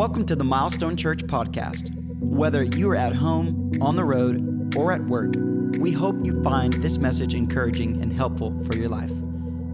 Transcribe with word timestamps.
Welcome 0.00 0.24
to 0.28 0.34
the 0.34 0.44
Milestone 0.44 0.96
Church 0.96 1.24
podcast. 1.24 1.94
Whether 2.20 2.62
you 2.62 2.88
are 2.88 2.96
at 2.96 3.14
home, 3.14 3.70
on 3.82 3.96
the 3.96 4.04
road, 4.06 4.74
or 4.74 4.92
at 4.92 5.04
work, 5.04 5.34
we 5.78 5.92
hope 5.92 6.24
you 6.24 6.42
find 6.42 6.72
this 6.72 6.96
message 6.96 7.34
encouraging 7.34 8.00
and 8.00 8.10
helpful 8.10 8.58
for 8.64 8.76
your 8.76 8.88
life. 8.88 9.12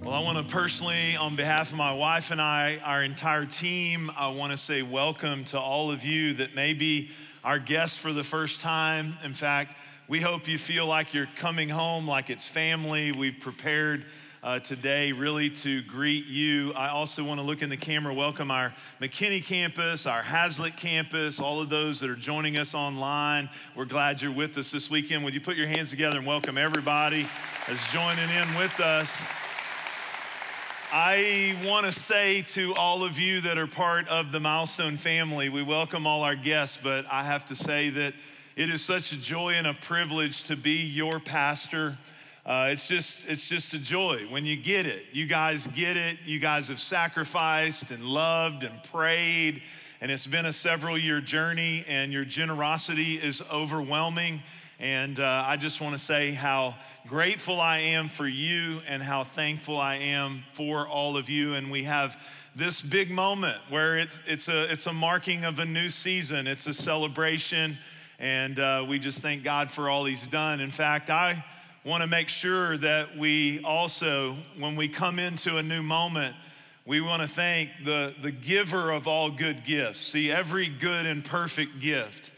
Well, 0.05 0.15
I 0.15 0.21
want 0.21 0.47
to 0.47 0.55
personally, 0.55 1.17
on 1.17 1.35
behalf 1.35 1.71
of 1.71 1.77
my 1.77 1.93
wife 1.93 2.31
and 2.31 2.41
I, 2.41 2.79
our 2.85 3.03
entire 3.03 3.47
team, 3.47 4.13
I 4.17 4.29
want 4.29 4.53
to 4.53 4.57
say 4.57 4.83
welcome 4.83 5.45
to 5.47 5.59
all 5.59 5.91
of 5.91 6.05
you 6.05 6.35
that 6.35 6.55
may 6.55 6.73
be 6.73 7.11
our 7.43 7.59
guests 7.59 7.99
for 7.99 8.13
the 8.13 8.23
first 8.23 8.61
time. 8.61 9.17
In 9.25 9.35
fact, 9.35 9.75
we 10.11 10.21
hope 10.21 10.49
you 10.49 10.59
feel 10.59 10.87
like 10.87 11.15
you're 11.15 11.29
coming 11.37 11.69
home, 11.69 12.09
like 12.09 12.31
it's 12.31 12.45
family. 12.45 13.13
We've 13.13 13.39
prepared 13.39 14.05
uh, 14.43 14.59
today 14.59 15.13
really 15.13 15.51
to 15.51 15.83
greet 15.83 16.27
you. 16.27 16.73
I 16.73 16.89
also 16.89 17.23
want 17.23 17.39
to 17.39 17.47
look 17.47 17.63
in 17.63 17.71
the 17.71 17.77
camera, 17.77 18.13
welcome 18.13 18.51
our 18.51 18.75
McKinney 19.01 19.41
campus, 19.45 20.07
our 20.07 20.21
Haslet 20.21 20.77
campus, 20.77 21.39
all 21.39 21.61
of 21.61 21.71
those 21.71 22.01
that 22.01 22.11
are 22.11 22.17
joining 22.17 22.59
us 22.59 22.75
online. 22.75 23.49
We're 23.77 23.85
glad 23.85 24.21
you're 24.21 24.33
with 24.33 24.59
us 24.59 24.73
this 24.73 24.91
weekend. 24.91 25.23
Would 25.23 25.33
you 25.33 25.41
put 25.41 25.55
your 25.55 25.69
hands 25.69 25.91
together 25.91 26.19
and 26.19 26.27
welcome 26.27 26.59
everybody 26.59 27.29
that's 27.69 27.93
joining 27.93 28.29
in 28.31 28.53
with 28.57 28.81
us? 28.81 29.23
I 30.93 31.57
want 31.65 31.87
to 31.87 31.93
say 31.93 32.43
to 32.55 32.75
all 32.75 33.05
of 33.05 33.17
you 33.17 33.43
that 33.43 33.59
are 33.59 33.69
part 33.69 34.09
of 34.09 34.33
the 34.33 34.41
Milestone 34.41 34.97
family, 34.97 35.51
we 35.51 35.63
welcome 35.63 36.05
all 36.05 36.25
our 36.25 36.35
guests, 36.35 36.81
but 36.83 37.07
I 37.09 37.23
have 37.23 37.47
to 37.47 37.55
say 37.55 37.91
that 37.91 38.15
it 38.61 38.69
is 38.69 38.85
such 38.85 39.13
a 39.13 39.17
joy 39.17 39.55
and 39.55 39.67
a 39.67 39.73
privilege 39.73 40.45
to 40.45 40.55
be 40.55 40.83
your 40.83 41.19
pastor. 41.19 41.97
Uh, 42.45 42.69
it's 42.71 42.87
just 42.87 43.25
it's 43.27 43.49
just 43.49 43.73
a 43.73 43.79
joy 43.79 44.27
when 44.29 44.45
you 44.45 44.55
get 44.55 44.85
it. 44.85 45.05
You 45.13 45.25
guys 45.25 45.67
get 45.69 45.97
it. 45.97 46.19
You 46.27 46.39
guys 46.41 46.69
have 46.69 46.79
sacrificed 46.79 47.91
and 47.91 48.05
loved 48.05 48.63
and 48.63 48.83
prayed, 48.83 49.63
and 50.03 50.11
it's 50.11 50.27
been 50.27 50.45
a 50.45 50.53
several 50.53 50.99
year 50.99 51.23
journey. 51.23 51.87
And 51.89 52.13
your 52.13 52.27
generosity 52.27 53.15
is 53.15 53.43
overwhelming. 53.51 54.43
And 54.79 55.19
uh, 55.19 55.45
I 55.47 55.57
just 55.57 55.81
want 55.81 55.95
to 55.95 55.99
say 55.99 56.33
how 56.33 56.75
grateful 57.09 57.63
I 57.63 57.79
am 57.79 58.11
for 58.11 58.29
you 58.29 58.83
and 58.87 59.03
how 59.03 59.25
thankful 59.25 59.79
I 59.79 59.97
am 59.97 60.43
for 60.53 60.87
all 60.87 61.17
of 61.17 61.31
you. 61.31 61.55
And 61.55 61.71
we 61.71 61.85
have 61.85 62.15
this 62.55 62.83
big 62.83 63.11
moment 63.11 63.57
where 63.71 63.97
it's, 63.99 64.19
it's, 64.27 64.49
a, 64.49 64.71
it's 64.71 64.87
a 64.87 64.93
marking 64.93 65.47
of 65.47 65.61
a 65.61 65.65
new 65.65 65.89
season, 65.89 66.47
it's 66.47 66.67
a 66.67 66.75
celebration 66.75 67.79
and 68.21 68.59
uh, 68.59 68.85
we 68.87 68.99
just 68.99 69.21
thank 69.21 69.43
God 69.43 69.71
for 69.71 69.89
all 69.89 70.05
He's 70.05 70.27
done. 70.27 70.61
In 70.61 70.71
fact, 70.71 71.09
I 71.09 71.43
want 71.85 72.03
to 72.03 72.07
make 72.07 72.29
sure 72.29 72.77
that 72.77 73.17
we 73.17 73.63
also, 73.65 74.37
when 74.59 74.77
we 74.77 74.89
come 74.89 75.19
into 75.19 75.57
a 75.57 75.63
new 75.63 75.83
moment, 75.83 76.37
we 76.85 77.01
want 77.01 77.23
to 77.23 77.29
thank 77.29 77.71
the, 77.85 78.15
the 78.23 78.31
giver 78.31 78.91
of 78.91 79.09
all 79.09 79.31
good 79.31 79.65
gifts. 79.65 80.01
See, 80.01 80.31
every 80.31 80.69
good 80.69 81.07
and 81.07 81.25
perfect 81.25 81.81
gift, 81.81 82.31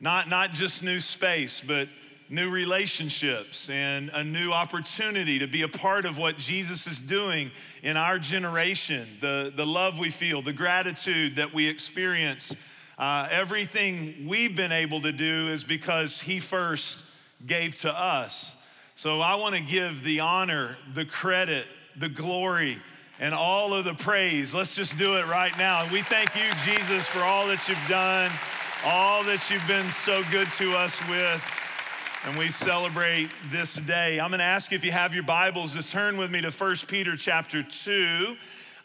not, 0.00 0.30
not 0.30 0.52
just 0.52 0.82
new 0.82 1.00
space, 1.00 1.62
but 1.66 1.88
new 2.30 2.50
relationships 2.50 3.68
and 3.68 4.10
a 4.14 4.24
new 4.24 4.52
opportunity 4.52 5.38
to 5.38 5.46
be 5.46 5.62
a 5.62 5.68
part 5.68 6.06
of 6.06 6.16
what 6.18 6.38
Jesus 6.38 6.86
is 6.86 6.98
doing 6.98 7.50
in 7.82 7.96
our 7.96 8.18
generation, 8.18 9.06
the, 9.20 9.52
the 9.54 9.66
love 9.66 9.98
we 9.98 10.10
feel, 10.10 10.40
the 10.40 10.52
gratitude 10.52 11.36
that 11.36 11.52
we 11.52 11.68
experience 11.68 12.54
uh, 12.98 13.28
everything 13.30 14.26
we've 14.26 14.56
been 14.56 14.72
able 14.72 15.02
to 15.02 15.12
do 15.12 15.48
is 15.48 15.64
because 15.64 16.20
He 16.20 16.40
first 16.40 17.00
gave 17.46 17.76
to 17.76 17.92
us. 17.92 18.54
So 18.94 19.20
I 19.20 19.34
want 19.34 19.54
to 19.54 19.60
give 19.60 20.02
the 20.02 20.20
honor, 20.20 20.78
the 20.94 21.04
credit, 21.04 21.66
the 21.98 22.08
glory, 22.08 22.80
and 23.18 23.34
all 23.34 23.74
of 23.74 23.84
the 23.84 23.94
praise. 23.94 24.54
Let's 24.54 24.74
just 24.74 24.96
do 24.96 25.16
it 25.16 25.26
right 25.26 25.56
now. 25.58 25.86
We 25.92 26.02
thank 26.02 26.34
you, 26.34 26.50
Jesus, 26.64 27.06
for 27.06 27.20
all 27.20 27.46
that 27.48 27.68
you've 27.68 27.78
done, 27.88 28.30
all 28.84 29.22
that 29.24 29.50
you've 29.50 29.66
been 29.66 29.88
so 29.90 30.22
good 30.30 30.50
to 30.52 30.72
us 30.76 30.98
with. 31.08 31.42
And 32.26 32.36
we 32.36 32.50
celebrate 32.50 33.30
this 33.52 33.74
day. 33.74 34.18
I'm 34.18 34.30
going 34.30 34.38
to 34.38 34.44
ask 34.44 34.72
you 34.72 34.76
if 34.76 34.84
you 34.84 34.92
have 34.92 35.14
your 35.14 35.22
Bibles 35.22 35.74
to 35.74 35.82
turn 35.82 36.16
with 36.16 36.30
me 36.30 36.40
to 36.40 36.50
1 36.50 36.76
Peter 36.88 37.16
chapter 37.16 37.62
2. 37.62 38.36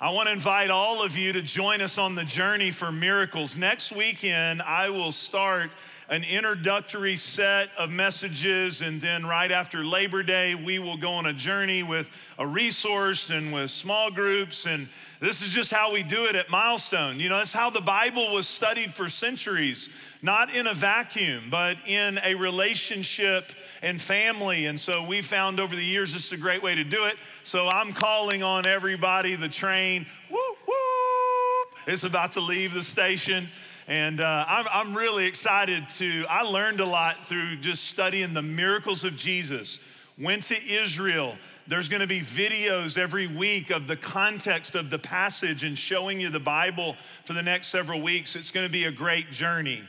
I 0.02 0.10
want 0.10 0.30
to 0.30 0.32
invite 0.32 0.72
all 0.72 1.04
of 1.04 1.16
you 1.16 1.32
to 1.32 1.44
join 1.44 1.80
us 1.80 2.00
on 2.00 2.16
the 2.16 2.26
journey 2.26 2.72
for 2.72 2.92
miracles. 2.92 3.56
Next 3.56 3.92
weekend, 3.92 4.60
I 4.64 4.90
will 4.90 5.12
start 5.12 5.70
an 6.10 6.24
introductory 6.24 7.16
set 7.16 7.70
of 7.78 7.92
messages, 7.92 8.82
and 8.82 9.00
then 9.00 9.28
right 9.28 9.52
after 9.52 9.86
Labor 9.86 10.24
Day, 10.24 10.56
we 10.56 10.80
will 10.80 10.98
go 10.98 11.12
on 11.12 11.28
a 11.28 11.34
journey 11.34 11.84
with 11.84 12.08
a 12.40 12.48
resource 12.48 13.30
and 13.30 13.54
with 13.54 13.70
small 13.70 14.10
groups. 14.10 14.66
And 14.66 14.90
this 15.20 15.44
is 15.44 15.52
just 15.52 15.70
how 15.70 15.94
we 15.94 16.02
do 16.02 16.26
it 16.26 16.36
at 16.36 16.50
Milestone. 16.50 17.20
You 17.20 17.30
know, 17.30 17.38
that's 17.38 17.54
how 17.54 17.70
the 17.70 17.80
Bible 17.80 18.34
was 18.34 18.48
studied 18.48 18.96
for 18.96 19.08
centuries, 19.08 19.88
not 20.24 20.52
in 20.52 20.66
a 20.66 20.74
vacuum, 20.74 21.44
but 21.52 21.78
in 21.86 22.20
a 22.24 22.34
relationship 22.34 23.54
and 23.82 24.02
family. 24.02 24.66
And 24.66 24.80
so 24.80 25.06
we 25.06 25.22
found 25.22 25.60
over 25.60 25.76
the 25.76 25.84
years 25.84 26.14
this 26.14 26.26
is 26.26 26.32
a 26.32 26.38
great 26.38 26.62
way 26.62 26.76
to 26.76 26.84
do 26.84 27.06
it. 27.06 27.18
So 27.44 27.68
I'm 27.68 27.94
calling 27.94 28.44
on 28.44 28.68
everybody, 28.68 29.36
the 29.36 29.50
train, 29.50 30.06
whoop, 30.30 30.58
whoop, 30.66 31.80
it's 31.88 32.04
about 32.04 32.34
to 32.34 32.42
leave 32.42 32.74
the 32.74 32.84
station. 32.84 33.50
And 33.88 34.22
uh, 34.22 34.46
I'm, 34.48 34.66
I'm 34.72 34.96
really 34.96 35.26
excited 35.26 35.90
to, 35.98 36.26
I 36.30 36.44
learned 36.44 36.80
a 36.80 36.86
lot 36.86 37.28
through 37.28 37.58
just 37.58 37.86
studying 37.86 38.34
the 38.34 38.42
miracles 38.42 39.04
of 39.04 39.16
Jesus. 39.16 39.80
Went 40.18 40.44
to 40.44 40.66
Israel. 40.66 41.36
There's 41.68 41.90
going 41.90 42.02
to 42.02 42.08
be 42.08 42.22
videos 42.22 42.98
every 42.98 43.28
week 43.28 43.72
of 43.72 43.88
the 43.88 43.96
context 43.96 44.76
of 44.76 44.90
the 44.90 45.00
passage 45.00 45.64
and 45.64 45.78
showing 45.78 46.20
you 46.20 46.30
the 46.30 46.40
Bible 46.40 46.96
for 47.26 47.34
the 47.34 47.42
next 47.42 47.70
several 47.70 48.02
weeks. 48.02 48.36
It's 48.36 48.52
going 48.52 48.68
to 48.68 48.72
be 48.72 48.86
a 48.86 48.92
great 48.92 49.32
journey. 49.32 49.82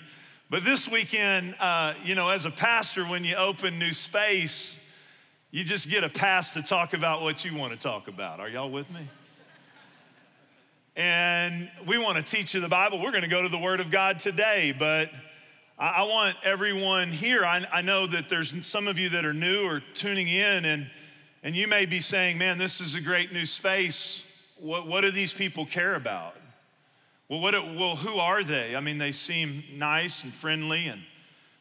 But 0.53 0.67
this 0.67 0.87
weekend, 0.87 1.55
uh, 1.61 1.95
you 2.05 2.15
know, 2.15 2.29
as 2.29 2.45
a 2.45 2.51
pastor, 2.51 3.07
when 3.07 3.25
you 3.25 3.37
open 3.37 3.79
new 3.79 3.95
space, 3.95 4.79
you 5.51 5.65
just 5.65 5.89
get 5.89 6.05
a 6.05 6.11
pass 6.11 6.51
to 6.51 6.63
talk 6.63 6.93
about 6.93 7.23
what 7.23 7.43
you 7.43 7.57
want 7.57 7.73
to 7.73 7.79
talk 7.79 8.07
about. 8.07 8.39
Are 8.39 8.51
y'all 8.51 8.71
with 8.71 8.91
me? 8.91 9.09
And 10.95 11.71
we 11.87 11.97
want 11.97 12.19
to 12.19 12.23
teach 12.23 12.53
you 12.53 12.61
the 12.61 12.69
Bible. 12.69 13.01
We're 13.01 13.13
going 13.13 13.23
to 13.23 13.31
go 13.31 13.43
to 13.43 13.49
the 13.49 13.57
Word 13.57 13.81
of 13.81 13.91
God 13.91 14.21
today, 14.21 14.77
but 14.79 15.09
I, 15.79 15.89
I 15.89 16.03
want 16.03 16.37
everyone 16.45 17.09
here. 17.09 17.47
I, 17.47 17.67
I 17.73 17.81
know 17.81 18.07
that 18.09 18.29
there's 18.29 18.53
some 18.67 18.89
of 18.89 18.99
you 18.99 19.09
that 19.09 19.25
are 19.25 19.33
new 19.33 19.65
or 19.65 19.81
tuning 19.95 20.29
in, 20.29 20.67
and, 20.67 20.91
and 21.43 21.57
you 21.57 21.67
may 21.67 21.87
be 21.87 22.03
saying, 22.03 22.37
man, 22.37 22.59
this 22.59 22.79
is 22.83 22.95
a 22.95 23.01
great 23.01 23.33
new 23.33 23.47
space. 23.47 24.23
What, 24.61 24.87
what 24.87 25.01
do 25.01 25.11
these 25.11 25.33
people 25.33 25.65
care 25.65 25.95
about? 25.95 26.35
Well, 27.33 27.41
what, 27.41 27.55
well, 27.55 27.97
who 27.97 28.19
are 28.19 28.45
they? 28.45 28.77
I 28.77 28.81
mean, 28.81 28.99
they 28.99 29.13
seem 29.13 29.65
nice 29.77 30.23
and 30.23 30.35
friendly. 30.35 30.89
And 30.89 31.01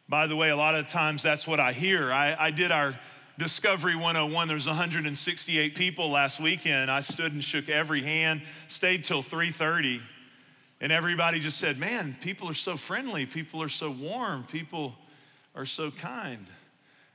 by 0.09 0.27
the 0.27 0.35
way, 0.35 0.49
a 0.49 0.55
lot 0.57 0.75
of 0.75 0.89
times 0.89 1.23
that's 1.23 1.47
what 1.47 1.61
I 1.61 1.71
hear. 1.71 2.11
I, 2.11 2.35
I 2.37 2.51
did 2.51 2.73
our 2.73 2.99
Discovery 3.39 3.95
101. 3.95 4.49
There 4.49 4.55
was 4.55 4.67
168 4.67 5.73
people 5.75 6.11
last 6.11 6.41
weekend. 6.41 6.91
I 6.91 6.99
stood 6.99 7.31
and 7.31 7.41
shook 7.41 7.69
every 7.69 8.03
hand, 8.03 8.41
stayed 8.67 9.05
till 9.05 9.23
3:30, 9.23 10.01
and 10.81 10.91
everybody 10.91 11.39
just 11.39 11.57
said, 11.57 11.79
"Man, 11.79 12.17
people 12.19 12.49
are 12.49 12.53
so 12.53 12.75
friendly. 12.75 13.25
People 13.25 13.63
are 13.63 13.69
so 13.69 13.91
warm. 13.91 14.43
People 14.43 14.93
are 15.55 15.65
so 15.65 15.89
kind." 15.89 16.47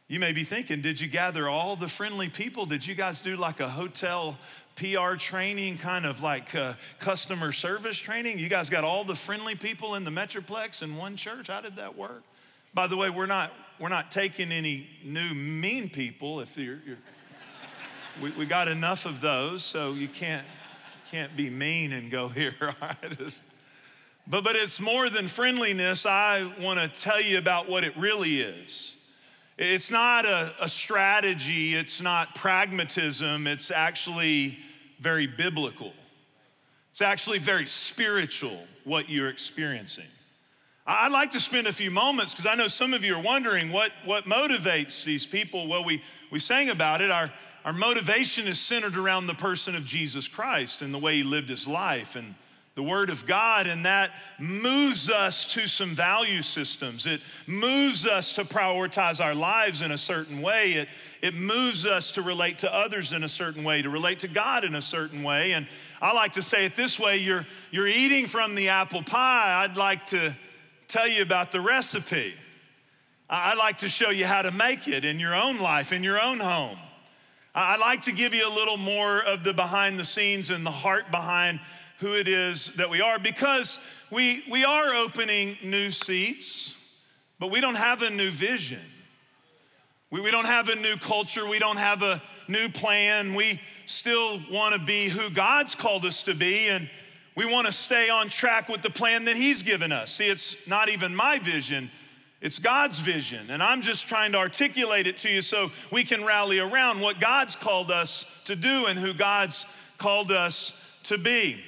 You 0.09 0.21
may 0.21 0.33
be 0.33 0.45
thinking, 0.45 0.83
did 0.83 1.01
you 1.01 1.09
gather 1.09 1.49
all 1.49 1.75
the 1.75 1.89
friendly 1.89 2.29
people? 2.29 2.65
Did 2.65 2.87
you 2.87 2.95
guys 2.95 3.21
do 3.21 3.37
like 3.37 3.59
a 3.59 3.69
hotel 3.69 4.39
PR 4.77 5.17
training, 5.17 5.79
kind 5.79 6.05
of 6.05 6.21
like 6.21 6.55
uh, 6.55 6.75
customer 7.01 7.51
service 7.51 7.99
training. 7.99 8.39
You 8.39 8.49
guys 8.49 8.69
got 8.69 8.85
all 8.85 9.05
the 9.05 9.15
friendly 9.15 9.55
people 9.55 9.95
in 9.95 10.05
the 10.05 10.11
Metroplex 10.11 10.83
in 10.83 10.97
one 10.97 11.17
church. 11.17 11.49
How 11.49 11.63
did 11.63 11.77
that 11.77 11.97
work? 11.97 12.23
By 12.75 12.87
the 12.87 12.97
way, 12.97 13.09
we're 13.09 13.27
not, 13.27 13.53
we're 13.81 13.89
not 13.89 14.11
taking 14.11 14.53
any 14.53 14.87
new 15.03 15.33
mean 15.35 15.89
people. 15.89 16.41
If 16.41 16.57
you're, 16.59 16.79
you're 16.87 16.99
we, 18.23 18.33
we 18.33 18.45
got 18.45 18.69
enough 18.69 19.07
of 19.07 19.23
those, 19.23 19.65
so 19.65 19.93
you 19.93 20.09
can't, 20.09 20.47
can't 21.11 21.35
be 21.37 21.49
mean 21.49 21.93
and 21.95 22.11
go 22.11 22.29
here. 22.29 22.55
Right? 22.61 23.41
But, 24.27 24.45
but 24.45 24.57
it's 24.57 24.79
more 24.79 25.09
than 25.09 25.27
friendliness. 25.27 26.05
I 26.05 26.53
want 26.61 26.81
to 26.81 27.01
tell 27.01 27.21
you 27.21 27.39
about 27.39 27.69
what 27.69 27.83
it 27.83 27.97
really 27.97 28.41
is. 28.41 28.97
It's 29.59 29.91
not 29.91 30.27
a, 30.27 30.53
a, 30.61 30.69
strategy, 30.69 31.75
it's 31.75 32.03
not 32.03 32.35
pragmatism, 32.35 33.47
it's 33.47 33.71
actually 33.71 34.59
very 35.01 35.27
biblical. 35.27 35.93
It's 36.93 37.03
actually 37.03 37.39
very 37.39 37.67
spiritual 37.67 38.59
what 38.85 39.09
you're 39.09 39.29
experiencing. 39.29 40.07
I'd 40.87 41.13
like 41.13 41.33
to 41.33 41.41
spend 41.41 41.67
a 41.67 41.73
few 41.73 41.91
moments 41.91 42.33
because 42.33 42.47
I 42.47 42.55
know 42.55 42.69
some 42.69 42.95
of 42.95 43.05
you 43.05 43.17
are 43.17 43.23
wondering 43.23 43.73
what, 43.73 43.91
what 44.05 44.25
motivates 44.25 45.05
these 45.05 45.27
people. 45.27 45.67
Well, 45.67 45.85
we, 45.85 46.03
we 46.31 46.39
sang 46.39 46.71
about 46.71 47.01
it. 47.01 47.11
Our, 47.11 47.33
our 47.65 47.73
motivation 47.73 48.47
is 48.47 48.61
centered 48.61 48.97
around 48.97 49.27
the 49.27 49.35
person 49.35 49.75
of 49.75 49.85
Jesus 49.85 50.29
Christ 50.29 50.83
and 50.83 50.95
the 50.95 50.99
way 50.99 51.17
he 51.17 51.23
lived 51.25 51.49
his 51.49 51.67
life 51.67 52.15
and 52.15 52.35
the 52.77 52.83
Word 52.83 53.09
of 53.09 53.27
God, 53.27 53.67
and 53.67 53.87
that 53.87 54.11
moves 54.39 55.09
us 55.09 55.47
to 55.47 55.67
some 55.67 55.95
value 55.95 56.43
systems. 56.43 57.07
It 57.07 57.23
moves 57.47 58.07
us 58.07 58.33
to 58.33 58.45
prioritize 58.45 59.19
our 59.19 59.35
lives 59.35 59.81
in 59.81 59.93
a 59.93 59.99
certain 59.99 60.43
way. 60.43 60.75
It, 60.75 60.89
it 61.23 61.35
moves 61.35 61.87
us 61.87 62.11
to 62.13 62.23
relate 62.23 62.59
to 62.59 62.73
others 62.73 63.15
in 63.15 63.25
a 63.25 63.31
certain 63.31 63.65
way, 63.65 63.81
to 63.81 63.89
relate 63.89 64.21
to 64.21 64.29
God 64.29 64.63
in 64.63 64.75
a 64.75 64.83
certain 64.83 65.23
way. 65.23 65.53
And 65.53 65.67
I 66.03 66.13
like 66.13 66.35
to 66.35 66.43
say 66.43 66.67
it 66.67 66.77
this 66.77 67.01
way 67.01 67.17
you're, 67.17 67.47
you're 67.71 67.89
eating 67.89 68.27
from 68.27 68.55
the 68.55 68.69
apple 68.69 69.03
pie. 69.03 69.65
I'd 69.65 69.79
like 69.79 70.09
to 70.09 70.37
tell 70.87 71.09
you 71.09 71.23
about 71.23 71.53
the 71.53 71.63
recipe. 71.63 72.35
I'd 73.31 73.57
like 73.57 73.79
to 73.79 73.89
show 73.89 74.11
you 74.11 74.27
how 74.27 74.43
to 74.43 74.51
make 74.51 74.87
it 74.87 75.03
in 75.03 75.19
your 75.19 75.35
own 75.35 75.59
life, 75.59 75.95
in 75.95 76.05
your 76.05 76.21
own 76.21 76.41
home. 76.41 76.77
I'd 77.55 77.81
like 77.81 78.03
to 78.03 78.13
give 78.13 78.35
you 78.35 78.47
a 78.47 78.53
little 78.53 78.77
more 78.77 79.23
of 79.23 79.45
the 79.45 79.55
behind 79.55 79.99
the 79.99 80.05
scenes 80.05 80.51
and 80.51 80.65
the 80.65 80.71
heart 80.71 81.11
behind 81.11 81.59
who 81.99 82.15
it 82.15 82.29
is 82.29 82.71
that 82.77 82.91
we 82.91 83.01
are 83.01 83.19
because 83.19 83.79
we, 84.11 84.45
we 84.51 84.65
are 84.65 84.95
opening 84.95 85.57
new 85.63 85.91
seats, 85.91 86.75
but 87.39 87.51
we 87.51 87.61
don't 87.61 87.75
have 87.75 88.03
a 88.03 88.11
new 88.11 88.31
vision. 88.31 88.81
We, 90.11 90.21
we 90.21 90.31
don't 90.31 90.45
have 90.45 90.69
a 90.69 90.77
new 90.77 90.97
culture. 90.97 91.47
We 91.47 91.59
don't 91.59 91.79
have 91.79 92.03
a 92.03 92.23
new 92.49 92.69
plan. 92.69 93.35
We 93.35 93.61
still 93.87 94.41
want 94.51 94.75
to 94.75 94.79
be 94.79 95.09
who 95.09 95.31
God's 95.31 95.75
called 95.75 96.05
us 96.05 96.23
to 96.23 96.35
be, 96.35 96.69
and 96.69 96.89
we 97.35 97.45
want 97.45 97.67
to 97.67 97.73
stay 97.73 98.09
on 98.09 98.29
track 98.29 98.69
with 98.69 98.83
the 98.83 98.91
plan 98.91 99.25
that 99.25 99.37
He's 99.37 99.63
given 99.63 99.91
us. 99.93 100.13
See, 100.13 100.27
it's 100.27 100.57
not 100.67 100.89
even 100.89 101.15
my 101.15 101.39
vision. 101.39 101.91
It's 102.41 102.59
God's 102.59 102.99
vision, 102.99 103.51
and 103.51 103.63
I'm 103.63 103.81
just 103.81 104.07
trying 104.07 104.33
to 104.33 104.39
articulate 104.39 105.07
it 105.07 105.17
to 105.19 105.31
you 105.31 105.41
so 105.41 105.71
we 105.91 106.05
can 106.05 106.25
rally 106.25 106.59
around 106.59 107.01
what 107.01 107.19
God's 107.19 107.57
called 107.57 107.91
us 107.91 108.27
to 108.45 108.55
do 108.55 108.87
and 108.87 108.99
who 108.99 109.15
God's 109.15 109.65
called 109.99 110.31
us 110.31 110.73
to 111.05 111.19
be. 111.19 111.61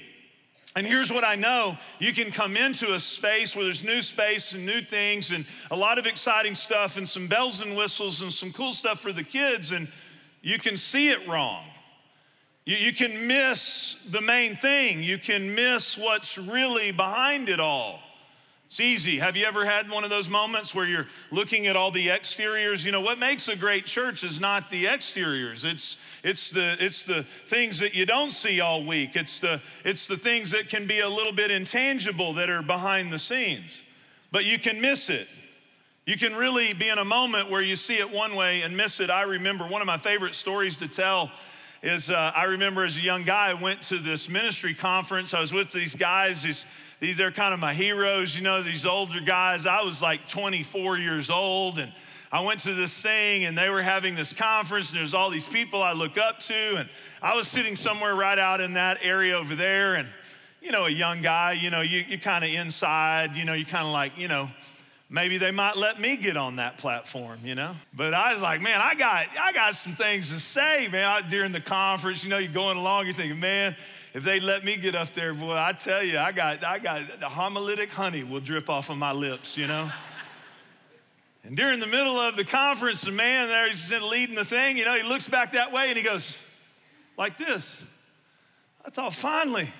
And 0.78 0.86
here's 0.86 1.12
what 1.12 1.24
I 1.24 1.34
know 1.34 1.76
you 1.98 2.12
can 2.12 2.30
come 2.30 2.56
into 2.56 2.94
a 2.94 3.00
space 3.00 3.56
where 3.56 3.64
there's 3.64 3.82
new 3.82 4.00
space 4.00 4.52
and 4.52 4.64
new 4.64 4.80
things 4.80 5.32
and 5.32 5.44
a 5.72 5.76
lot 5.76 5.98
of 5.98 6.06
exciting 6.06 6.54
stuff 6.54 6.96
and 6.96 7.08
some 7.08 7.26
bells 7.26 7.62
and 7.62 7.76
whistles 7.76 8.22
and 8.22 8.32
some 8.32 8.52
cool 8.52 8.72
stuff 8.72 9.00
for 9.00 9.12
the 9.12 9.24
kids, 9.24 9.72
and 9.72 9.88
you 10.40 10.56
can 10.56 10.76
see 10.76 11.08
it 11.08 11.26
wrong. 11.26 11.64
You, 12.64 12.76
you 12.76 12.92
can 12.92 13.26
miss 13.26 13.96
the 14.12 14.20
main 14.20 14.56
thing, 14.58 15.02
you 15.02 15.18
can 15.18 15.52
miss 15.52 15.98
what's 15.98 16.38
really 16.38 16.92
behind 16.92 17.48
it 17.48 17.58
all. 17.58 17.98
It's 18.68 18.80
easy. 18.80 19.18
Have 19.18 19.34
you 19.34 19.46
ever 19.46 19.64
had 19.64 19.88
one 19.88 20.04
of 20.04 20.10
those 20.10 20.28
moments 20.28 20.74
where 20.74 20.84
you're 20.84 21.06
looking 21.30 21.68
at 21.68 21.74
all 21.74 21.90
the 21.90 22.10
exteriors? 22.10 22.84
You 22.84 22.92
know, 22.92 23.00
what 23.00 23.18
makes 23.18 23.48
a 23.48 23.56
great 23.56 23.86
church 23.86 24.22
is 24.22 24.40
not 24.40 24.68
the 24.68 24.86
exteriors. 24.86 25.64
It's 25.64 25.96
it's 26.22 26.50
the 26.50 26.76
it's 26.78 27.02
the 27.02 27.24
things 27.46 27.78
that 27.78 27.94
you 27.94 28.04
don't 28.04 28.32
see 28.32 28.60
all 28.60 28.84
week. 28.84 29.16
It's 29.16 29.38
the 29.38 29.62
it's 29.86 30.06
the 30.06 30.18
things 30.18 30.50
that 30.50 30.68
can 30.68 30.86
be 30.86 30.98
a 30.98 31.08
little 31.08 31.32
bit 31.32 31.50
intangible 31.50 32.34
that 32.34 32.50
are 32.50 32.60
behind 32.60 33.10
the 33.10 33.18
scenes. 33.18 33.84
But 34.32 34.44
you 34.44 34.58
can 34.58 34.82
miss 34.82 35.08
it. 35.08 35.28
You 36.04 36.18
can 36.18 36.34
really 36.34 36.74
be 36.74 36.90
in 36.90 36.98
a 36.98 37.06
moment 37.06 37.50
where 37.50 37.62
you 37.62 37.74
see 37.74 37.96
it 37.96 38.10
one 38.10 38.34
way 38.34 38.60
and 38.60 38.76
miss 38.76 39.00
it. 39.00 39.08
I 39.08 39.22
remember 39.22 39.66
one 39.66 39.80
of 39.80 39.86
my 39.86 39.98
favorite 39.98 40.34
stories 40.34 40.76
to 40.76 40.88
tell 40.88 41.30
is 41.82 42.10
uh, 42.10 42.32
I 42.34 42.44
remember 42.44 42.84
as 42.84 42.98
a 42.98 43.00
young 43.00 43.24
guy 43.24 43.48
I 43.48 43.54
went 43.54 43.82
to 43.84 43.98
this 43.98 44.28
ministry 44.28 44.74
conference. 44.74 45.32
I 45.32 45.40
was 45.40 45.52
with 45.52 45.70
these 45.70 45.94
guys, 45.94 46.42
these 46.42 46.66
these 47.00 47.16
they're 47.16 47.30
kind 47.30 47.54
of 47.54 47.60
my 47.60 47.74
heroes, 47.74 48.36
you 48.36 48.42
know, 48.42 48.62
these 48.62 48.86
older 48.86 49.20
guys. 49.20 49.66
I 49.66 49.82
was 49.82 50.02
like 50.02 50.28
24 50.28 50.98
years 50.98 51.30
old 51.30 51.78
and 51.78 51.92
I 52.30 52.40
went 52.40 52.60
to 52.60 52.74
this 52.74 52.92
thing 52.92 53.44
and 53.44 53.56
they 53.56 53.70
were 53.70 53.82
having 53.82 54.14
this 54.14 54.32
conference 54.32 54.90
and 54.90 54.98
there's 54.98 55.14
all 55.14 55.30
these 55.30 55.46
people 55.46 55.82
I 55.82 55.92
look 55.92 56.18
up 56.18 56.40
to 56.42 56.76
and 56.76 56.88
I 57.22 57.34
was 57.36 57.48
sitting 57.48 57.76
somewhere 57.76 58.14
right 58.14 58.38
out 58.38 58.60
in 58.60 58.74
that 58.74 58.98
area 59.02 59.36
over 59.36 59.54
there 59.54 59.94
and 59.94 60.08
you 60.60 60.72
know, 60.72 60.86
a 60.86 60.90
young 60.90 61.22
guy, 61.22 61.52
you 61.52 61.70
know, 61.70 61.80
you, 61.80 62.04
you're 62.08 62.18
kind 62.18 62.44
of 62.44 62.50
inside, 62.50 63.36
you 63.36 63.44
know, 63.44 63.52
you're 63.52 63.66
kind 63.66 63.86
of 63.86 63.92
like, 63.92 64.18
you 64.18 64.28
know, 64.28 64.50
maybe 65.08 65.38
they 65.38 65.50
might 65.50 65.76
let 65.76 66.00
me 66.00 66.16
get 66.16 66.36
on 66.36 66.56
that 66.56 66.78
platform, 66.78 67.38
you 67.44 67.54
know? 67.54 67.74
But 67.94 68.12
I 68.12 68.34
was 68.34 68.42
like, 68.42 68.60
man, 68.60 68.80
I 68.80 68.94
got, 68.94 69.26
I 69.40 69.52
got 69.52 69.76
some 69.76 69.94
things 69.94 70.30
to 70.30 70.40
say, 70.40 70.88
man, 70.88 71.04
I, 71.04 71.22
during 71.22 71.52
the 71.52 71.60
conference, 71.60 72.24
you 72.24 72.30
know, 72.30 72.38
you're 72.38 72.52
going 72.52 72.76
along, 72.76 73.06
you're 73.06 73.14
thinking, 73.14 73.38
man, 73.40 73.76
if 74.14 74.24
they 74.24 74.40
let 74.40 74.64
me 74.64 74.76
get 74.76 74.94
up 74.94 75.12
there, 75.12 75.34
boy, 75.34 75.54
I 75.56 75.72
tell 75.72 76.02
you, 76.02 76.18
I 76.18 76.32
got, 76.32 76.64
I 76.64 76.78
got 76.78 77.20
the 77.20 77.26
homiletic 77.26 77.92
honey 77.92 78.24
will 78.24 78.40
drip 78.40 78.70
off 78.70 78.90
of 78.90 78.96
my 78.96 79.12
lips, 79.12 79.56
you 79.56 79.66
know? 79.66 79.90
and 81.44 81.56
during 81.56 81.80
the 81.80 81.86
middle 81.86 82.18
of 82.18 82.36
the 82.36 82.44
conference, 82.44 83.02
the 83.02 83.12
man 83.12 83.48
there, 83.48 83.70
he's 83.70 83.90
leading 83.90 84.34
the 84.34 84.44
thing, 84.44 84.76
you 84.76 84.84
know, 84.84 84.94
he 84.94 85.02
looks 85.02 85.28
back 85.28 85.52
that 85.52 85.72
way 85.72 85.88
and 85.88 85.96
he 85.96 86.02
goes, 86.02 86.36
like 87.16 87.36
this. 87.36 87.78
I 88.84 88.90
thought, 88.90 89.12
finally, 89.12 89.70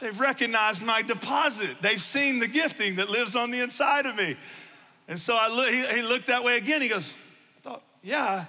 they've 0.00 0.18
recognized 0.20 0.82
my 0.82 1.02
deposit. 1.02 1.78
They've 1.80 2.00
seen 2.00 2.38
the 2.38 2.46
gifting 2.46 2.96
that 2.96 3.08
lives 3.10 3.34
on 3.34 3.50
the 3.50 3.60
inside 3.60 4.06
of 4.06 4.14
me. 4.14 4.36
And 5.08 5.18
so 5.18 5.34
I 5.34 5.48
look, 5.48 5.68
he, 5.68 5.86
he 5.96 6.02
looked 6.02 6.28
that 6.28 6.44
way 6.44 6.56
again. 6.56 6.80
He 6.80 6.88
goes, 6.88 7.12
I 7.58 7.68
thought, 7.68 7.82
yeah. 8.02 8.44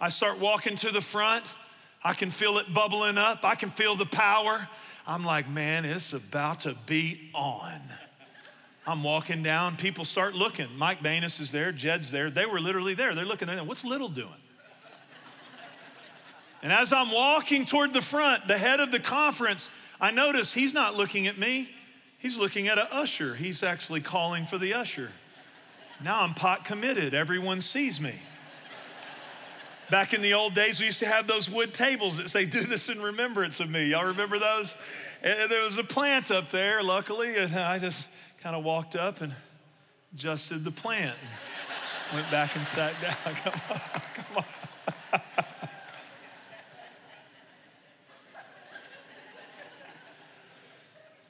I 0.00 0.08
start 0.08 0.38
walking 0.38 0.76
to 0.78 0.90
the 0.90 1.00
front. 1.00 1.44
I 2.04 2.14
can 2.14 2.30
feel 2.30 2.58
it 2.58 2.72
bubbling 2.72 3.18
up. 3.18 3.44
I 3.44 3.54
can 3.54 3.70
feel 3.70 3.96
the 3.96 4.06
power. 4.06 4.68
I'm 5.06 5.24
like, 5.24 5.48
man, 5.48 5.84
it's 5.84 6.12
about 6.12 6.60
to 6.60 6.76
be 6.86 7.30
on. 7.34 7.80
I'm 8.86 9.02
walking 9.02 9.42
down. 9.42 9.76
People 9.76 10.04
start 10.04 10.34
looking. 10.34 10.66
Mike 10.76 11.02
Banis 11.02 11.40
is 11.40 11.50
there. 11.50 11.70
Jed's 11.70 12.10
there. 12.10 12.30
They 12.30 12.46
were 12.46 12.60
literally 12.60 12.94
there. 12.94 13.14
They're 13.14 13.24
looking 13.24 13.48
at. 13.48 13.64
What's 13.64 13.84
Little 13.84 14.08
doing? 14.08 14.28
And 16.62 16.72
as 16.72 16.92
I'm 16.92 17.10
walking 17.10 17.64
toward 17.64 17.92
the 17.92 18.00
front, 18.00 18.46
the 18.46 18.58
head 18.58 18.78
of 18.78 18.92
the 18.92 19.00
conference, 19.00 19.68
I 20.00 20.12
notice 20.12 20.52
he's 20.52 20.72
not 20.72 20.94
looking 20.94 21.26
at 21.26 21.38
me. 21.38 21.68
He's 22.18 22.36
looking 22.36 22.68
at 22.68 22.78
an 22.78 22.86
usher. 22.92 23.34
He's 23.34 23.64
actually 23.64 24.00
calling 24.00 24.46
for 24.46 24.58
the 24.58 24.74
usher. 24.74 25.10
Now 26.02 26.22
I'm 26.22 26.34
pot 26.34 26.64
committed. 26.64 27.14
Everyone 27.14 27.60
sees 27.60 28.00
me. 28.00 28.14
Back 29.92 30.14
in 30.14 30.22
the 30.22 30.32
old 30.32 30.54
days, 30.54 30.80
we 30.80 30.86
used 30.86 31.00
to 31.00 31.06
have 31.06 31.26
those 31.26 31.50
wood 31.50 31.74
tables 31.74 32.16
that 32.16 32.30
say, 32.30 32.46
Do 32.46 32.62
this 32.62 32.88
in 32.88 33.02
remembrance 33.02 33.60
of 33.60 33.68
me. 33.68 33.90
Y'all 33.90 34.06
remember 34.06 34.38
those? 34.38 34.74
And 35.22 35.52
there 35.52 35.62
was 35.64 35.76
a 35.76 35.84
plant 35.84 36.30
up 36.30 36.50
there, 36.50 36.82
luckily, 36.82 37.36
and 37.36 37.54
I 37.54 37.78
just 37.78 38.06
kind 38.42 38.56
of 38.56 38.64
walked 38.64 38.96
up 38.96 39.20
and 39.20 39.34
adjusted 40.14 40.64
the 40.64 40.70
plant. 40.70 41.14
Went 42.14 42.30
back 42.30 42.56
and 42.56 42.66
sat 42.68 42.94
down. 43.02 43.16
Come 43.44 43.52
on, 43.68 43.80
come 44.14 44.44
on. 45.12 45.20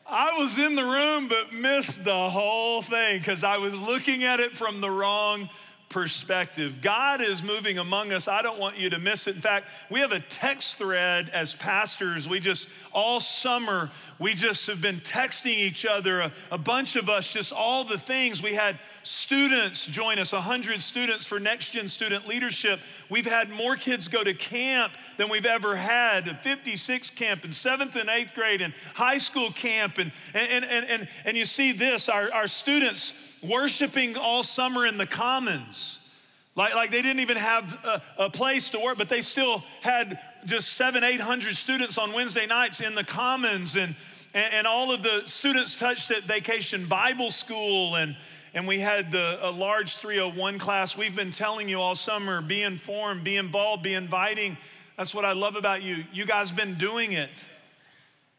I 0.07 0.39
was 0.39 0.57
in 0.57 0.77
the 0.77 0.85
room 0.85 1.27
but 1.27 1.53
missed 1.53 2.05
the 2.05 2.31
whole 2.31 2.81
thing 2.83 3.19
because 3.19 3.43
I 3.43 3.57
was 3.57 3.75
looking 3.75 4.23
at 4.23 4.39
it 4.39 4.57
from 4.57 4.81
the 4.81 4.91
wrong 4.91 5.51
perspective. 5.93 6.81
God 6.81 7.21
is 7.21 7.43
moving 7.43 7.79
among 7.79 8.13
us. 8.13 8.27
I 8.27 8.43
don't 8.43 8.59
want 8.59 8.79
you 8.79 8.91
to 8.91 8.99
miss 8.99 9.27
it. 9.27 9.37
In 9.37 9.43
fact, 9.43 9.67
we 9.91 10.01
have 10.01 10.11
a 10.11 10.21
text 10.21 10.79
thread 10.79 11.31
as 11.33 11.55
pastors. 11.55 12.27
We 12.27 12.41
just, 12.41 12.67
all 12.93 13.21
summer, 13.21 13.91
we 14.19 14.35
just 14.35 14.67
have 14.67 14.81
been 14.81 15.01
texting 15.01 15.47
each 15.59 15.85
other, 15.85 16.21
a, 16.21 16.33
a 16.51 16.59
bunch 16.59 16.97
of 16.97 17.11
us, 17.11 17.31
just 17.31 17.53
all 17.53 17.85
the 17.85 17.99
things. 17.99 18.43
We 18.43 18.55
had 18.55 18.79
students 19.03 19.85
join 19.85 20.19
us, 20.19 20.33
100 20.33 20.81
students 20.81 21.27
for 21.27 21.39
Next 21.39 21.71
Gen 21.71 21.89
Student 21.89 22.27
Leadership. 22.27 22.81
We've 23.11 23.27
had 23.27 23.51
more 23.51 23.77
kids 23.77 24.09
go 24.09 24.25
to 24.25 24.33
camp 24.33 24.95
than 25.19 25.29
we've 25.29 25.47
ever 25.47 25.77
had 25.77 26.41
56 26.43 27.11
camp 27.11 27.45
in 27.45 27.53
seventh 27.53 27.97
and 27.97 28.09
eighth 28.09 28.35
grade 28.35 28.63
and 28.63 28.73
high 28.95 29.19
school 29.19 29.53
camp. 29.53 29.99
And, 29.99 30.11
and, 30.33 30.65
and, 30.65 30.87
and, 30.87 31.09
and 31.27 31.37
you 31.37 31.45
see 31.45 31.73
this 31.73 32.09
our, 32.09 32.33
our 32.33 32.47
students 32.47 33.13
worshiping 33.43 34.17
all 34.17 34.43
summer 34.43 34.87
in 34.87 34.99
the 34.99 35.07
commons. 35.07 35.99
Like, 36.55 36.75
like 36.75 36.91
they 36.91 37.03
didn't 37.03 37.21
even 37.21 37.39
have 37.39 37.73
a, 37.85 38.03
a, 38.19 38.31
place 38.31 38.69
to 38.71 38.79
work, 38.79 38.99
but 38.99 39.09
they 39.09 39.23
still 39.23 39.65
had 39.81 40.19
just 40.45 40.75
seven, 40.75 41.03
800 41.03 41.57
students 41.57 41.97
on 41.97 42.13
Wednesday 42.13 42.47
nights 42.47 42.81
in 42.81 42.95
the 42.95 43.05
commons. 43.05 43.77
And, 43.77 43.97
and, 44.35 44.53
and 44.53 44.67
all 44.67 44.93
of 44.93 45.03
the 45.03 45.23
students 45.25 45.75
touched 45.75 46.11
at 46.11 46.25
Vacation 46.25 46.87
Bible 46.87 47.31
School. 47.31 47.97
And, 47.97 48.17
and 48.53 48.69
we 48.69 48.79
had 48.81 49.11
the, 49.11 49.39
a 49.41 49.51
large 49.51 49.97
301 49.97 50.59
class. 50.59 50.95
We've 50.95 51.17
been 51.17 51.33
telling 51.33 51.71
you 51.71 51.81
all 51.81 51.95
summer 51.95 52.43
be 52.43 52.63
informed, 52.63 53.25
be 53.25 53.37
involved, 53.37 53.83
be 53.83 53.95
inviting. 53.95 54.59
That's 54.99 55.15
what 55.15 55.25
I 55.25 55.33
love 55.33 55.57
about 55.57 55.83
you. 55.83 56.05
You 56.13 56.27
guys 56.27 56.53
been 56.53 56.77
doing 56.77 57.13
it. 57.13 57.31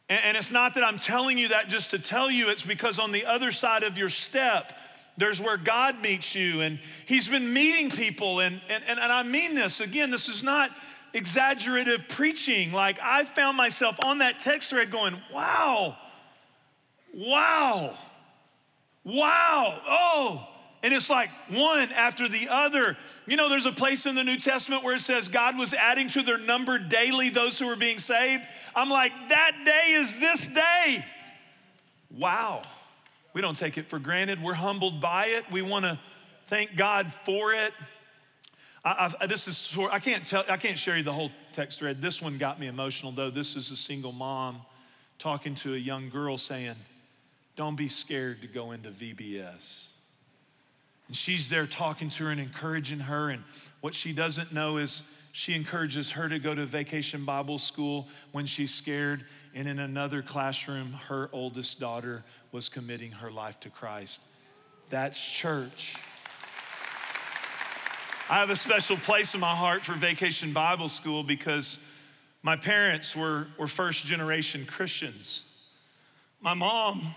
And, 0.08 0.20
and 0.24 0.38
it's 0.38 0.52
not 0.52 0.76
that 0.76 0.84
I'm 0.84 1.00
telling 1.00 1.40
you 1.40 1.48
that 1.48 1.68
just 1.68 1.90
to 1.92 2.00
tell 2.00 2.30
you, 2.30 2.50
it's 2.50 2.64
because 2.64 3.00
on 3.00 3.12
the 3.12 3.26
other 3.26 3.52
side 3.52 3.82
of 3.82 3.98
your 3.98 4.10
step, 4.10 4.74
there's 5.18 5.40
where 5.40 5.58
God 5.58 6.02
meets 6.02 6.34
you, 6.34 6.62
and 6.62 6.80
He's 7.06 7.28
been 7.28 7.54
meeting 7.54 7.92
people. 7.92 8.40
And, 8.40 8.60
and, 8.70 8.84
and, 8.88 9.00
I 9.00 9.24
mean 9.24 9.56
this 9.56 9.80
again, 9.80 10.10
this 10.10 10.28
is 10.28 10.42
not 10.42 10.72
exaggerative 11.14 12.08
preaching. 12.10 12.72
Like, 12.72 12.98
I 13.02 13.26
found 13.26 13.56
myself 13.56 13.98
on 14.04 14.20
that 14.20 14.42
text 14.42 14.72
thread 14.72 14.92
going, 14.92 15.16
wow, 15.32 15.98
wow, 17.14 17.94
wow, 19.04 19.82
oh. 19.88 20.48
And 20.82 20.94
it's 20.94 21.10
like 21.10 21.30
one 21.50 21.94
after 21.94 22.28
the 22.28 22.50
other. 22.50 22.98
You 23.26 23.38
know, 23.38 23.48
there's 23.48 23.66
a 23.66 23.72
place 23.72 24.06
in 24.06 24.16
the 24.16 24.24
New 24.24 24.38
Testament 24.38 24.84
where 24.84 24.96
it 24.96 25.02
says 25.02 25.30
God 25.30 25.58
was 25.58 25.74
adding 25.74 26.10
to 26.10 26.24
their 26.24 26.38
number 26.38 26.78
daily 26.78 27.30
those 27.30 27.58
who 27.58 27.68
were 27.68 27.78
being 27.78 28.00
saved. 28.00 28.44
I'm 28.76 28.90
like, 28.90 29.14
that 29.30 29.52
day 29.64 29.94
is 29.94 30.14
this 30.16 30.48
day. 30.48 31.06
wow. 32.12 32.64
We 33.34 33.42
don't 33.42 33.58
take 33.58 33.78
it 33.78 33.90
for 33.90 34.00
granted. 34.00 34.42
We're 34.42 34.54
humbled 34.54 35.02
by 35.02 35.28
it. 35.28 35.44
We 35.52 35.62
want 35.62 35.86
to 35.86 36.00
thank 36.48 36.76
God 36.76 37.14
for 37.26 37.54
it. 37.54 37.74
I, 38.86 39.14
I, 39.20 39.28
this 39.28 39.48
is 39.48 39.78
I 39.92 40.00
can't 40.00 40.28
tell 40.28 40.44
I 40.50 40.58
can't 40.58 40.78
share 40.78 40.98
you 40.98 41.04
the 41.04 41.14
whole 41.14 41.32
text 41.54 41.80
thread. 41.80 42.02
This 42.02 42.22
one 42.22 42.38
got 42.38 42.60
me 42.60 42.68
emotional 42.68 43.12
though. 43.12 43.30
This 43.30 43.56
is 43.56 43.72
a 43.72 43.76
single 43.76 44.12
mom 44.12 44.62
talking 45.18 45.56
to 45.56 45.74
a 45.74 45.78
young 45.78 46.10
girl 46.10 46.38
saying, 46.38 46.76
"Don't 47.56 47.76
be 47.78 47.88
scared 47.88 48.42
to 48.42 48.48
go 48.48 48.72
into 48.74 48.92
VBS." 48.92 49.86
And 51.08 51.16
she's 51.16 51.50
there 51.50 51.66
talking 51.66 52.10
to 52.10 52.26
her 52.26 52.32
and 52.32 52.40
encouraging 52.40 53.00
her. 53.00 53.30
And 53.30 53.44
what 53.82 53.96
she 53.96 54.14
doesn't 54.14 54.52
know 54.52 54.78
is 54.78 55.04
she 55.32 55.54
encourages 55.54 56.12
her 56.12 56.28
to 56.30 56.40
go 56.40 56.54
to 56.54 56.66
vacation 56.66 57.26
Bible 57.26 57.58
school 57.58 58.08
when 58.32 58.46
she's 58.46 58.74
scared. 58.74 59.26
And 59.56 59.68
in 59.68 59.80
another 59.80 60.22
classroom, 60.22 60.94
her 61.08 61.30
oldest 61.32 61.80
daughter 61.80 62.24
was 62.52 62.70
committing 62.70 63.12
her 63.12 63.32
life 63.32 63.60
to 63.62 63.70
Christ. 63.70 64.20
That's 64.90 65.24
church. 65.24 65.96
I 68.30 68.40
have 68.40 68.50
a 68.50 68.56
special 68.56 68.98
place 68.98 69.34
in 69.34 69.42
my 69.42 69.56
heart 69.56 69.84
for 69.84 69.94
Vacation 69.94 70.54
Bible 70.54 70.90
School 70.90 71.24
because 71.24 71.80
my 72.42 72.56
parents 72.56 73.16
were, 73.16 73.48
were 73.58 73.68
first 73.68 74.06
generation 74.06 74.66
Christians. 74.66 75.44
My 76.42 76.54
mom, 76.54 77.14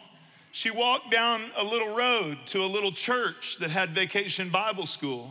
she 0.52 0.70
walked 0.70 1.10
down 1.10 1.50
a 1.56 1.64
little 1.64 1.94
road 1.96 2.38
to 2.46 2.62
a 2.62 2.66
little 2.66 2.92
church 2.92 3.56
that 3.60 3.70
had 3.70 3.94
Vacation 3.94 4.50
Bible 4.50 4.86
School. 4.86 5.30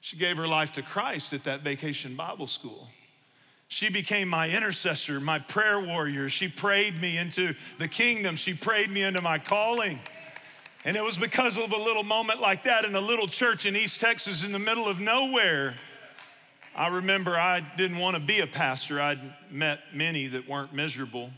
She 0.00 0.16
gave 0.16 0.36
her 0.36 0.48
life 0.48 0.72
to 0.72 0.82
Christ 0.82 1.32
at 1.32 1.44
that 1.44 1.62
Vacation 1.62 2.16
Bible 2.16 2.46
School. 2.46 2.88
She 3.72 3.88
became 3.88 4.28
my 4.28 4.50
intercessor, 4.50 5.18
my 5.18 5.38
prayer 5.38 5.80
warrior. 5.80 6.28
She 6.28 6.46
prayed 6.46 7.00
me 7.00 7.16
into 7.16 7.54
the 7.78 7.88
kingdom. 7.88 8.36
She 8.36 8.52
prayed 8.52 8.90
me 8.90 9.00
into 9.00 9.22
my 9.22 9.38
calling. 9.38 9.98
And 10.84 10.94
it 10.94 11.02
was 11.02 11.16
because 11.16 11.56
of 11.56 11.72
a 11.72 11.76
little 11.78 12.02
moment 12.02 12.38
like 12.38 12.64
that 12.64 12.84
in 12.84 12.94
a 12.94 13.00
little 13.00 13.26
church 13.26 13.64
in 13.64 13.74
East 13.74 13.98
Texas 13.98 14.44
in 14.44 14.52
the 14.52 14.58
middle 14.58 14.86
of 14.86 15.00
nowhere. 15.00 15.74
I 16.76 16.88
remember 16.88 17.34
I 17.34 17.60
didn't 17.78 17.96
want 17.96 18.14
to 18.14 18.20
be 18.20 18.40
a 18.40 18.46
pastor. 18.46 19.00
I'd 19.00 19.22
met 19.50 19.78
many 19.94 20.26
that 20.26 20.46
weren't 20.46 20.74
miserable. 20.74 21.30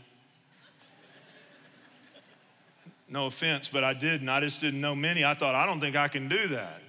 No 3.07 3.27
offense, 3.27 3.69
but 3.69 3.85
I 3.85 3.93
didn't. 3.93 4.27
I 4.27 4.41
just 4.41 4.59
didn't 4.59 4.81
know 4.81 4.93
many. 4.93 5.23
I 5.23 5.35
thought, 5.35 5.55
I 5.55 5.65
don't 5.65 5.79
think 5.79 5.95
I 5.95 6.09
can 6.09 6.27
do 6.27 6.49
that. 6.49 6.81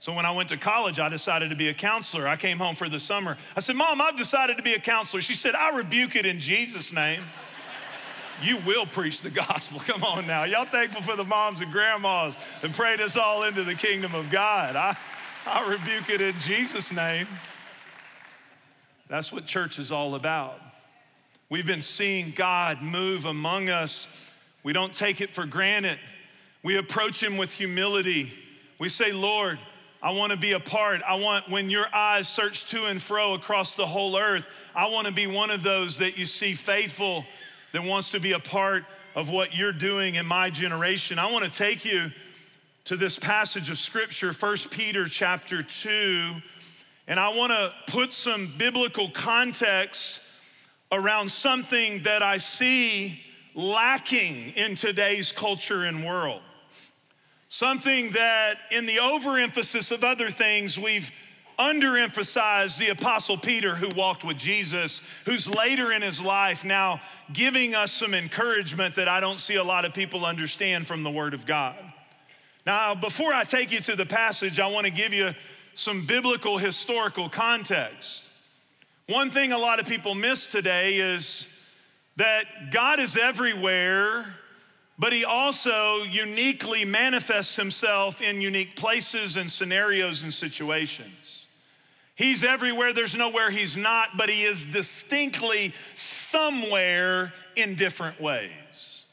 So 0.00 0.12
when 0.12 0.26
I 0.26 0.32
went 0.32 0.48
to 0.48 0.56
college, 0.56 0.98
I 0.98 1.08
decided 1.08 1.50
to 1.50 1.56
be 1.56 1.68
a 1.68 1.74
counselor. 1.74 2.26
I 2.26 2.36
came 2.36 2.58
home 2.58 2.74
for 2.74 2.88
the 2.88 2.98
summer. 2.98 3.36
I 3.54 3.60
said, 3.60 3.76
Mom, 3.76 4.00
I've 4.00 4.16
decided 4.16 4.56
to 4.56 4.62
be 4.62 4.74
a 4.74 4.80
counselor. 4.80 5.20
She 5.20 5.34
said, 5.34 5.54
I 5.54 5.76
rebuke 5.76 6.16
it 6.16 6.26
in 6.26 6.40
Jesus' 6.40 6.92
name 6.92 7.22
you 8.42 8.58
will 8.58 8.86
preach 8.86 9.22
the 9.22 9.30
gospel. 9.30 9.80
Come 9.86 10.02
on 10.02 10.26
now. 10.26 10.44
Y'all 10.44 10.64
thankful 10.64 11.02
for 11.02 11.16
the 11.16 11.24
moms 11.24 11.60
and 11.60 11.70
grandmas 11.72 12.34
and 12.62 12.72
prayed 12.72 13.00
us 13.00 13.16
all 13.16 13.44
into 13.44 13.64
the 13.64 13.74
kingdom 13.74 14.14
of 14.14 14.30
God. 14.30 14.76
I, 14.76 14.96
I 15.46 15.68
rebuke 15.68 16.10
it 16.10 16.20
in 16.20 16.34
Jesus' 16.40 16.92
name. 16.92 17.26
That's 19.08 19.32
what 19.32 19.46
church 19.46 19.78
is 19.78 19.90
all 19.90 20.14
about. 20.14 20.60
We've 21.48 21.66
been 21.66 21.82
seeing 21.82 22.32
God 22.36 22.80
move 22.80 23.24
among 23.24 23.70
us. 23.70 24.06
We 24.62 24.72
don't 24.72 24.94
take 24.94 25.20
it 25.20 25.34
for 25.34 25.46
granted. 25.46 25.98
We 26.62 26.76
approach 26.76 27.22
Him 27.22 27.36
with 27.36 27.52
humility. 27.52 28.32
We 28.78 28.88
say, 28.88 29.10
Lord, 29.10 29.58
I 30.02 30.12
want 30.12 30.32
to 30.32 30.38
be 30.38 30.52
a 30.52 30.60
part. 30.60 31.02
I 31.06 31.16
want, 31.16 31.50
when 31.50 31.68
your 31.68 31.86
eyes 31.94 32.26
search 32.26 32.64
to 32.70 32.86
and 32.86 33.02
fro 33.02 33.34
across 33.34 33.74
the 33.74 33.86
whole 33.86 34.16
earth, 34.16 34.44
I 34.74 34.88
want 34.88 35.06
to 35.06 35.12
be 35.12 35.26
one 35.26 35.50
of 35.50 35.62
those 35.62 35.98
that 35.98 36.16
you 36.16 36.24
see 36.24 36.54
faithful 36.54 37.26
that 37.72 37.84
wants 37.84 38.10
to 38.10 38.20
be 38.20 38.32
a 38.32 38.38
part 38.38 38.84
of 39.14 39.28
what 39.28 39.54
you're 39.54 39.72
doing 39.72 40.14
in 40.14 40.24
my 40.24 40.48
generation. 40.48 41.18
I 41.18 41.30
want 41.30 41.44
to 41.44 41.50
take 41.50 41.84
you 41.84 42.10
to 42.84 42.96
this 42.96 43.18
passage 43.18 43.68
of 43.68 43.78
scripture, 43.78 44.32
1 44.32 44.56
Peter 44.70 45.06
chapter 45.06 45.62
2, 45.62 46.32
and 47.06 47.20
I 47.20 47.36
want 47.36 47.52
to 47.52 47.72
put 47.86 48.10
some 48.10 48.54
biblical 48.56 49.10
context 49.10 50.20
around 50.90 51.30
something 51.30 52.02
that 52.04 52.22
I 52.22 52.38
see 52.38 53.20
lacking 53.54 54.50
in 54.56 54.76
today's 54.76 55.30
culture 55.30 55.84
and 55.84 56.04
world. 56.04 56.40
Something 57.52 58.12
that, 58.12 58.58
in 58.70 58.86
the 58.86 59.00
overemphasis 59.00 59.90
of 59.90 60.04
other 60.04 60.30
things, 60.30 60.78
we've 60.78 61.10
underemphasized 61.58 62.78
the 62.78 62.90
Apostle 62.90 63.36
Peter 63.36 63.74
who 63.74 63.88
walked 63.96 64.22
with 64.22 64.38
Jesus, 64.38 65.02
who's 65.24 65.48
later 65.48 65.90
in 65.90 66.00
his 66.00 66.22
life 66.22 66.64
now 66.64 67.00
giving 67.32 67.74
us 67.74 67.90
some 67.90 68.14
encouragement 68.14 68.94
that 68.94 69.08
I 69.08 69.18
don't 69.18 69.40
see 69.40 69.56
a 69.56 69.64
lot 69.64 69.84
of 69.84 69.92
people 69.92 70.24
understand 70.24 70.86
from 70.86 71.02
the 71.02 71.10
Word 71.10 71.34
of 71.34 71.44
God. 71.44 71.74
Now, 72.66 72.94
before 72.94 73.34
I 73.34 73.42
take 73.42 73.72
you 73.72 73.80
to 73.80 73.96
the 73.96 74.06
passage, 74.06 74.60
I 74.60 74.68
want 74.68 74.86
to 74.86 74.92
give 74.92 75.12
you 75.12 75.34
some 75.74 76.06
biblical 76.06 76.56
historical 76.56 77.28
context. 77.28 78.22
One 79.08 79.32
thing 79.32 79.50
a 79.50 79.58
lot 79.58 79.80
of 79.80 79.86
people 79.86 80.14
miss 80.14 80.46
today 80.46 80.98
is 80.98 81.48
that 82.14 82.44
God 82.70 83.00
is 83.00 83.16
everywhere, 83.16 84.36
but 85.00 85.14
He 85.14 85.24
also 85.24 86.02
uniquely 86.02 86.84
manifests 86.84 87.56
Himself 87.56 88.20
in 88.20 88.42
unique 88.42 88.76
places 88.76 89.38
and 89.38 89.50
scenarios 89.50 90.22
and 90.22 90.32
situations. 90.32 91.46
He's 92.14 92.44
everywhere, 92.44 92.92
there's 92.92 93.16
nowhere 93.16 93.50
he's 93.50 93.78
not, 93.78 94.10
but 94.18 94.28
he 94.28 94.42
is 94.42 94.66
distinctly 94.66 95.72
somewhere 95.94 97.32
in 97.56 97.76
different 97.76 98.20
ways. 98.20 99.06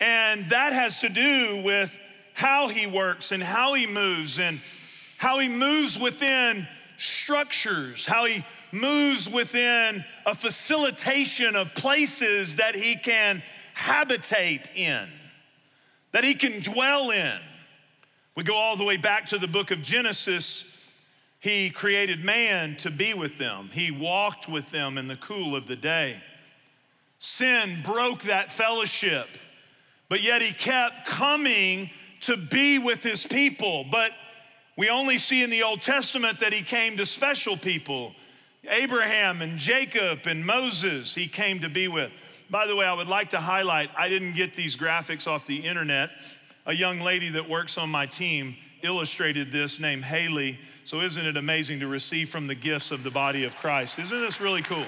And 0.00 0.50
that 0.50 0.72
has 0.72 0.98
to 0.98 1.08
do 1.08 1.62
with 1.64 1.96
how 2.32 2.66
he 2.66 2.88
works 2.88 3.30
and 3.30 3.40
how 3.40 3.74
he 3.74 3.86
moves 3.86 4.40
and 4.40 4.60
how 5.16 5.38
he 5.38 5.48
moves 5.48 5.96
within 5.96 6.66
structures, 6.98 8.04
how 8.04 8.24
he 8.24 8.44
moves 8.72 9.30
within 9.30 10.04
a 10.26 10.34
facilitation 10.34 11.54
of 11.54 11.72
places 11.76 12.56
that 12.56 12.74
he 12.74 12.96
can 12.96 13.44
habitate 13.74 14.68
in, 14.74 15.08
that 16.12 16.24
he 16.24 16.34
can 16.34 16.60
dwell 16.60 17.10
in. 17.10 17.38
We 18.36 18.42
go 18.42 18.54
all 18.54 18.76
the 18.76 18.84
way 18.84 18.96
back 18.96 19.26
to 19.26 19.38
the 19.38 19.46
book 19.46 19.70
of 19.70 19.82
Genesis 19.82 20.64
he 21.44 21.68
created 21.68 22.24
man 22.24 22.76
to 22.76 22.90
be 22.90 23.12
with 23.12 23.36
them, 23.36 23.68
He 23.70 23.90
walked 23.90 24.48
with 24.48 24.70
them 24.70 24.96
in 24.96 25.08
the 25.08 25.16
cool 25.16 25.54
of 25.54 25.66
the 25.66 25.76
day. 25.76 26.22
Sin 27.18 27.82
broke 27.84 28.22
that 28.22 28.50
fellowship, 28.50 29.26
but 30.08 30.22
yet 30.22 30.40
He 30.40 30.54
kept 30.54 31.04
coming 31.04 31.90
to 32.22 32.38
be 32.38 32.78
with 32.78 33.02
His 33.02 33.26
people. 33.26 33.84
But 33.84 34.12
we 34.78 34.88
only 34.88 35.18
see 35.18 35.42
in 35.42 35.50
the 35.50 35.64
Old 35.64 35.82
Testament 35.82 36.40
that 36.40 36.54
He 36.54 36.62
came 36.62 36.96
to 36.96 37.04
special 37.04 37.58
people 37.58 38.14
Abraham 38.66 39.42
and 39.42 39.58
Jacob 39.58 40.20
and 40.26 40.46
Moses, 40.46 41.14
He 41.14 41.28
came 41.28 41.60
to 41.60 41.68
be 41.68 41.88
with. 41.88 42.10
By 42.50 42.66
the 42.66 42.76
way, 42.76 42.86
I 42.86 42.94
would 42.94 43.08
like 43.08 43.30
to 43.30 43.40
highlight 43.40 43.90
I 43.96 44.08
didn't 44.08 44.34
get 44.34 44.54
these 44.54 44.76
graphics 44.76 45.26
off 45.26 45.46
the 45.46 45.56
internet. 45.56 46.10
A 46.66 46.74
young 46.74 47.00
lady 47.00 47.30
that 47.30 47.48
works 47.48 47.78
on 47.78 47.90
my 47.90 48.06
team 48.06 48.56
illustrated 48.82 49.50
this 49.50 49.80
named 49.80 50.04
Haley 50.04 50.58
so, 50.86 51.00
isn't 51.00 51.24
it 51.24 51.38
amazing 51.38 51.80
to 51.80 51.86
receive 51.86 52.28
from 52.28 52.46
the 52.46 52.54
gifts 52.54 52.90
of 52.90 53.02
the 53.02 53.10
body 53.10 53.44
of 53.44 53.56
Christ? 53.56 53.98
Isn't 53.98 54.20
this 54.20 54.38
really 54.38 54.60
cool? 54.60 54.84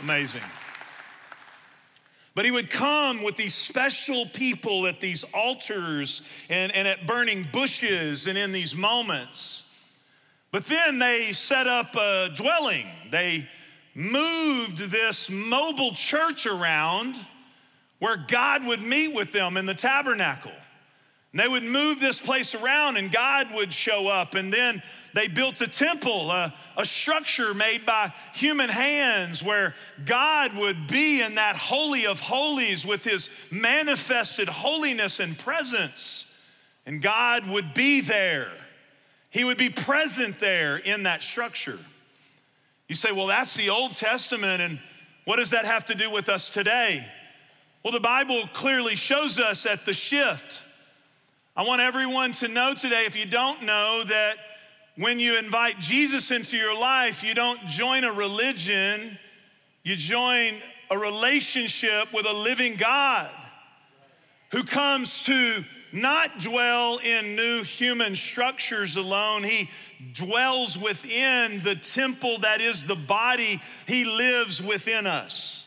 Amazing. 0.00 0.40
But 2.34 2.46
he 2.46 2.50
would 2.50 2.70
come 2.70 3.22
with 3.22 3.36
these 3.36 3.54
special 3.54 4.24
people 4.26 4.86
at 4.86 5.02
these 5.02 5.22
altars 5.34 6.22
and, 6.48 6.72
and 6.72 6.88
at 6.88 7.06
burning 7.06 7.46
bushes 7.52 8.26
and 8.26 8.38
in 8.38 8.50
these 8.50 8.74
moments. 8.74 9.64
But 10.52 10.64
then 10.64 10.98
they 10.98 11.34
set 11.34 11.66
up 11.66 11.94
a 11.96 12.30
dwelling. 12.34 12.86
They 13.10 13.46
moved 13.94 14.78
this 14.78 15.30
mobile 15.30 15.92
church 15.92 16.46
around 16.46 17.16
where 17.98 18.16
God 18.16 18.66
would 18.66 18.82
meet 18.82 19.14
with 19.14 19.32
them 19.32 19.56
in 19.56 19.66
the 19.66 19.74
tabernacle. 19.74 20.52
And 21.32 21.40
they 21.40 21.48
would 21.48 21.64
move 21.64 21.98
this 21.98 22.20
place 22.20 22.54
around 22.54 22.96
and 22.96 23.10
God 23.10 23.48
would 23.54 23.72
show 23.72 24.06
up. 24.06 24.34
And 24.34 24.52
then 24.52 24.82
they 25.14 25.26
built 25.26 25.60
a 25.60 25.66
temple, 25.66 26.30
a, 26.30 26.54
a, 26.76 26.86
structure 26.86 27.54
made 27.54 27.86
by 27.86 28.12
human 28.34 28.68
hands 28.68 29.42
where 29.42 29.74
God 30.04 30.56
would 30.56 30.86
be 30.86 31.22
in 31.22 31.36
that 31.36 31.56
holy 31.56 32.06
of 32.06 32.20
holies 32.20 32.84
with 32.84 33.04
his 33.04 33.30
manifested 33.50 34.48
holiness 34.48 35.18
and 35.18 35.38
presence. 35.38 36.26
And 36.86 37.00
God 37.00 37.48
would 37.48 37.74
be 37.74 38.00
there. 38.00 38.52
He 39.30 39.42
would 39.42 39.58
be 39.58 39.70
present 39.70 40.38
there 40.38 40.76
in 40.76 41.04
that 41.04 41.22
structure. 41.22 41.78
You 42.88 42.94
say, 42.94 43.12
well, 43.12 43.26
that's 43.26 43.54
the 43.54 43.70
Old 43.70 43.96
Testament, 43.96 44.60
and 44.60 44.80
what 45.24 45.36
does 45.36 45.50
that 45.50 45.64
have 45.64 45.86
to 45.86 45.94
do 45.94 46.10
with 46.10 46.28
us 46.28 46.48
today? 46.48 47.06
Well, 47.82 47.92
the 47.92 48.00
Bible 48.00 48.48
clearly 48.52 48.94
shows 48.96 49.38
us 49.38 49.66
at 49.66 49.86
the 49.86 49.92
shift 49.92 50.62
I 51.56 51.62
want 51.62 51.80
everyone 51.80 52.32
to 52.32 52.48
know 52.48 52.74
today, 52.74 53.04
if 53.06 53.14
you 53.14 53.26
don't 53.26 53.62
know, 53.62 54.02
that 54.02 54.38
when 54.96 55.20
you 55.20 55.38
invite 55.38 55.78
Jesus 55.78 56.32
into 56.32 56.56
your 56.56 56.76
life, 56.76 57.22
you 57.22 57.32
don't 57.32 57.64
join 57.68 58.02
a 58.02 58.12
religion, 58.12 59.16
you 59.84 59.94
join 59.94 60.60
a 60.90 60.98
relationship 60.98 62.12
with 62.12 62.26
a 62.26 62.32
living 62.32 62.74
God. 62.74 63.30
who 64.50 64.62
comes 64.62 65.22
to 65.24 65.64
not 65.92 66.40
dwell 66.40 66.98
in 66.98 67.34
new 67.36 67.62
human 67.62 68.14
structures 68.16 68.96
alone. 68.96 69.42
He 69.42 69.68
dwells 70.12 70.78
within 70.78 71.62
the 71.62 71.76
temple 71.76 72.40
that 72.40 72.60
is 72.60 72.84
the 72.84 72.94
body. 72.94 73.60
He 73.86 74.04
lives 74.04 74.62
within 74.62 75.06
us. 75.06 75.64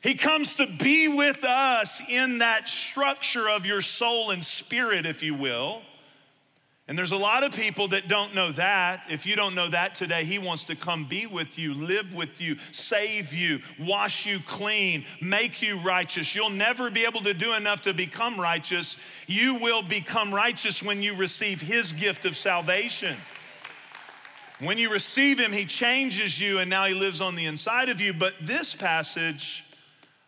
He 0.00 0.14
comes 0.14 0.54
to 0.56 0.66
be 0.66 1.08
with 1.08 1.42
us 1.42 2.00
in 2.08 2.38
that 2.38 2.68
structure 2.68 3.48
of 3.48 3.66
your 3.66 3.80
soul 3.80 4.30
and 4.30 4.44
spirit, 4.44 5.04
if 5.04 5.22
you 5.22 5.34
will. 5.34 5.82
And 6.88 6.96
there's 6.96 7.10
a 7.10 7.16
lot 7.16 7.42
of 7.42 7.52
people 7.52 7.88
that 7.88 8.06
don't 8.06 8.32
know 8.32 8.52
that. 8.52 9.02
If 9.10 9.26
you 9.26 9.34
don't 9.34 9.56
know 9.56 9.68
that 9.68 9.96
today, 9.96 10.24
He 10.24 10.38
wants 10.38 10.62
to 10.64 10.76
come 10.76 11.08
be 11.08 11.26
with 11.26 11.58
you, 11.58 11.74
live 11.74 12.14
with 12.14 12.40
you, 12.40 12.56
save 12.70 13.32
you, 13.32 13.60
wash 13.80 14.24
you 14.24 14.38
clean, 14.46 15.04
make 15.20 15.60
you 15.60 15.80
righteous. 15.80 16.32
You'll 16.36 16.50
never 16.50 16.88
be 16.88 17.04
able 17.04 17.22
to 17.22 17.34
do 17.34 17.54
enough 17.54 17.82
to 17.82 17.92
become 17.92 18.40
righteous. 18.40 18.96
You 19.26 19.56
will 19.56 19.82
become 19.82 20.32
righteous 20.32 20.80
when 20.80 21.02
you 21.02 21.16
receive 21.16 21.60
His 21.60 21.92
gift 21.92 22.24
of 22.24 22.36
salvation. 22.36 23.16
When 24.58 24.78
you 24.78 24.90
receive 24.90 25.38
Him, 25.38 25.52
He 25.52 25.66
changes 25.66 26.40
you, 26.40 26.58
and 26.58 26.70
now 26.70 26.86
He 26.86 26.94
lives 26.94 27.20
on 27.20 27.34
the 27.34 27.44
inside 27.44 27.88
of 27.88 28.00
you. 28.00 28.12
But 28.12 28.34
this 28.42 28.74
passage, 28.74 29.64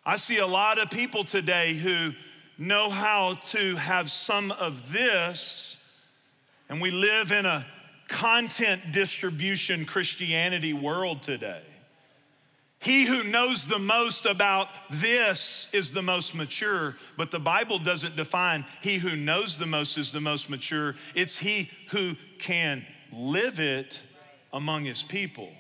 I 0.05 0.17
see 0.17 0.39
a 0.39 0.47
lot 0.47 0.79
of 0.79 0.91
people 0.91 1.25
today 1.25 1.75
who 1.75 2.13
know 2.59 2.91
how 2.91 3.39
to 3.49 3.77
have 3.77 4.11
some 4.11 4.51
of 4.53 4.93
this 4.93 5.79
and 6.69 6.81
we 6.81 6.91
live 6.91 7.33
in 7.33 7.47
a 7.47 7.67
content 8.09 8.93
distribution 8.93 9.85
Christianity 9.85 10.73
world 10.73 11.23
today. 11.23 11.63
He 12.81 13.05
who 13.05 13.25
knows 13.25 13.67
the 13.67 13.79
most 13.79 14.25
about 14.25 14.69
this 14.91 15.67
is 15.73 15.91
the 15.91 16.03
most 16.03 16.35
mature, 16.35 16.97
but 17.17 17.31
the 17.31 17.41
Bible 17.41 17.79
doesn't 17.79 18.15
define 18.15 18.65
he 18.81 18.99
who 18.99 19.17
knows 19.17 19.59
the 19.59 19.67
most 19.67 19.99
is 19.99 20.13
the 20.13 20.21
most 20.21 20.49
mature. 20.49 20.95
It's 21.15 21.39
he 21.39 21.71
who 21.91 22.15
can 22.39 22.87
live 23.13 23.59
it 23.59 24.01
among 24.53 24.85
his 24.85 25.03
people. 25.03 25.51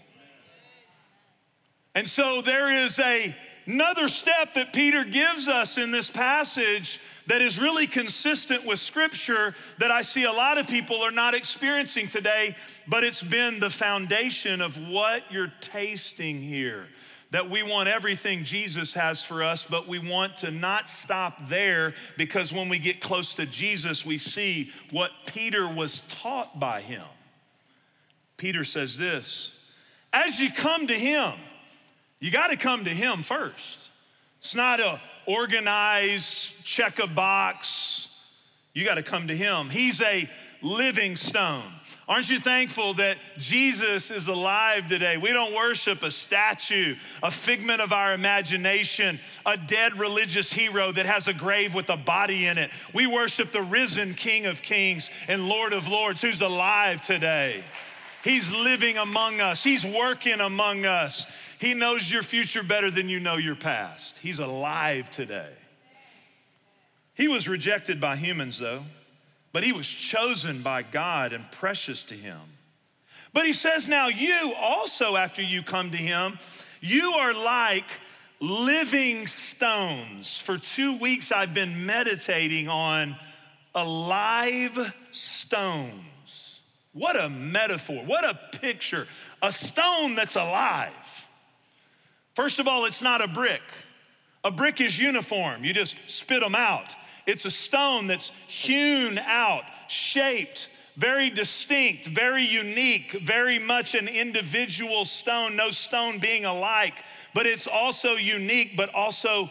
And 1.95 2.09
so 2.09 2.42
there 2.42 2.85
is 2.85 2.99
a 2.99 3.35
Another 3.68 4.09
step 4.09 4.54
that 4.54 4.73
Peter 4.73 5.04
gives 5.04 5.47
us 5.47 5.76
in 5.76 5.90
this 5.90 6.11
passage 6.11 7.00
that 7.26 7.42
is 7.42 7.59
really 7.59 7.87
consistent 7.87 8.64
with 8.64 8.78
Scripture 8.78 9.54
that 9.76 9.90
I 9.90 10.00
see 10.00 10.25
a 10.25 10.33
lot 10.33 10.57
of 10.57 10.66
people 10.66 11.02
are 11.02 11.11
not 11.11 11.35
experiencing 11.35 12.09
today, 12.09 12.57
but 12.87 13.04
it's 13.04 13.23
been 13.23 13.61
the 13.61 13.68
foundation 13.68 14.62
of 14.62 14.75
what 14.88 15.25
you're 15.30 15.52
tasting 15.61 16.40
here. 16.40 16.87
That 17.30 17.50
we 17.50 17.62
want 17.62 17.90
everything 17.90 18.42
Jesus 18.42 18.95
has 18.95 19.23
for 19.23 19.42
us, 19.42 19.66
but 19.68 19.87
we 19.87 19.99
want 19.99 20.38
to 20.38 20.50
not 20.50 20.88
stop 20.88 21.47
there 21.47 21.92
because 22.16 22.54
when 22.54 22.71
we 22.71 22.78
get 22.78 23.02
close 23.02 23.35
to 23.35 23.45
Jesus, 23.45 24.07
we 24.07 24.16
see 24.16 24.73
what 24.92 25.11
Peter 25.26 25.68
was 25.68 26.00
taught 26.09 26.59
by 26.59 26.80
him. 26.80 27.04
Peter 28.38 28.64
says 28.64 28.97
this 28.97 29.52
As 30.12 30.40
you 30.40 30.50
come 30.50 30.87
to 30.87 30.95
him, 30.95 31.35
you 32.21 32.30
got 32.30 32.49
to 32.49 32.57
come 32.57 32.85
to 32.85 32.90
Him 32.90 33.23
first. 33.23 33.78
It's 34.40 34.54
not 34.54 34.80
a 34.80 35.00
organized, 35.26 36.52
check 36.64 36.99
a 36.99 37.07
box. 37.07 38.09
You 38.73 38.85
got 38.85 38.95
to 38.95 39.02
come 39.02 39.28
to 39.28 39.37
Him. 39.37 39.71
He's 39.71 40.00
a 40.00 40.28
living 40.61 41.14
stone. 41.14 41.71
Aren't 42.09 42.30
you 42.30 42.40
thankful 42.40 42.95
that 42.95 43.18
Jesus 43.37 44.11
is 44.11 44.26
alive 44.26 44.88
today? 44.88 45.16
We 45.16 45.33
don't 45.33 45.54
worship 45.54 46.02
a 46.02 46.11
statue, 46.11 46.97
a 47.23 47.30
figment 47.30 47.80
of 47.80 47.92
our 47.92 48.14
imagination, 48.14 49.21
a 49.45 49.57
dead 49.57 49.99
religious 49.99 50.52
hero 50.52 50.90
that 50.92 51.07
has 51.07 51.28
a 51.28 51.35
grave 51.35 51.75
with 51.75 51.90
a 51.90 51.97
body 51.97 52.47
in 52.47 52.59
it. 52.59 52.71
We 52.95 53.07
worship 53.07 53.52
the 53.52 53.62
risen 53.62 54.14
King 54.14 54.47
of 54.47 54.62
Kings 54.62 55.11
and 55.28 55.49
Lord 55.49 55.73
of 55.73 55.87
Lords 55.87 56.23
who's 56.23 56.40
alive 56.40 57.02
today. 57.02 57.62
He's 58.25 58.52
living 58.52 58.96
among 58.96 59.40
us, 59.40 59.62
He's 59.62 59.84
working 59.84 60.40
among 60.40 60.86
us. 60.86 61.26
He 61.58 61.75
knows 61.75 62.10
your 62.10 62.23
future 62.23 62.62
better 62.62 62.90
than 62.90 63.08
you 63.08 63.19
know 63.19 63.36
your 63.36 63.56
past. 63.56 64.16
He's 64.19 64.38
alive 64.38 65.10
today. 65.10 65.52
He 67.14 67.26
was 67.26 67.49
rejected 67.49 68.00
by 68.00 68.14
humans, 68.14 68.58
though, 68.58 68.84
but 69.52 69.64
he 69.64 69.73
was 69.73 69.88
chosen 69.88 70.62
by 70.62 70.82
God 70.82 71.32
and 71.32 71.50
precious 71.50 72.04
to 72.04 72.14
him. 72.14 72.38
But 73.32 73.45
he 73.45 73.52
says, 73.52 73.88
now 73.88 74.06
you 74.06 74.54
also, 74.54 75.16
after 75.16 75.43
you 75.43 75.64
come 75.64 75.90
to 75.90 75.97
him, 75.97 76.38
you 76.80 77.14
are 77.14 77.34
like 77.34 77.90
living 78.40 79.26
stones. 79.26 80.38
For 80.38 80.58
two 80.58 80.97
weeks, 80.99 81.32
I've 81.32 81.54
been 81.54 81.86
meditating 81.86 82.69
on 82.69 83.16
alive 83.75 84.95
stones. 85.10 86.04
What 86.92 87.20
a 87.20 87.28
metaphor, 87.28 88.04
what 88.04 88.24
a 88.24 88.38
picture. 88.58 89.06
A 89.42 89.52
stone 89.52 90.14
that's 90.14 90.36
alive. 90.36 90.92
First 92.34 92.58
of 92.58 92.68
all, 92.68 92.84
it's 92.84 93.02
not 93.02 93.22
a 93.22 93.28
brick. 93.28 93.62
A 94.44 94.50
brick 94.50 94.80
is 94.80 94.98
uniform, 94.98 95.64
you 95.64 95.74
just 95.74 95.96
spit 96.06 96.40
them 96.40 96.54
out. 96.54 96.94
It's 97.26 97.44
a 97.44 97.50
stone 97.50 98.06
that's 98.06 98.30
hewn 98.46 99.18
out, 99.18 99.64
shaped, 99.88 100.68
very 100.96 101.30
distinct, 101.30 102.06
very 102.06 102.44
unique, 102.44 103.12
very 103.22 103.58
much 103.58 103.94
an 103.94 104.08
individual 104.08 105.04
stone, 105.04 105.54
no 105.54 105.70
stone 105.70 106.18
being 106.18 106.44
alike, 106.44 106.94
but 107.34 107.46
it's 107.46 107.66
also 107.66 108.14
unique, 108.14 108.76
but 108.76 108.92
also 108.94 109.50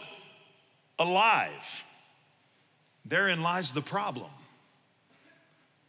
alive. 0.98 1.82
Therein 3.04 3.42
lies 3.42 3.72
the 3.72 3.80
problem. 3.80 4.30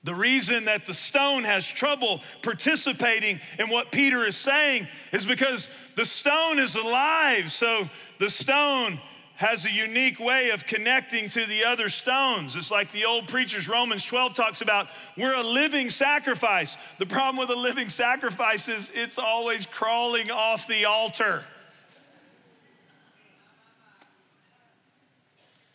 The 0.04 0.16
reason 0.16 0.66
that 0.66 0.86
the 0.86 0.94
stone 0.94 1.44
has 1.44 1.68
trouble 1.68 2.22
participating 2.42 3.40
in 3.58 3.70
what 3.70 3.92
Peter 3.92 4.24
is 4.26 4.38
saying 4.38 4.88
is 5.12 5.26
because 5.26 5.70
the 5.96 6.06
stone 6.06 6.58
is 6.58 6.76
alive. 6.76 7.52
So 7.52 7.90
the 8.18 8.30
stone 8.30 9.02
has 9.36 9.66
a 9.66 9.72
unique 9.72 10.20
way 10.20 10.52
of 10.52 10.66
connecting 10.66 11.30
to 11.30 11.46
the 11.46 11.66
other 11.66 11.90
stones. 11.90 12.56
It's 12.56 12.72
like 12.72 12.92
the 12.94 13.06
old 13.06 13.28
preachers, 13.28 13.68
Romans 13.68 14.06
12 14.06 14.36
talks 14.36 14.62
about 14.62 14.88
we're 15.18 15.36
a 15.36 15.44
living 15.44 15.90
sacrifice. 15.90 16.78
The 16.98 17.06
problem 17.06 17.38
with 17.38 17.50
a 17.50 17.60
living 17.60 17.90
sacrifice 17.90 18.70
is 18.70 18.92
it's 18.94 19.18
always 19.18 19.66
crawling 19.66 20.32
off 20.32 20.66
the 20.68 20.86
altar. 20.86 21.44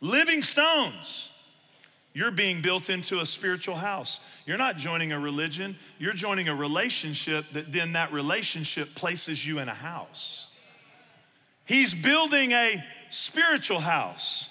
Living 0.00 0.42
stones. 0.42 1.30
You're 2.14 2.30
being 2.30 2.62
built 2.62 2.90
into 2.90 3.20
a 3.20 3.26
spiritual 3.26 3.74
house. 3.74 4.20
You're 4.46 4.56
not 4.56 4.76
joining 4.76 5.12
a 5.12 5.18
religion, 5.18 5.76
you're 5.98 6.12
joining 6.12 6.48
a 6.48 6.54
relationship 6.54 7.44
that 7.52 7.72
then 7.72 7.92
that 7.92 8.12
relationship 8.12 8.94
places 8.94 9.44
you 9.44 9.58
in 9.58 9.68
a 9.68 9.74
house. 9.74 10.46
He's 11.66 11.92
building 11.92 12.52
a 12.52 12.84
spiritual 13.10 13.80
house, 13.80 14.48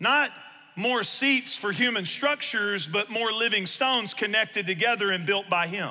not 0.00 0.30
more 0.74 1.02
seats 1.02 1.56
for 1.56 1.70
human 1.70 2.06
structures, 2.06 2.86
but 2.86 3.10
more 3.10 3.30
living 3.30 3.66
stones 3.66 4.14
connected 4.14 4.66
together 4.66 5.10
and 5.10 5.26
built 5.26 5.50
by 5.50 5.66
Him 5.66 5.90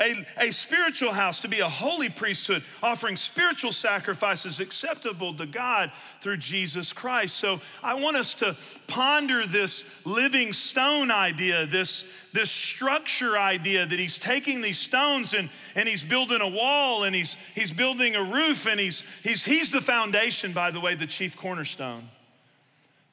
a, 0.00 0.26
a 0.38 0.50
spiritual 0.50 1.12
house, 1.12 1.40
to 1.40 1.48
be 1.48 1.60
a 1.60 1.68
holy 1.68 2.08
priesthood, 2.08 2.62
offering 2.82 3.16
spiritual 3.16 3.72
sacrifices 3.72 4.58
acceptable 4.58 5.34
to 5.34 5.46
God 5.46 5.92
through 6.22 6.38
Jesus 6.38 6.92
Christ. 6.92 7.36
So 7.36 7.60
I 7.82 7.94
want 7.94 8.16
us 8.16 8.32
to 8.34 8.56
ponder 8.86 9.46
this 9.46 9.84
living 10.04 10.52
stone 10.52 11.10
idea, 11.10 11.66
this, 11.66 12.04
this 12.32 12.50
structure 12.50 13.36
idea 13.36 13.84
that 13.84 13.98
he's 13.98 14.16
taking 14.16 14.60
these 14.60 14.78
stones 14.78 15.34
and, 15.34 15.50
and 15.74 15.86
he's 15.88 16.02
building 16.02 16.40
a 16.40 16.48
wall 16.48 17.04
and 17.04 17.14
he's, 17.14 17.36
he's 17.54 17.72
building 17.72 18.16
a 18.16 18.22
roof 18.22 18.66
and 18.66 18.80
he's, 18.80 19.04
he's, 19.22 19.44
he's 19.44 19.70
the 19.70 19.82
foundation, 19.82 20.52
by 20.52 20.70
the 20.70 20.80
way, 20.80 20.94
the 20.94 21.06
chief 21.06 21.36
cornerstone. 21.36 22.08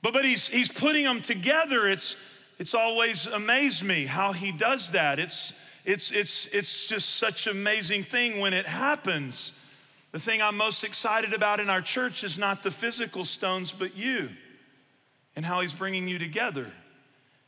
But, 0.01 0.13
but 0.13 0.23
he's, 0.23 0.47
he's 0.47 0.69
putting 0.69 1.03
them 1.03 1.21
together. 1.21 1.87
It's, 1.87 2.15
it's 2.59 2.73
always 2.73 3.25
amazed 3.25 3.83
me 3.83 4.05
how 4.05 4.31
he 4.31 4.51
does 4.53 4.91
that. 4.91 5.19
It's, 5.19 5.53
it's, 5.87 6.11
it's, 6.11 6.47
it's 6.51 6.85
just 6.85 7.15
such 7.15 7.47
an 7.47 7.53
amazing 7.53 8.03
thing 8.03 8.41
when 8.41 8.53
it 8.53 8.67
happens. 8.67 9.53
The 10.11 10.19
thing 10.19 10.41
I'm 10.41 10.57
most 10.57 10.83
excited 10.83 11.33
about 11.33 11.61
in 11.61 11.69
our 11.69 11.81
church 11.81 12.25
is 12.25 12.37
not 12.37 12.61
the 12.61 12.71
physical 12.71 13.23
stones, 13.23 13.71
but 13.71 13.95
you 13.95 14.27
and 15.37 15.45
how 15.45 15.61
He's 15.61 15.71
bringing 15.71 16.05
you 16.05 16.19
together 16.19 16.69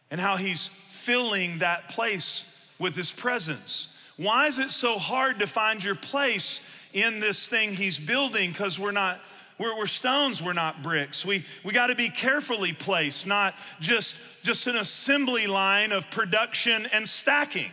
and 0.10 0.22
how 0.22 0.38
He's 0.38 0.70
filling 0.90 1.60
that 1.60 1.90
place 1.90 2.46
with 2.80 2.96
His 2.96 3.12
presence. 3.12 3.90
Why 4.16 4.48
is 4.48 4.58
it 4.58 4.72
so 4.72 4.98
hard 4.98 5.40
to 5.40 5.46
find 5.46 5.84
your 5.84 5.96
place 5.96 6.62
in 6.94 7.20
this 7.20 7.46
thing 7.46 7.74
He's 7.74 8.00
building? 8.00 8.52
Because 8.52 8.80
we're 8.80 8.92
not. 8.92 9.20
We're, 9.58 9.76
we're, 9.78 9.88
stones, 9.88 10.42
we're 10.42 10.54
not 10.54 10.82
bricks. 10.82 11.26
We, 11.26 11.44
we 11.66 11.74
got 11.74 11.88
to 11.88 11.96
be 11.96 12.08
carefully 12.08 12.72
placed, 12.72 13.28
not 13.28 13.56
just, 13.82 14.16
just 14.42 14.68
an 14.68 14.78
assembly 14.78 15.48
line 15.48 15.92
of 15.92 16.10
production 16.12 16.88
and 16.94 17.06
stacking. 17.06 17.70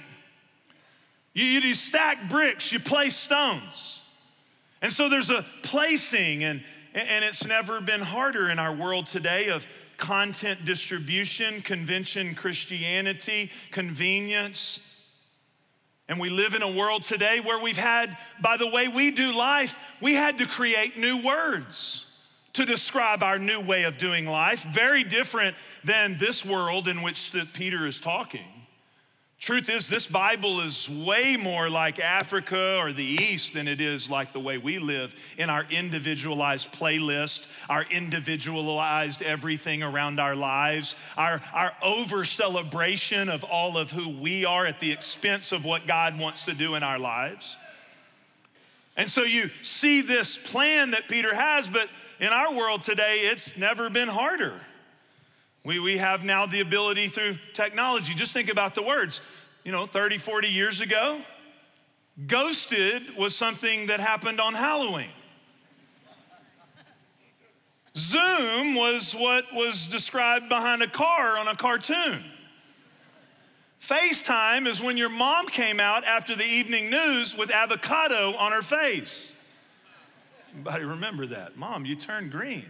You, 1.37 1.45
you 1.45 1.75
stack 1.75 2.31
bricks, 2.31 2.73
you 2.73 2.81
place 2.81 3.15
stones. 3.15 4.01
And 4.81 4.91
so 4.91 5.11
there's 5.11 5.29
a 5.29 5.45
placing 5.63 6.45
and, 6.45 6.63
And 6.95 7.23
it's 7.23 7.45
never 7.45 7.83
been 7.83 8.01
harder 8.01 8.49
in 8.49 8.59
our 8.59 8.75
world 8.75 9.07
today 9.07 9.49
of 9.51 9.67
content 9.99 10.65
distribution, 10.65 11.61
convention 11.61 12.35
Christianity, 12.35 13.51
convenience. 13.71 14.81
And 16.09 16.19
we 16.19 16.31
live 16.31 16.55
in 16.55 16.63
a 16.63 16.71
world 16.71 17.05
today 17.05 17.41
where 17.41 17.63
we've 17.63 17.77
had, 17.77 18.17
by 18.41 18.57
the 18.57 18.69
way 18.69 18.89
we 18.89 19.11
do 19.11 19.33
life, 19.33 19.77
we 20.01 20.15
had 20.15 20.39
to 20.39 20.47
create 20.47 20.97
new 20.97 21.23
words 21.23 22.07
to 22.55 22.65
describe 22.65 23.23
our 23.23 23.39
new 23.39 23.61
way 23.61 23.83
of 23.83 23.99
doing 23.99 24.27
life, 24.27 24.65
very 24.73 25.05
different 25.05 25.55
than 25.85 26.17
this 26.17 26.47
world 26.47 26.89
in 26.89 27.03
which 27.03 27.35
Peter 27.53 27.87
is 27.87 28.01
talking. 28.01 28.56
Truth 29.39 29.69
is, 29.69 29.87
this 29.87 30.07
Bible 30.07 30.63
is 30.63 30.89
way 30.89 31.37
more 31.37 31.69
like 31.69 32.01
Africa 32.01 32.79
or 32.81 32.93
the 32.93 33.05
East 33.05 33.53
than 33.53 33.69
it 33.69 33.83
is 33.83 34.09
like 34.09 34.33
the 34.33 34.41
way 34.41 34.57
we 34.57 34.79
live 34.79 35.15
in 35.37 35.51
our 35.51 35.67
individualized 35.71 36.73
playlist, 36.73 37.41
our 37.69 37.85
individualized 37.85 39.21
everything 39.21 39.83
around 39.83 40.19
our 40.19 40.35
lives, 40.35 40.97
our, 41.19 41.43
our 41.53 41.73
over 41.83 42.25
celebration 42.25 43.29
of 43.29 43.45
all 43.45 43.77
of 43.77 43.91
who 43.91 44.09
we 44.09 44.47
are 44.47 44.65
at 44.65 44.81
the 44.81 44.91
expense 44.91 45.53
of 45.53 45.65
what 45.65 45.87
God 45.87 46.19
wants 46.19 46.45
to 46.45 46.55
do 46.55 46.75
in 46.75 46.83
our 46.83 46.99
lives. 46.99 47.57
And 48.97 49.11
so 49.11 49.23
you 49.23 49.51
see 49.63 50.01
this 50.01 50.39
plan 50.39 50.93
that 50.93 51.09
Peter 51.09 51.35
has, 51.35 51.69
but 51.69 51.89
in 52.21 52.29
our 52.29 52.55
world 52.55 52.81
today, 52.83 53.21
it's 53.25 53.55
never 53.59 53.91
been 53.91 54.09
harder. 54.09 54.55
We, 55.67 55.81
we 55.81 55.99
have 55.99 56.23
now 56.23 56.47
the 56.47 56.61
ability 56.61 57.09
through 57.09 57.39
technology. 57.53 58.15
Just 58.15 58.33
think 58.33 58.49
about 58.51 58.77
the 58.77 58.83
words. 58.83 59.21
You 59.65 59.73
know, 59.73 59.89
30, 59.89 60.17
40 60.17 60.47
years 60.47 60.81
ago, 60.81 61.21
ghosted 62.29 63.17
was 63.17 63.35
something 63.35 63.87
that 63.87 63.99
happened 63.99 64.41
on 64.41 64.55
Halloween. 64.55 65.11
Zoom 67.97 68.77
was 68.77 69.13
what 69.13 69.53
was 69.53 69.89
described 69.89 70.49
behind 70.49 70.83
a 70.83 70.89
car 70.89 71.37
on 71.37 71.49
a 71.49 71.57
cartoon. 71.57 72.23
FaceTime 73.83 74.69
is 74.69 74.81
when 74.81 74.97
your 74.97 75.09
mom 75.09 75.49
came 75.49 75.81
out 75.81 76.05
after 76.05 76.37
the 76.37 76.47
evening 76.47 76.91
news 76.91 77.37
with 77.37 77.51
avocado 77.51 78.37
on 78.37 78.53
her 78.53 78.63
face. 78.63 79.33
Anybody 80.55 80.85
remember 80.85 81.27
that? 81.27 81.57
Mom, 81.57 81.85
you 81.85 81.97
turned 81.97 82.31
green. 82.31 82.67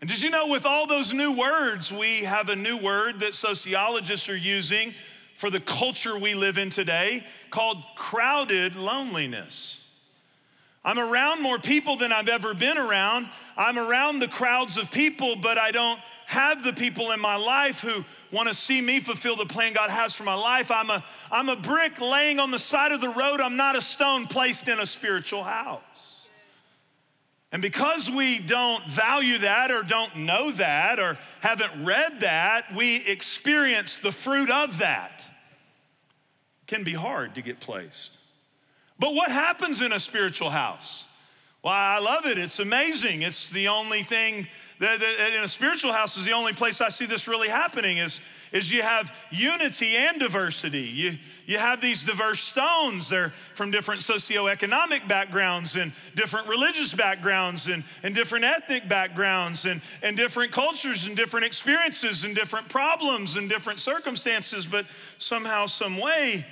And 0.00 0.10
did 0.10 0.22
you 0.22 0.30
know, 0.30 0.48
with 0.48 0.66
all 0.66 0.86
those 0.86 1.12
new 1.12 1.32
words, 1.32 1.90
we 1.92 2.24
have 2.24 2.48
a 2.48 2.56
new 2.56 2.76
word 2.76 3.20
that 3.20 3.34
sociologists 3.34 4.28
are 4.28 4.36
using 4.36 4.94
for 5.36 5.50
the 5.50 5.60
culture 5.60 6.18
we 6.18 6.34
live 6.34 6.58
in 6.58 6.70
today 6.70 7.24
called 7.50 7.82
crowded 7.94 8.76
loneliness. 8.76 9.80
I'm 10.84 10.98
around 10.98 11.42
more 11.42 11.58
people 11.58 11.96
than 11.96 12.12
I've 12.12 12.28
ever 12.28 12.54
been 12.54 12.78
around. 12.78 13.28
I'm 13.56 13.78
around 13.78 14.20
the 14.20 14.28
crowds 14.28 14.78
of 14.78 14.90
people, 14.90 15.36
but 15.36 15.58
I 15.58 15.70
don't 15.70 15.98
have 16.26 16.62
the 16.62 16.72
people 16.72 17.12
in 17.12 17.20
my 17.20 17.36
life 17.36 17.80
who 17.80 18.04
want 18.30 18.48
to 18.48 18.54
see 18.54 18.80
me 18.80 19.00
fulfill 19.00 19.36
the 19.36 19.46
plan 19.46 19.72
God 19.72 19.90
has 19.90 20.14
for 20.14 20.24
my 20.24 20.34
life. 20.34 20.70
I'm 20.70 20.90
a, 20.90 21.04
I'm 21.30 21.48
a 21.48 21.56
brick 21.56 22.00
laying 22.00 22.38
on 22.38 22.50
the 22.50 22.58
side 22.58 22.92
of 22.92 23.00
the 23.00 23.08
road. 23.08 23.40
I'm 23.40 23.56
not 23.56 23.76
a 23.76 23.82
stone 23.82 24.26
placed 24.26 24.68
in 24.68 24.78
a 24.78 24.86
spiritual 24.86 25.42
house. 25.42 25.80
And 27.52 27.62
because 27.62 28.10
we 28.10 28.38
don't 28.38 28.84
value 28.90 29.38
that 29.38 29.70
or 29.70 29.82
don't 29.82 30.16
know 30.16 30.50
that 30.52 30.98
or 30.98 31.16
haven't 31.40 31.84
read 31.84 32.20
that, 32.20 32.74
we 32.74 32.96
experience 32.96 33.98
the 33.98 34.12
fruit 34.12 34.50
of 34.50 34.78
that. 34.78 35.24
It 36.62 36.66
can 36.66 36.82
be 36.82 36.92
hard 36.92 37.36
to 37.36 37.42
get 37.42 37.60
placed. 37.60 38.10
But 38.98 39.14
what 39.14 39.30
happens 39.30 39.80
in 39.80 39.92
a 39.92 40.00
spiritual 40.00 40.50
house? 40.50 41.06
Well, 41.62 41.72
I 41.72 41.98
love 41.98 42.26
it. 42.26 42.38
It's 42.38 42.58
amazing. 42.58 43.22
It's 43.22 43.50
the 43.50 43.68
only 43.68 44.02
thing 44.02 44.48
that, 44.80 45.00
that 45.00 45.32
in 45.36 45.44
a 45.44 45.48
spiritual 45.48 45.92
house 45.92 46.16
is 46.16 46.24
the 46.24 46.32
only 46.32 46.52
place 46.52 46.80
I 46.80 46.88
see 46.88 47.06
this 47.06 47.26
really 47.26 47.48
happening 47.48 47.98
is, 47.98 48.20
is 48.52 48.70
you 48.70 48.82
have 48.82 49.12
unity 49.30 49.96
and 49.96 50.18
diversity. 50.18 50.82
You, 50.82 51.18
you 51.46 51.58
have 51.58 51.80
these 51.80 52.02
diverse 52.02 52.40
stones. 52.40 53.08
They're 53.08 53.32
from 53.54 53.70
different 53.70 54.00
socioeconomic 54.00 55.06
backgrounds 55.06 55.76
and 55.76 55.92
different 56.16 56.48
religious 56.48 56.92
backgrounds 56.92 57.68
and, 57.68 57.84
and 58.02 58.14
different 58.14 58.44
ethnic 58.44 58.88
backgrounds 58.88 59.64
and, 59.64 59.80
and 60.02 60.16
different 60.16 60.50
cultures 60.50 61.06
and 61.06 61.16
different 61.16 61.46
experiences 61.46 62.24
and 62.24 62.34
different 62.34 62.68
problems 62.68 63.36
and 63.36 63.48
different 63.48 63.78
circumstances. 63.78 64.66
But 64.66 64.86
somehow, 65.18 65.66
some 65.66 65.98
way, 65.98 66.44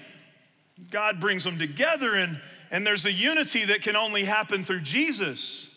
God 0.93 1.19
brings 1.19 1.43
them 1.43 1.59
together 1.59 2.15
and, 2.15 2.41
and 2.71 2.87
there's 2.87 3.05
a 3.05 3.13
unity 3.13 3.65
that 3.65 3.83
can 3.83 3.97
only 3.97 4.25
happen 4.25 4.65
through 4.65 4.81
Jesus. 4.81 5.71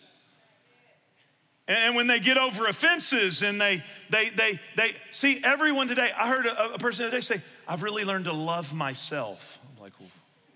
And 1.68 1.96
when 1.96 2.08
they 2.08 2.20
get 2.20 2.38
over 2.38 2.66
offenses 2.66 3.42
and 3.42 3.60
they, 3.60 3.84
they, 4.10 4.30
they, 4.30 4.60
they 4.78 4.96
see 5.12 5.42
everyone 5.44 5.90
today, 5.90 6.12
I 6.18 6.30
heard 6.30 6.46
a, 6.46 6.76
a 6.76 6.80
person 6.80 7.06
today 7.06 7.20
say, 7.20 7.42
I've 7.68 7.84
really 7.84 8.06
learned 8.06 8.26
to 8.26 8.34
love 8.34 8.74
myself. 8.74 9.60
I'm 9.64 9.84
like, 9.84 9.92
well, 10.00 10.10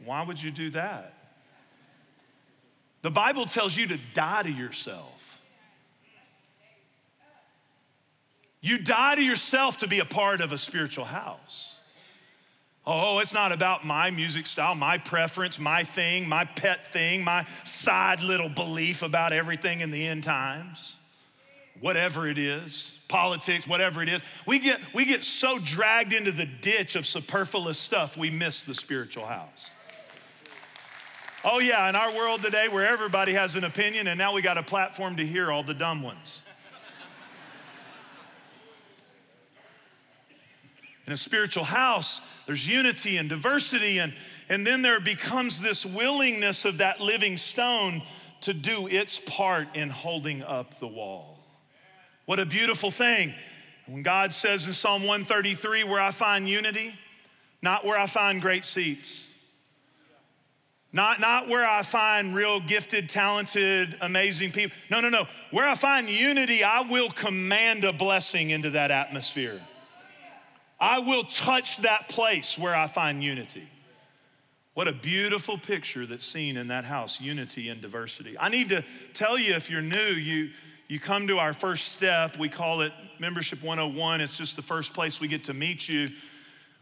why 0.05 0.23
would 0.23 0.41
you 0.41 0.51
do 0.51 0.69
that? 0.69 1.13
The 3.01 3.11
Bible 3.11 3.45
tells 3.45 3.75
you 3.75 3.87
to 3.87 3.97
die 4.13 4.43
to 4.43 4.49
yourself. 4.49 5.17
You 8.61 8.77
die 8.77 9.15
to 9.15 9.21
yourself 9.21 9.79
to 9.79 9.87
be 9.87 9.99
a 9.99 10.05
part 10.05 10.39
of 10.39 10.53
a 10.53 10.57
spiritual 10.57 11.05
house. 11.05 11.73
Oh, 12.85 13.19
it's 13.19 13.33
not 13.33 13.51
about 13.51 13.85
my 13.85 14.11
music 14.11 14.47
style, 14.47 14.75
my 14.75 14.97
preference, 14.97 15.59
my 15.59 15.83
thing, 15.83 16.27
my 16.27 16.45
pet 16.45 16.93
thing, 16.93 17.23
my 17.23 17.45
side 17.65 18.21
little 18.21 18.49
belief 18.49 19.01
about 19.01 19.33
everything 19.33 19.81
in 19.81 19.91
the 19.91 20.07
end 20.07 20.23
times 20.23 20.95
whatever 21.81 22.27
it 22.27 22.37
is, 22.37 22.93
politics, 23.07 23.67
whatever 23.67 24.01
it 24.01 24.07
is. 24.07 24.21
We 24.45 24.59
get, 24.59 24.79
we 24.93 25.03
get 25.03 25.23
so 25.23 25.59
dragged 25.59 26.13
into 26.13 26.31
the 26.31 26.45
ditch 26.45 26.95
of 26.95 27.05
superfluous 27.05 27.77
stuff, 27.77 28.15
we 28.15 28.29
miss 28.29 28.63
the 28.63 28.75
spiritual 28.75 29.25
house. 29.25 29.71
Oh, 31.43 31.57
yeah, 31.57 31.89
in 31.89 31.95
our 31.95 32.15
world 32.15 32.43
today 32.43 32.67
where 32.67 32.87
everybody 32.87 33.33
has 33.33 33.55
an 33.55 33.63
opinion, 33.63 34.07
and 34.07 34.17
now 34.17 34.31
we 34.31 34.43
got 34.43 34.59
a 34.59 34.63
platform 34.63 35.17
to 35.17 35.25
hear 35.25 35.51
all 35.51 35.63
the 35.63 35.73
dumb 35.73 36.03
ones. 36.03 36.41
In 41.07 41.13
a 41.13 41.17
spiritual 41.17 41.63
house, 41.63 42.21
there's 42.45 42.67
unity 42.67 43.17
and 43.17 43.27
diversity, 43.27 43.97
and, 43.97 44.13
and 44.49 44.65
then 44.65 44.83
there 44.83 44.99
becomes 44.99 45.59
this 45.59 45.83
willingness 45.83 46.63
of 46.63 46.77
that 46.77 47.01
living 47.01 47.37
stone 47.37 48.03
to 48.41 48.53
do 48.53 48.85
its 48.85 49.19
part 49.25 49.75
in 49.75 49.89
holding 49.89 50.43
up 50.43 50.79
the 50.79 50.87
wall. 50.87 51.40
What 52.31 52.39
a 52.39 52.45
beautiful 52.45 52.91
thing. 52.91 53.33
When 53.87 54.03
God 54.03 54.33
says 54.33 54.65
in 54.65 54.71
Psalm 54.71 55.01
133, 55.01 55.83
where 55.83 55.99
I 55.99 56.11
find 56.11 56.47
unity, 56.47 56.95
not 57.61 57.83
where 57.83 57.97
I 57.97 58.07
find 58.07 58.41
great 58.41 58.63
seats, 58.63 59.27
not, 60.93 61.19
not 61.19 61.49
where 61.49 61.67
I 61.67 61.81
find 61.81 62.33
real 62.33 62.61
gifted, 62.61 63.09
talented, 63.09 63.97
amazing 63.99 64.53
people. 64.53 64.77
No, 64.89 65.01
no, 65.01 65.09
no. 65.09 65.27
Where 65.51 65.67
I 65.67 65.75
find 65.75 66.07
unity, 66.07 66.63
I 66.63 66.83
will 66.83 67.09
command 67.09 67.83
a 67.83 67.91
blessing 67.91 68.51
into 68.51 68.69
that 68.69 68.91
atmosphere. 68.91 69.59
I 70.79 70.99
will 70.99 71.25
touch 71.25 71.79
that 71.79 72.07
place 72.07 72.57
where 72.57 72.73
I 72.73 72.87
find 72.87 73.21
unity. 73.21 73.67
What 74.73 74.87
a 74.87 74.93
beautiful 74.93 75.57
picture 75.57 76.05
that's 76.05 76.25
seen 76.25 76.55
in 76.55 76.69
that 76.69 76.85
house 76.85 77.19
unity 77.19 77.67
and 77.67 77.81
diversity. 77.81 78.37
I 78.39 78.47
need 78.47 78.69
to 78.69 78.85
tell 79.13 79.37
you 79.37 79.55
if 79.55 79.69
you're 79.69 79.81
new, 79.81 79.99
you, 79.99 80.51
you 80.91 80.99
come 80.99 81.25
to 81.25 81.39
our 81.39 81.53
first 81.53 81.93
step. 81.93 82.37
We 82.37 82.49
call 82.49 82.81
it 82.81 82.91
Membership 83.17 83.63
101. 83.63 84.19
It's 84.19 84.35
just 84.35 84.57
the 84.57 84.61
first 84.61 84.93
place 84.93 85.21
we 85.21 85.29
get 85.29 85.45
to 85.45 85.53
meet 85.53 85.87
you. 85.87 86.09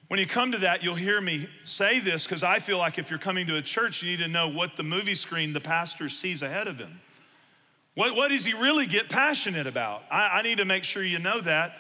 When 0.07 0.19
you 0.19 0.25
come 0.25 0.51
to 0.51 0.57
that, 0.57 0.81
you'll 0.81 0.95
hear 0.95 1.21
me 1.21 1.47
say 1.63 1.99
this 1.99 2.23
because 2.23 2.41
I 2.41 2.57
feel 2.57 2.79
like 2.79 2.97
if 2.97 3.11
you're 3.11 3.19
coming 3.19 3.45
to 3.45 3.57
a 3.57 3.61
church, 3.61 4.01
you 4.01 4.09
need 4.09 4.23
to 4.23 4.27
know 4.27 4.47
what 4.47 4.75
the 4.77 4.81
movie 4.81 5.13
screen 5.13 5.53
the 5.53 5.59
pastor 5.59 6.09
sees 6.09 6.41
ahead 6.41 6.65
of 6.65 6.79
him. 6.79 6.99
What, 7.93 8.15
what 8.15 8.29
does 8.29 8.43
he 8.43 8.53
really 8.53 8.87
get 8.87 9.09
passionate 9.09 9.67
about? 9.67 10.01
I, 10.09 10.39
I 10.39 10.41
need 10.41 10.57
to 10.57 10.65
make 10.65 10.85
sure 10.85 11.03
you 11.03 11.19
know 11.19 11.39
that. 11.41 11.73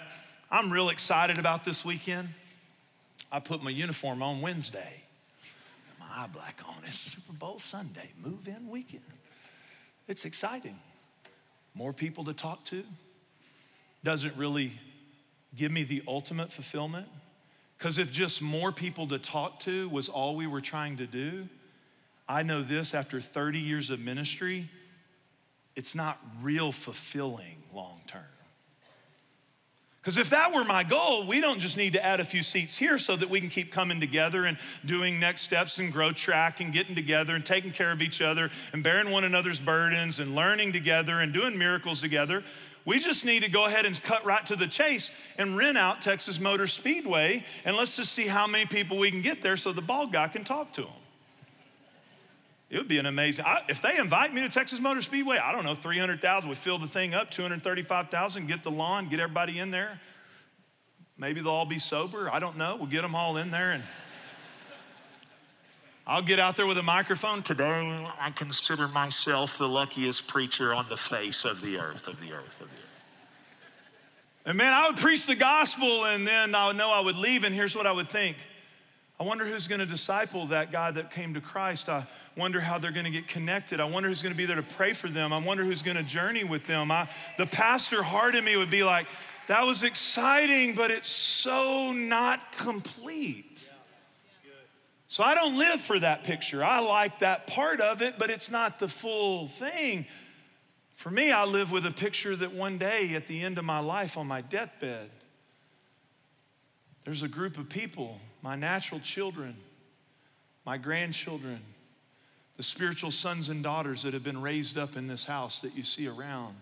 I'm 0.51 0.71
real 0.71 0.89
excited 0.89 1.39
about 1.39 1.63
this 1.63 1.83
weekend. 1.83 2.29
I 3.31 3.39
put 3.39 3.63
my 3.63 3.71
uniform 3.71 4.21
on 4.21 4.39
Wednesday, 4.39 5.01
my 5.99 6.05
eye 6.05 6.27
black 6.31 6.61
on. 6.67 6.75
It's 6.85 6.95
Super 6.95 7.33
Bowl 7.33 7.57
Sunday, 7.57 8.11
move 8.23 8.47
in 8.47 8.69
weekend. 8.69 9.01
It's 10.07 10.25
exciting 10.25 10.77
more 11.73 11.93
people 11.93 12.25
to 12.25 12.33
talk 12.33 12.65
to 12.65 12.83
doesn't 14.03 14.35
really 14.37 14.73
give 15.55 15.71
me 15.71 15.83
the 15.83 16.03
ultimate 16.07 16.51
fulfillment. 16.51 17.07
Because 17.77 17.97
if 17.97 18.11
just 18.11 18.41
more 18.41 18.71
people 18.71 19.07
to 19.07 19.19
talk 19.19 19.61
to 19.61 19.87
was 19.89 20.09
all 20.09 20.35
we 20.35 20.47
were 20.47 20.61
trying 20.61 20.97
to 20.97 21.07
do, 21.07 21.47
I 22.27 22.43
know 22.43 22.61
this 22.61 22.93
after 22.93 23.21
30 23.21 23.59
years 23.59 23.89
of 23.89 23.99
ministry, 23.99 24.69
it's 25.75 25.95
not 25.95 26.19
real 26.41 26.71
fulfilling 26.71 27.63
long 27.73 28.01
term. 28.05 28.21
Because 30.01 30.17
if 30.17 30.29
that 30.29 30.53
were 30.53 30.63
my 30.63 30.83
goal, 30.83 31.27
we 31.27 31.41
don't 31.41 31.59
just 31.59 31.75
need 31.75 31.93
to 31.93 32.03
add 32.03 32.21
a 32.21 32.25
few 32.25 32.41
seats 32.41 32.77
here 32.77 32.97
so 32.97 33.17
that 33.17 33.29
we 33.29 33.41
can 33.41 33.49
keep 33.49 33.69
coming 33.71 33.99
together 33.99 34.45
and 34.45 34.57
doing 34.85 35.19
next 35.19 35.41
steps 35.41 35.77
and 35.77 35.91
growth 35.91 36.15
track 36.15 36.61
and 36.61 36.71
getting 36.71 36.95
together 36.95 37.35
and 37.35 37.45
taking 37.45 37.71
care 37.71 37.91
of 37.91 38.01
each 38.01 38.21
other 38.21 38.49
and 38.71 38.81
bearing 38.81 39.11
one 39.11 39.25
another's 39.25 39.59
burdens 39.59 40.19
and 40.19 40.35
learning 40.35 40.71
together 40.71 41.19
and 41.19 41.33
doing 41.33 41.57
miracles 41.57 41.99
together. 41.99 42.43
We 42.85 42.99
just 42.99 43.25
need 43.25 43.43
to 43.43 43.49
go 43.49 43.65
ahead 43.65 43.85
and 43.85 44.01
cut 44.01 44.25
right 44.25 44.45
to 44.45 44.55
the 44.55 44.67
chase 44.67 45.11
and 45.37 45.57
rent 45.57 45.77
out 45.77 46.01
Texas 46.01 46.39
Motor 46.39 46.67
Speedway 46.67 47.45
and 47.65 47.75
let's 47.75 47.97
just 47.97 48.13
see 48.13 48.25
how 48.25 48.47
many 48.47 48.65
people 48.65 48.97
we 48.97 49.11
can 49.11 49.21
get 49.21 49.41
there 49.41 49.57
so 49.57 49.73
the 49.73 49.81
bald 49.81 50.13
guy 50.13 50.29
can 50.29 50.45
talk 50.45 50.71
to 50.73 50.83
them. 50.83 50.98
It 52.69 52.77
would 52.77 52.87
be 52.87 52.99
an 52.99 53.07
amazing. 53.07 53.45
I, 53.45 53.61
if 53.67 53.81
they 53.81 53.97
invite 53.97 54.33
me 54.33 54.41
to 54.41 54.49
Texas 54.49 54.79
Motor 54.79 55.01
Speedway, 55.01 55.37
I 55.37 55.51
don't 55.51 55.65
know, 55.65 55.73
300,000, 55.73 56.47
we 56.47 56.55
fill 56.55 56.77
the 56.77 56.87
thing 56.87 57.15
up, 57.15 57.31
235,000, 57.31 58.47
get 58.47 58.63
the 58.63 58.69
lawn, 58.69 59.09
get 59.09 59.19
everybody 59.19 59.57
in 59.57 59.71
there. 59.71 59.99
Maybe 61.17 61.41
they'll 61.41 61.51
all 61.51 61.65
be 61.65 61.79
sober. 61.79 62.29
I 62.31 62.39
don't 62.39 62.57
know. 62.57 62.75
We'll 62.77 62.87
get 62.87 63.01
them 63.01 63.15
all 63.15 63.37
in 63.37 63.51
there 63.51 63.71
and 63.71 63.83
I'll 66.07 66.21
get 66.23 66.39
out 66.39 66.55
there 66.55 66.65
with 66.65 66.77
a 66.77 66.83
microphone. 66.83 67.43
Today, 67.43 68.07
I 68.19 68.31
consider 68.31 68.87
myself 68.87 69.57
the 69.57 69.67
luckiest 69.67 70.27
preacher 70.27 70.73
on 70.73 70.87
the 70.89 70.97
face 70.97 71.45
of 71.45 71.61
the 71.61 71.77
earth, 71.77 72.07
of 72.07 72.19
the 72.19 72.31
earth, 72.33 72.61
of 72.61 72.69
the 72.69 72.75
earth. 72.75 72.85
And 74.45 74.57
man, 74.57 74.73
I 74.73 74.87
would 74.87 74.97
preach 74.97 75.27
the 75.27 75.35
gospel 75.35 76.05
and 76.05 76.25
then 76.25 76.55
I 76.55 76.67
would 76.67 76.77
know 76.77 76.89
I 76.89 77.01
would 77.01 77.15
leave, 77.15 77.43
and 77.43 77.53
here's 77.53 77.75
what 77.75 77.85
I 77.85 77.91
would 77.91 78.09
think 78.09 78.37
I 79.19 79.23
wonder 79.23 79.45
who's 79.45 79.67
gonna 79.67 79.85
disciple 79.85 80.47
that 80.47 80.71
guy 80.71 80.91
that 80.91 81.11
came 81.11 81.33
to 81.33 81.41
Christ. 81.41 81.89
I 81.89 82.07
wonder 82.39 82.59
how 82.59 82.79
they're 82.79 82.91
gonna 82.91 83.11
get 83.11 83.27
connected. 83.27 83.79
I 83.79 83.85
wonder 83.85 84.09
who's 84.09 84.23
gonna 84.23 84.33
be 84.33 84.45
there 84.45 84.55
to 84.55 84.63
pray 84.63 84.93
for 84.93 85.09
them. 85.09 85.33
I 85.33 85.37
wonder 85.37 85.63
who's 85.65 85.81
gonna 85.81 86.01
journey 86.01 86.43
with 86.43 86.65
them. 86.65 86.89
I, 86.89 87.09
the 87.37 87.45
pastor 87.45 88.01
heart 88.01 88.33
in 88.33 88.43
me 88.45 88.55
would 88.55 88.71
be 88.71 88.83
like, 88.83 89.05
that 89.47 89.67
was 89.67 89.83
exciting, 89.83 90.73
but 90.73 90.89
it's 90.89 91.09
so 91.09 91.91
not 91.91 92.51
complete. 92.53 93.59
So 95.09 95.23
I 95.23 95.33
don't 95.33 95.57
live 95.57 95.81
for 95.81 95.99
that 95.99 96.23
picture. 96.23 96.63
I 96.63 96.79
like 96.79 97.19
that 97.19 97.47
part 97.47 97.81
of 97.81 98.03
it, 98.03 98.19
but 98.19 98.29
it's 98.29 98.49
not 98.49 98.79
the 98.79 98.87
full 98.87 99.47
thing. 99.47 100.05
For 100.97 101.09
me, 101.09 101.31
I 101.31 101.45
live 101.45 101.71
with 101.71 101.85
a 101.87 101.91
picture 101.91 102.35
that 102.35 102.53
one 102.53 102.77
day 102.77 103.15
at 103.15 103.25
the 103.25 103.41
end 103.41 103.57
of 103.57 103.65
my 103.65 103.79
life 103.79 104.17
on 104.17 104.27
my 104.27 104.41
deathbed, 104.41 105.09
there's 107.05 107.23
a 107.23 107.27
group 107.27 107.57
of 107.57 107.69
people, 107.69 108.19
my 108.43 108.55
natural 108.55 108.99
children, 108.99 109.57
my 110.63 110.77
grandchildren, 110.77 111.59
the 112.59 112.63
spiritual 112.63 113.09
sons 113.09 113.47
and 113.47 113.63
daughters 113.63 114.03
that 114.03 114.13
have 114.13 114.25
been 114.25 114.41
raised 114.41 114.77
up 114.77 114.97
in 114.97 115.07
this 115.07 115.23
house 115.23 115.59
that 115.59 115.77
you 115.77 115.81
see 115.81 116.09
around, 116.09 116.53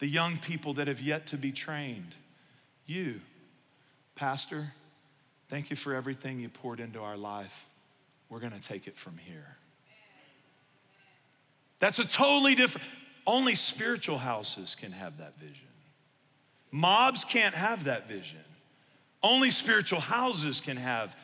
the 0.00 0.06
young 0.08 0.36
people 0.38 0.74
that 0.74 0.88
have 0.88 1.00
yet 1.00 1.28
to 1.28 1.36
be 1.36 1.52
trained. 1.52 2.16
You, 2.86 3.20
Pastor, 4.16 4.72
thank 5.48 5.70
you 5.70 5.76
for 5.76 5.94
everything 5.94 6.40
you 6.40 6.48
poured 6.48 6.80
into 6.80 6.98
our 6.98 7.16
life. 7.16 7.54
We're 8.28 8.40
going 8.40 8.60
to 8.60 8.60
take 8.60 8.88
it 8.88 8.98
from 8.98 9.18
here. 9.18 9.56
That's 11.78 12.00
a 12.00 12.04
totally 12.04 12.56
different, 12.56 12.84
only 13.24 13.54
spiritual 13.54 14.18
houses 14.18 14.76
can 14.76 14.90
have 14.90 15.18
that 15.18 15.38
vision. 15.38 15.68
Mobs 16.72 17.22
can't 17.22 17.54
have 17.54 17.84
that 17.84 18.08
vision. 18.08 18.42
Only 19.22 19.52
spiritual 19.52 20.00
houses 20.00 20.60
can 20.60 20.76
have 20.76 21.14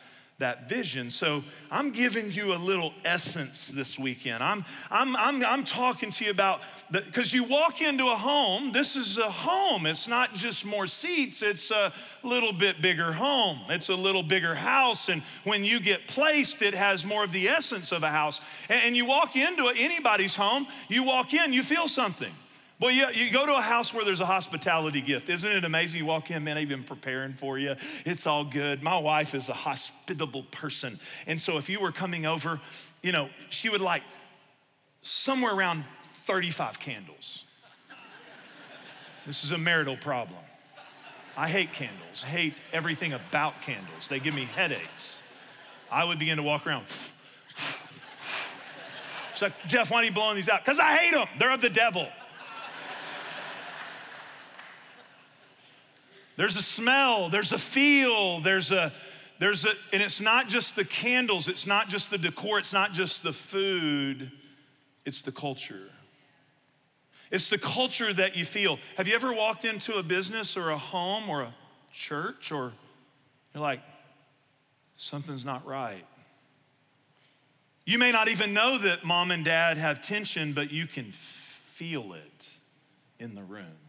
that 0.42 0.68
vision. 0.68 1.08
So 1.08 1.42
I'm 1.70 1.90
giving 1.90 2.30
you 2.30 2.52
a 2.52 2.58
little 2.58 2.92
essence 3.04 3.68
this 3.68 3.98
weekend. 3.98 4.42
I'm, 4.42 4.64
I'm, 4.90 5.14
I'm, 5.16 5.44
I'm 5.44 5.64
talking 5.64 6.10
to 6.10 6.24
you 6.24 6.32
about, 6.32 6.62
because 6.90 7.32
you 7.32 7.44
walk 7.44 7.80
into 7.80 8.10
a 8.10 8.16
home, 8.16 8.72
this 8.72 8.96
is 8.96 9.18
a 9.18 9.30
home. 9.30 9.86
It's 9.86 10.08
not 10.08 10.34
just 10.34 10.64
more 10.64 10.88
seats, 10.88 11.42
it's 11.42 11.70
a 11.70 11.92
little 12.24 12.52
bit 12.52 12.82
bigger 12.82 13.12
home. 13.12 13.60
It's 13.68 13.88
a 13.88 13.94
little 13.94 14.24
bigger 14.24 14.54
house. 14.54 15.08
And 15.08 15.22
when 15.44 15.64
you 15.64 15.78
get 15.78 16.08
placed, 16.08 16.60
it 16.60 16.74
has 16.74 17.04
more 17.04 17.24
of 17.24 17.32
the 17.32 17.48
essence 17.48 17.92
of 17.92 18.02
a 18.02 18.10
house. 18.10 18.40
And, 18.68 18.80
and 18.82 18.96
you 18.96 19.06
walk 19.06 19.36
into 19.36 19.68
anybody's 19.68 20.34
home, 20.34 20.66
you 20.88 21.04
walk 21.04 21.34
in, 21.34 21.52
you 21.52 21.62
feel 21.62 21.86
something. 21.86 22.32
Well, 22.82 22.90
you, 22.90 23.06
you 23.14 23.30
go 23.30 23.46
to 23.46 23.54
a 23.54 23.60
house 23.62 23.94
where 23.94 24.04
there's 24.04 24.20
a 24.20 24.26
hospitality 24.26 25.00
gift. 25.00 25.28
Isn't 25.28 25.52
it 25.52 25.64
amazing? 25.64 26.00
You 26.00 26.06
walk 26.06 26.32
in, 26.32 26.42
man, 26.42 26.56
they've 26.56 26.68
been 26.68 26.82
preparing 26.82 27.32
for 27.32 27.56
you. 27.56 27.76
It's 28.04 28.26
all 28.26 28.44
good. 28.44 28.82
My 28.82 28.98
wife 28.98 29.36
is 29.36 29.48
a 29.48 29.54
hospitable 29.54 30.42
person. 30.50 30.98
And 31.28 31.40
so 31.40 31.58
if 31.58 31.68
you 31.68 31.78
were 31.78 31.92
coming 31.92 32.26
over, 32.26 32.60
you 33.00 33.12
know, 33.12 33.28
she 33.50 33.68
would 33.68 33.80
like 33.80 34.02
somewhere 35.02 35.54
around 35.54 35.84
35 36.26 36.80
candles. 36.80 37.44
This 39.26 39.44
is 39.44 39.52
a 39.52 39.58
marital 39.58 39.96
problem. 39.96 40.40
I 41.36 41.48
hate 41.48 41.72
candles. 41.72 42.24
I 42.24 42.30
hate 42.30 42.54
everything 42.72 43.12
about 43.12 43.62
candles. 43.62 44.08
They 44.08 44.18
give 44.18 44.34
me 44.34 44.46
headaches. 44.46 45.20
I 45.88 46.02
would 46.02 46.18
begin 46.18 46.36
to 46.38 46.42
walk 46.42 46.66
around. 46.66 46.86
She's 49.34 49.42
like, 49.42 49.52
Jeff, 49.68 49.88
why 49.88 49.98
are 49.98 50.04
you 50.04 50.10
blowing 50.10 50.34
these 50.34 50.48
out? 50.48 50.64
Because 50.64 50.80
I 50.80 50.96
hate 50.96 51.12
them. 51.12 51.28
They're 51.38 51.52
of 51.52 51.60
the 51.60 51.70
devil. 51.70 52.08
There's 56.36 56.56
a 56.56 56.62
smell, 56.62 57.28
there's 57.28 57.52
a 57.52 57.58
feel, 57.58 58.40
there's 58.40 58.72
a, 58.72 58.92
there's 59.38 59.64
a, 59.64 59.72
and 59.92 60.02
it's 60.02 60.20
not 60.20 60.48
just 60.48 60.76
the 60.76 60.84
candles, 60.84 61.48
it's 61.48 61.66
not 61.66 61.88
just 61.88 62.10
the 62.10 62.18
decor, 62.18 62.58
it's 62.58 62.72
not 62.72 62.92
just 62.92 63.22
the 63.22 63.32
food, 63.32 64.30
it's 65.04 65.22
the 65.22 65.32
culture. 65.32 65.90
It's 67.30 67.48
the 67.48 67.58
culture 67.58 68.12
that 68.12 68.36
you 68.36 68.44
feel. 68.44 68.78
Have 68.96 69.08
you 69.08 69.14
ever 69.14 69.32
walked 69.32 69.64
into 69.64 69.94
a 69.94 70.02
business 70.02 70.56
or 70.56 70.70
a 70.70 70.78
home 70.78 71.30
or 71.30 71.42
a 71.42 71.54
church 71.92 72.52
or 72.52 72.72
you're 73.54 73.62
like, 73.62 73.80
something's 74.96 75.44
not 75.44 75.66
right? 75.66 76.04
You 77.84 77.98
may 77.98 78.12
not 78.12 78.28
even 78.28 78.54
know 78.54 78.78
that 78.78 79.04
mom 79.04 79.30
and 79.30 79.44
dad 79.44 79.76
have 79.76 80.02
tension, 80.02 80.52
but 80.52 80.70
you 80.70 80.86
can 80.86 81.10
feel 81.12 82.12
it 82.12 82.48
in 83.18 83.34
the 83.34 83.42
room. 83.42 83.81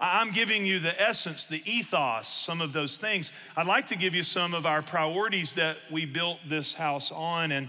I'm 0.00 0.32
giving 0.32 0.64
you 0.64 0.78
the 0.78 0.98
essence, 1.00 1.44
the 1.44 1.62
ethos, 1.70 2.26
some 2.26 2.62
of 2.62 2.72
those 2.72 2.96
things. 2.96 3.32
I'd 3.54 3.66
like 3.66 3.86
to 3.88 3.96
give 3.96 4.14
you 4.14 4.22
some 4.22 4.54
of 4.54 4.64
our 4.64 4.80
priorities 4.80 5.52
that 5.54 5.76
we 5.90 6.06
built 6.06 6.38
this 6.48 6.72
house 6.72 7.12
on, 7.12 7.52
and 7.52 7.68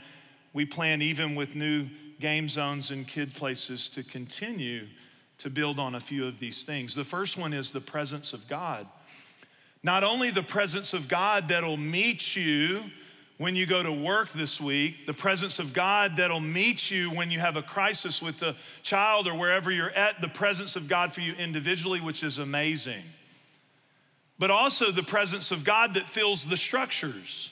we 0.53 0.65
plan, 0.65 1.01
even 1.01 1.35
with 1.35 1.55
new 1.55 1.87
game 2.21 2.47
zones 2.47 2.91
and 2.91 3.05
kid 3.05 3.35
places, 3.35 3.89
to 3.89 4.03
continue 4.03 4.87
to 5.39 5.49
build 5.49 5.77
on 5.77 5.95
a 5.95 5.99
few 5.99 6.25
of 6.25 6.39
these 6.39 6.63
things. 6.63 6.95
The 6.95 7.03
first 7.03 7.35
one 7.35 7.51
is 7.51 7.71
the 7.71 7.81
presence 7.81 8.31
of 8.31 8.47
God. 8.47 8.87
Not 9.83 10.03
only 10.03 10.31
the 10.31 10.43
presence 10.43 10.93
of 10.93 11.09
God 11.09 11.49
that'll 11.49 11.75
meet 11.75 12.35
you 12.35 12.83
when 13.41 13.55
you 13.55 13.65
go 13.65 13.81
to 13.81 13.91
work 13.91 14.31
this 14.33 14.61
week, 14.61 15.07
the 15.07 15.13
presence 15.15 15.57
of 15.57 15.73
God 15.73 16.17
that'll 16.17 16.39
meet 16.39 16.91
you 16.91 17.09
when 17.09 17.31
you 17.31 17.39
have 17.39 17.57
a 17.57 17.63
crisis 17.63 18.21
with 18.21 18.39
a 18.43 18.55
child 18.83 19.27
or 19.27 19.33
wherever 19.33 19.71
you're 19.71 19.89
at, 19.89 20.21
the 20.21 20.27
presence 20.27 20.75
of 20.75 20.87
God 20.87 21.11
for 21.11 21.21
you 21.21 21.33
individually, 21.33 21.99
which 21.99 22.21
is 22.21 22.37
amazing. 22.37 23.01
But 24.37 24.51
also 24.51 24.91
the 24.91 25.01
presence 25.01 25.49
of 25.49 25.63
God 25.63 25.95
that 25.95 26.07
fills 26.07 26.45
the 26.45 26.55
structures. 26.55 27.49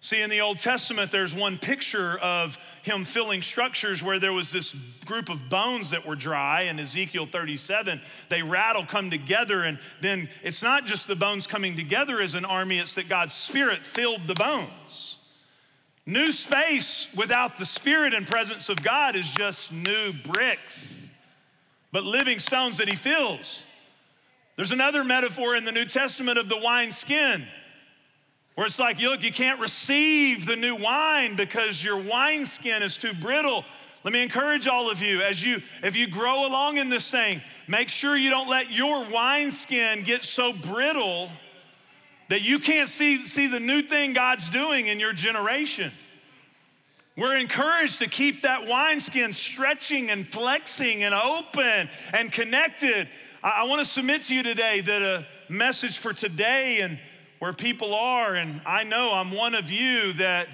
See, 0.00 0.22
in 0.22 0.30
the 0.30 0.40
Old 0.40 0.60
Testament, 0.60 1.12
there's 1.12 1.34
one 1.34 1.58
picture 1.58 2.16
of 2.20 2.56
him 2.82 3.04
filling 3.04 3.42
structures 3.42 4.02
where 4.02 4.18
there 4.18 4.32
was 4.32 4.50
this 4.50 4.74
group 5.04 5.28
of 5.28 5.50
bones 5.50 5.90
that 5.90 6.06
were 6.06 6.16
dry. 6.16 6.62
In 6.62 6.80
Ezekiel 6.80 7.26
37, 7.26 8.00
they 8.30 8.40
rattle, 8.42 8.86
come 8.86 9.10
together, 9.10 9.64
and 9.64 9.78
then 10.00 10.30
it's 10.42 10.62
not 10.62 10.86
just 10.86 11.06
the 11.06 11.16
bones 11.16 11.46
coming 11.46 11.76
together 11.76 12.18
as 12.18 12.34
an 12.34 12.46
army, 12.46 12.78
it's 12.78 12.94
that 12.94 13.10
God's 13.10 13.34
Spirit 13.34 13.84
filled 13.84 14.26
the 14.26 14.34
bones. 14.34 15.17
New 16.08 16.32
space 16.32 17.06
without 17.14 17.58
the 17.58 17.66
Spirit 17.66 18.14
and 18.14 18.26
presence 18.26 18.70
of 18.70 18.82
God 18.82 19.14
is 19.14 19.30
just 19.30 19.70
new 19.70 20.14
bricks, 20.24 20.94
but 21.92 22.02
living 22.02 22.38
stones 22.38 22.78
that 22.78 22.88
He 22.88 22.96
fills. 22.96 23.62
There's 24.56 24.72
another 24.72 25.04
metaphor 25.04 25.54
in 25.54 25.66
the 25.66 25.70
New 25.70 25.84
Testament 25.84 26.38
of 26.38 26.48
the 26.48 26.56
wine 26.56 26.92
skin, 26.92 27.46
where 28.54 28.66
it's 28.66 28.78
like, 28.78 28.98
look, 28.98 29.22
you 29.22 29.30
can't 29.30 29.60
receive 29.60 30.46
the 30.46 30.56
new 30.56 30.76
wine 30.76 31.36
because 31.36 31.84
your 31.84 31.98
wine 31.98 32.46
skin 32.46 32.82
is 32.82 32.96
too 32.96 33.12
brittle. 33.12 33.66
Let 34.02 34.14
me 34.14 34.22
encourage 34.22 34.66
all 34.66 34.90
of 34.90 35.02
you 35.02 35.20
as 35.20 35.44
you, 35.44 35.60
if 35.82 35.94
you 35.94 36.06
grow 36.06 36.46
along 36.46 36.78
in 36.78 36.88
this 36.88 37.10
thing, 37.10 37.42
make 37.68 37.90
sure 37.90 38.16
you 38.16 38.30
don't 38.30 38.48
let 38.48 38.72
your 38.72 39.04
wine 39.10 39.50
skin 39.50 40.04
get 40.04 40.24
so 40.24 40.54
brittle 40.54 41.28
that 42.28 42.42
you 42.42 42.58
can't 42.58 42.88
see, 42.88 43.26
see 43.26 43.46
the 43.46 43.60
new 43.60 43.82
thing 43.82 44.12
God's 44.12 44.48
doing 44.50 44.86
in 44.86 45.00
your 45.00 45.12
generation. 45.12 45.92
We're 47.16 47.36
encouraged 47.36 47.98
to 47.98 48.06
keep 48.06 48.42
that 48.42 48.66
wineskin 48.68 49.32
stretching 49.32 50.10
and 50.10 50.26
flexing 50.28 51.02
and 51.02 51.12
open 51.12 51.88
and 52.12 52.30
connected. 52.30 53.08
I, 53.42 53.50
I 53.50 53.62
want 53.64 53.80
to 53.80 53.84
submit 53.84 54.22
to 54.24 54.34
you 54.34 54.42
today 54.42 54.80
that 54.82 55.02
a 55.02 55.26
message 55.48 55.98
for 55.98 56.12
today 56.12 56.80
and 56.80 56.98
where 57.40 57.52
people 57.52 57.94
are, 57.94 58.34
and 58.34 58.60
I 58.66 58.84
know 58.84 59.12
I'm 59.12 59.32
one 59.32 59.54
of 59.54 59.70
you, 59.70 60.12
that 60.14 60.48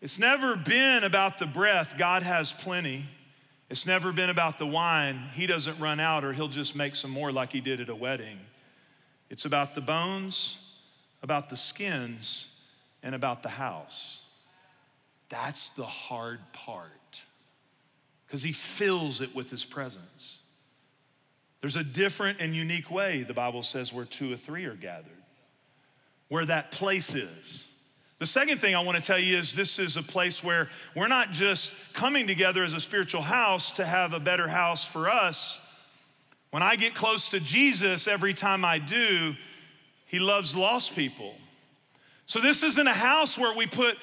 it's 0.00 0.18
never 0.18 0.56
been 0.56 1.04
about 1.04 1.38
the 1.38 1.46
breath, 1.46 1.94
God 1.96 2.22
has 2.22 2.52
plenty. 2.52 3.04
It's 3.68 3.86
never 3.86 4.12
been 4.12 4.30
about 4.30 4.58
the 4.58 4.66
wine, 4.66 5.20
He 5.34 5.46
doesn't 5.46 5.78
run 5.78 6.00
out 6.00 6.24
or 6.24 6.32
He'll 6.32 6.48
just 6.48 6.76
make 6.76 6.94
some 6.96 7.10
more 7.10 7.32
like 7.32 7.52
He 7.52 7.60
did 7.60 7.80
at 7.80 7.88
a 7.88 7.94
wedding. 7.94 8.38
It's 9.30 9.44
about 9.44 9.74
the 9.74 9.80
bones, 9.80 10.56
about 11.26 11.48
the 11.48 11.56
skins, 11.56 12.46
and 13.02 13.12
about 13.12 13.42
the 13.42 13.48
house. 13.48 14.20
That's 15.28 15.70
the 15.70 15.84
hard 15.84 16.38
part 16.52 17.20
because 18.24 18.44
he 18.44 18.52
fills 18.52 19.20
it 19.20 19.34
with 19.34 19.50
his 19.50 19.64
presence. 19.64 20.38
There's 21.60 21.74
a 21.74 21.82
different 21.82 22.38
and 22.38 22.54
unique 22.54 22.92
way, 22.92 23.24
the 23.24 23.34
Bible 23.34 23.64
says, 23.64 23.92
where 23.92 24.04
two 24.04 24.32
or 24.32 24.36
three 24.36 24.66
are 24.66 24.76
gathered, 24.76 25.20
where 26.28 26.46
that 26.46 26.70
place 26.70 27.12
is. 27.12 27.64
The 28.20 28.26
second 28.26 28.60
thing 28.60 28.76
I 28.76 28.84
want 28.84 28.96
to 28.96 29.02
tell 29.02 29.18
you 29.18 29.36
is 29.36 29.52
this 29.52 29.80
is 29.80 29.96
a 29.96 30.04
place 30.04 30.44
where 30.44 30.68
we're 30.94 31.08
not 31.08 31.32
just 31.32 31.72
coming 31.92 32.28
together 32.28 32.62
as 32.62 32.72
a 32.72 32.80
spiritual 32.80 33.22
house 33.22 33.72
to 33.72 33.84
have 33.84 34.12
a 34.12 34.20
better 34.20 34.46
house 34.46 34.84
for 34.84 35.10
us. 35.10 35.58
When 36.52 36.62
I 36.62 36.76
get 36.76 36.94
close 36.94 37.28
to 37.30 37.40
Jesus, 37.40 38.06
every 38.06 38.32
time 38.32 38.64
I 38.64 38.78
do, 38.78 39.34
he 40.06 40.18
loves 40.18 40.54
lost 40.54 40.94
people. 40.94 41.34
So 42.26 42.40
this 42.40 42.62
isn't 42.62 42.86
a 42.86 42.94
house 42.94 43.36
where 43.38 43.54
we 43.54 43.66
put 43.66 43.96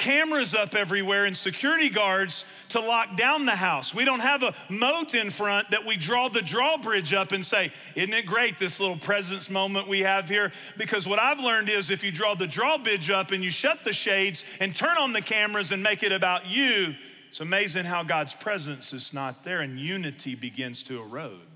cameras 0.00 0.54
up 0.54 0.74
everywhere 0.74 1.26
and 1.26 1.36
security 1.36 1.90
guards 1.90 2.46
to 2.70 2.80
lock 2.80 3.16
down 3.16 3.44
the 3.44 3.54
house. 3.54 3.94
We 3.94 4.06
don't 4.06 4.20
have 4.20 4.42
a 4.42 4.54
moat 4.70 5.14
in 5.14 5.30
front 5.30 5.70
that 5.70 5.84
we 5.84 5.96
draw 5.96 6.28
the 6.28 6.40
drawbridge 6.40 7.12
up 7.12 7.32
and 7.32 7.44
say, 7.44 7.70
Isn't 7.94 8.14
it 8.14 8.24
great 8.24 8.58
this 8.58 8.80
little 8.80 8.96
presence 8.96 9.50
moment 9.50 9.88
we 9.88 10.00
have 10.00 10.28
here? 10.28 10.52
Because 10.78 11.06
what 11.06 11.18
I've 11.18 11.40
learned 11.40 11.68
is 11.68 11.90
if 11.90 12.02
you 12.02 12.10
draw 12.10 12.34
the 12.34 12.46
drawbridge 12.46 13.10
up 13.10 13.30
and 13.30 13.44
you 13.44 13.50
shut 13.50 13.84
the 13.84 13.92
shades 13.92 14.44
and 14.58 14.74
turn 14.74 14.96
on 14.96 15.12
the 15.12 15.22
cameras 15.22 15.70
and 15.70 15.82
make 15.82 16.02
it 16.02 16.12
about 16.12 16.46
you, 16.46 16.94
it's 17.28 17.40
amazing 17.40 17.84
how 17.84 18.02
God's 18.02 18.34
presence 18.34 18.92
is 18.92 19.12
not 19.12 19.44
there 19.44 19.60
and 19.60 19.78
unity 19.78 20.34
begins 20.34 20.82
to 20.84 21.00
erode. 21.00 21.49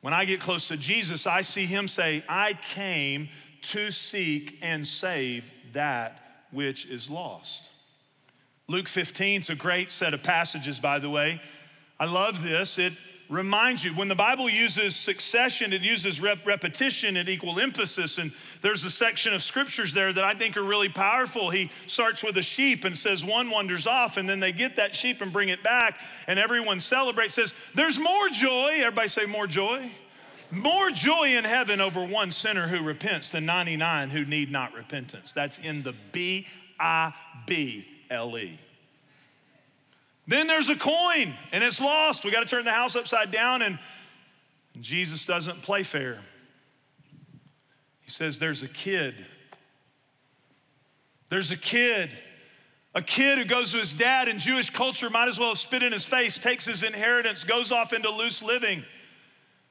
When 0.00 0.14
I 0.14 0.24
get 0.24 0.40
close 0.40 0.68
to 0.68 0.76
Jesus, 0.76 1.26
I 1.26 1.42
see 1.42 1.66
him 1.66 1.86
say, 1.86 2.24
I 2.28 2.58
came 2.74 3.28
to 3.62 3.90
seek 3.90 4.58
and 4.62 4.86
save 4.86 5.44
that 5.72 6.44
which 6.50 6.86
is 6.86 7.10
lost. 7.10 7.68
Luke 8.66 8.88
15 8.88 9.42
is 9.42 9.50
a 9.50 9.54
great 9.54 9.90
set 9.90 10.14
of 10.14 10.22
passages, 10.22 10.78
by 10.78 10.98
the 10.98 11.10
way. 11.10 11.40
I 11.98 12.06
love 12.06 12.42
this. 12.42 12.78
It 12.78 12.94
reminds 13.30 13.84
you 13.84 13.94
when 13.94 14.08
the 14.08 14.14
Bible 14.14 14.50
uses 14.50 14.96
succession, 14.96 15.72
it 15.72 15.82
uses 15.82 16.20
rep- 16.20 16.44
repetition 16.44 17.16
and 17.16 17.28
equal 17.28 17.60
emphasis. 17.60 18.18
And 18.18 18.32
there's 18.60 18.84
a 18.84 18.90
section 18.90 19.32
of 19.32 19.42
scriptures 19.42 19.94
there 19.94 20.12
that 20.12 20.24
I 20.24 20.34
think 20.34 20.56
are 20.56 20.64
really 20.64 20.88
powerful. 20.88 21.48
He 21.48 21.70
starts 21.86 22.24
with 22.24 22.36
a 22.36 22.42
sheep 22.42 22.84
and 22.84 22.98
says, 22.98 23.24
One 23.24 23.48
wanders 23.48 23.86
off, 23.86 24.16
and 24.16 24.28
then 24.28 24.40
they 24.40 24.50
get 24.50 24.76
that 24.76 24.94
sheep 24.96 25.22
and 25.22 25.32
bring 25.32 25.48
it 25.48 25.62
back, 25.62 26.00
and 26.26 26.38
everyone 26.38 26.80
celebrates, 26.80 27.34
says, 27.34 27.54
There's 27.74 27.98
more 27.98 28.28
joy. 28.28 28.80
Everybody 28.80 29.08
say, 29.08 29.26
More 29.26 29.46
joy. 29.46 29.90
More 30.50 30.90
joy 30.90 31.36
in 31.36 31.44
heaven 31.44 31.80
over 31.80 32.04
one 32.04 32.32
sinner 32.32 32.66
who 32.66 32.82
repents 32.82 33.30
than 33.30 33.46
99 33.46 34.10
who 34.10 34.24
need 34.24 34.50
not 34.50 34.74
repentance. 34.74 35.32
That's 35.32 35.60
in 35.60 35.84
the 35.84 35.94
B 36.10 36.48
I 36.80 37.14
B 37.46 37.86
L 38.10 38.36
E. 38.36 38.58
Then 40.30 40.46
there's 40.46 40.68
a 40.68 40.76
coin 40.76 41.34
and 41.50 41.64
it's 41.64 41.80
lost. 41.80 42.24
We 42.24 42.30
got 42.30 42.44
to 42.44 42.46
turn 42.46 42.64
the 42.64 42.70
house 42.70 42.94
upside 42.94 43.32
down, 43.32 43.62
and 43.62 43.80
Jesus 44.80 45.24
doesn't 45.24 45.60
play 45.62 45.82
fair. 45.82 46.20
He 48.02 48.12
says, 48.12 48.38
There's 48.38 48.62
a 48.62 48.68
kid. 48.68 49.16
There's 51.30 51.50
a 51.50 51.56
kid. 51.56 52.10
A 52.94 53.02
kid 53.02 53.38
who 53.38 53.44
goes 53.44 53.72
to 53.72 53.78
his 53.78 53.92
dad 53.92 54.28
in 54.28 54.38
Jewish 54.38 54.70
culture 54.70 55.10
might 55.10 55.26
as 55.26 55.36
well 55.36 55.48
have 55.48 55.58
spit 55.58 55.82
in 55.82 55.92
his 55.92 56.06
face, 56.06 56.38
takes 56.38 56.64
his 56.64 56.84
inheritance, 56.84 57.42
goes 57.42 57.72
off 57.72 57.92
into 57.92 58.08
loose 58.08 58.40
living. 58.40 58.84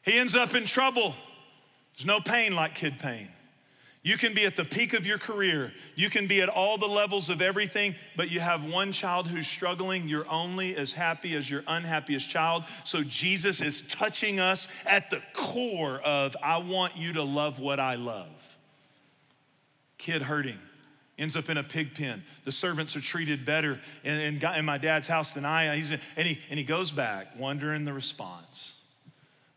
He 0.02 0.20
ends 0.20 0.36
up 0.36 0.56
in 0.56 0.66
trouble. 0.66 1.16
There's 1.96 2.06
no 2.06 2.20
pain 2.20 2.54
like 2.54 2.76
kid 2.76 3.00
pain. 3.00 3.30
You 4.02 4.18
can 4.18 4.34
be 4.34 4.46
at 4.46 4.56
the 4.56 4.64
peak 4.64 4.94
of 4.94 5.06
your 5.06 5.18
career. 5.18 5.74
You 5.96 6.10
can 6.10 6.26
be 6.26 6.42
at 6.42 6.48
all 6.48 6.78
the 6.78 6.88
levels 6.88 7.30
of 7.30 7.42
everything, 7.42 7.96
but 8.16 8.32
you 8.32 8.40
have 8.40 8.64
one 8.64 8.94
child 8.94 9.28
who's 9.28 9.48
struggling. 9.48 10.08
You're 10.08 10.30
only 10.30 10.78
as 10.78 10.94
happy 10.94 11.36
as 11.36 11.50
your 11.50 11.64
unhappiest 11.68 12.30
child. 12.30 12.64
So 12.86 13.04
Jesus 13.04 13.62
is 13.62 13.82
touching 13.90 14.40
us 14.40 14.70
at 14.86 15.10
the 15.10 15.22
core 15.34 16.00
of 16.00 16.38
I 16.42 16.58
want 16.60 16.96
you 16.96 17.14
to 17.14 17.24
love 17.24 17.60
what 17.60 17.80
I 17.82 17.96
love. 17.96 18.30
Kid 19.98 20.22
hurting, 20.22 20.60
ends 21.18 21.36
up 21.36 21.50
in 21.50 21.58
a 21.58 21.64
pig 21.64 21.94
pen. 21.94 22.24
The 22.46 22.54
servants 22.54 22.96
are 22.96 23.02
treated 23.02 23.46
better 23.46 23.82
in, 24.06 24.18
in, 24.18 24.46
in 24.46 24.64
my 24.64 24.78
dad's 24.78 25.10
house 25.10 25.34
than 25.34 25.44
I. 25.44 25.76
He's 25.76 25.92
and, 25.92 26.26
he, 26.26 26.40
and 26.50 26.58
he 26.58 26.64
goes 26.64 26.92
back, 26.92 27.38
wondering 27.38 27.84
the 27.84 27.92
response. 27.92 28.79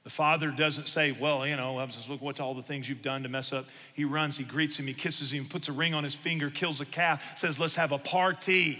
The 0.04 0.10
father 0.10 0.50
doesn't 0.50 0.88
say, 0.88 1.12
Well, 1.12 1.46
you 1.46 1.56
know, 1.56 1.78
I'm 1.78 1.90
just 1.90 2.08
look 2.08 2.20
what 2.20 2.40
all 2.40 2.54
the 2.54 2.62
things 2.62 2.88
you've 2.88 3.02
done 3.02 3.22
to 3.22 3.28
mess 3.28 3.52
up. 3.52 3.66
He 3.94 4.04
runs, 4.04 4.36
he 4.36 4.44
greets 4.44 4.78
him, 4.78 4.86
he 4.86 4.94
kisses 4.94 5.32
him, 5.32 5.46
puts 5.48 5.68
a 5.68 5.72
ring 5.72 5.94
on 5.94 6.02
his 6.02 6.14
finger, 6.14 6.50
kills 6.50 6.80
a 6.80 6.84
calf, 6.84 7.38
says, 7.38 7.60
Let's 7.60 7.76
have 7.76 7.92
a 7.92 7.98
party. 7.98 8.78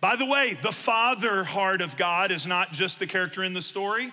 By 0.00 0.16
the 0.16 0.26
way, 0.26 0.58
the 0.62 0.72
father 0.72 1.44
heart 1.44 1.80
of 1.80 1.96
God 1.96 2.32
is 2.32 2.46
not 2.46 2.72
just 2.72 2.98
the 2.98 3.06
character 3.06 3.44
in 3.44 3.52
the 3.52 3.62
story. 3.62 4.12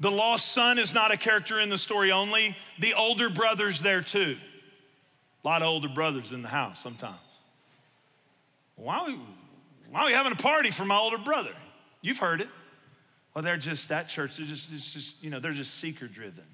The 0.00 0.10
lost 0.10 0.52
son 0.52 0.78
is 0.78 0.92
not 0.92 1.12
a 1.12 1.16
character 1.16 1.60
in 1.60 1.68
the 1.68 1.78
story 1.78 2.12
only. 2.12 2.56
The 2.80 2.94
older 2.94 3.30
brother's 3.30 3.80
there 3.80 4.02
too. 4.02 4.36
A 5.44 5.48
lot 5.48 5.62
of 5.62 5.68
older 5.68 5.88
brothers 5.88 6.32
in 6.32 6.42
the 6.42 6.48
house 6.48 6.82
sometimes. 6.82 7.16
Why 8.76 8.98
are 8.98 9.06
we, 9.06 9.18
why 9.90 10.00
are 10.00 10.06
we 10.06 10.12
having 10.12 10.32
a 10.32 10.36
party 10.36 10.70
for 10.70 10.84
my 10.84 10.96
older 10.96 11.18
brother? 11.18 11.54
You've 12.02 12.18
heard 12.18 12.40
it. 12.40 12.48
Well, 13.34 13.42
they're 13.42 13.56
just 13.56 13.88
that 13.88 14.08
church. 14.08 14.36
They're 14.36 14.46
just, 14.46 14.70
just, 14.70 15.22
you 15.22 15.30
know, 15.30 15.40
they're 15.40 15.52
just 15.52 15.74
seeker 15.74 16.06
driven. 16.06 16.44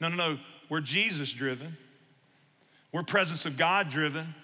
No, 0.00 0.08
no, 0.08 0.16
no. 0.16 0.38
We're 0.68 0.80
Jesus 0.80 1.32
driven. 1.32 1.76
We're 2.92 3.02
presence 3.02 3.46
of 3.46 3.56
God 3.56 3.88
driven. 3.88 4.34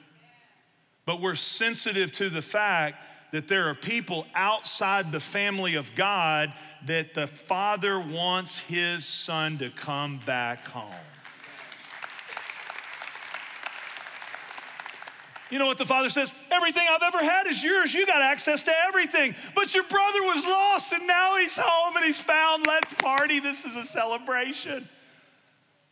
But 1.07 1.21
we're 1.21 1.35
sensitive 1.35 2.13
to 2.13 2.31
the 2.31 2.43
fact 2.43 2.97
that 3.33 3.47
there 3.49 3.69
are 3.69 3.75
people 3.75 4.27
outside 4.35 5.13
the 5.13 5.21
family 5.21 5.75
of 5.75 5.91
God 5.97 6.53
that 6.87 7.15
the 7.15 7.27
Father 7.27 7.99
wants 7.99 8.57
his 8.59 9.05
son 9.05 9.59
to 9.59 9.71
come 9.71 10.21
back 10.25 10.67
home. 10.69 10.93
You 15.55 15.61
know 15.61 15.67
what 15.67 15.79
the 15.79 15.87
father 15.87 16.09
says? 16.09 16.33
Everything 16.51 16.85
I've 16.91 17.15
ever 17.15 17.23
had 17.25 17.47
is 17.47 17.63
yours. 17.63 17.95
You 17.95 18.05
got 18.07 18.21
access 18.21 18.65
to 18.65 18.73
everything. 18.89 19.37
But 19.55 19.73
your 19.73 19.85
brother 19.85 20.21
was 20.25 20.45
lost 20.45 20.93
and 20.93 21.07
now 21.07 21.37
he's 21.37 21.57
home 21.57 21.95
and 21.95 22.05
he's 22.05 22.19
found. 22.19 22.67
Let's 22.67 22.93
party. 22.95 23.39
This 23.39 23.65
is 23.65 23.77
a 23.77 23.85
celebration. 23.85 24.89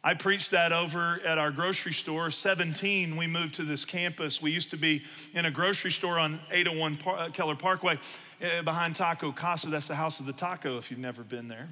I 0.03 0.15
preached 0.15 0.51
that 0.51 0.73
over 0.73 1.21
at 1.25 1.39
our 1.39 1.53
grocery 1.53 1.93
store. 1.93 2.33
17, 2.33 3.17
we 3.17 3.29
moved 3.29 3.55
to 3.55 3.63
this 3.63 3.85
campus. 3.85 4.43
We 4.43 4.51
used 4.51 4.71
to 4.71 4.77
be 4.77 5.05
in 5.33 5.47
a 5.47 5.51
grocery 5.53 5.93
store 5.93 6.19
on 6.19 6.41
801 6.51 6.99
uh, 7.07 7.29
Keller 7.29 7.55
Parkway 7.55 8.01
eh, 8.41 8.63
behind 8.63 8.97
Taco 8.97 9.31
Casa. 9.31 9.69
That's 9.69 9.87
the 9.87 9.95
house 9.95 10.19
of 10.19 10.27
the 10.27 10.33
taco 10.33 10.77
if 10.79 10.91
you've 10.91 10.99
never 10.99 11.23
been 11.23 11.47
there. 11.47 11.69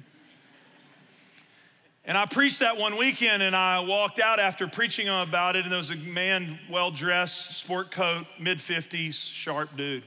And 2.05 2.17
I 2.17 2.25
preached 2.25 2.59
that 2.59 2.77
one 2.77 2.97
weekend 2.97 3.43
and 3.43 3.55
I 3.55 3.79
walked 3.81 4.19
out 4.19 4.39
after 4.39 4.67
preaching 4.67 5.07
about 5.07 5.55
it, 5.55 5.63
and 5.63 5.71
there 5.71 5.77
was 5.77 5.91
a 5.91 5.95
man, 5.95 6.57
well 6.69 6.89
dressed, 6.89 7.53
sport 7.53 7.91
coat, 7.91 8.25
mid 8.39 8.57
50s, 8.57 9.13
sharp 9.13 9.75
dude. 9.77 10.03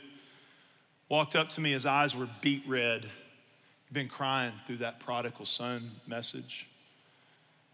Walked 1.09 1.37
up 1.37 1.50
to 1.50 1.61
me, 1.61 1.72
his 1.72 1.87
eyes 1.87 2.16
were 2.16 2.28
beet 2.40 2.64
red. 2.66 3.02
He'd 3.02 3.94
been 3.94 4.09
crying 4.09 4.52
through 4.66 4.78
that 4.78 4.98
prodigal 4.98 5.46
son 5.46 5.92
message. 6.07 6.66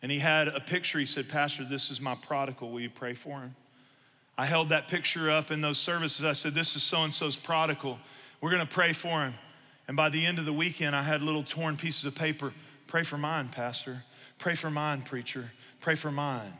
And 0.02 0.10
he 0.10 0.18
had 0.18 0.48
a 0.48 0.60
picture. 0.60 0.98
He 0.98 1.06
said, 1.06 1.28
Pastor, 1.28 1.64
this 1.64 1.90
is 1.90 2.00
my 2.00 2.14
prodigal. 2.14 2.70
Will 2.70 2.80
you 2.80 2.90
pray 2.90 3.14
for 3.14 3.40
him? 3.40 3.54
I 4.36 4.46
held 4.46 4.70
that 4.70 4.88
picture 4.88 5.30
up 5.30 5.50
in 5.50 5.60
those 5.60 5.78
services. 5.78 6.24
I 6.24 6.32
said, 6.32 6.54
This 6.54 6.74
is 6.74 6.82
so 6.82 7.04
and 7.04 7.14
so's 7.14 7.36
prodigal. 7.36 7.98
We're 8.40 8.50
going 8.50 8.66
to 8.66 8.72
pray 8.72 8.92
for 8.92 9.22
him. 9.22 9.34
And 9.86 9.96
by 9.96 10.08
the 10.08 10.24
end 10.24 10.38
of 10.38 10.44
the 10.44 10.52
weekend, 10.52 10.96
I 10.96 11.02
had 11.02 11.20
little 11.20 11.42
torn 11.42 11.76
pieces 11.76 12.04
of 12.04 12.14
paper. 12.14 12.52
Pray 12.86 13.02
for 13.02 13.18
mine, 13.18 13.48
Pastor. 13.48 14.02
Pray 14.40 14.54
for 14.54 14.70
mine, 14.70 15.02
preacher. 15.02 15.52
Pray 15.80 15.94
for 15.94 16.10
mine. 16.10 16.54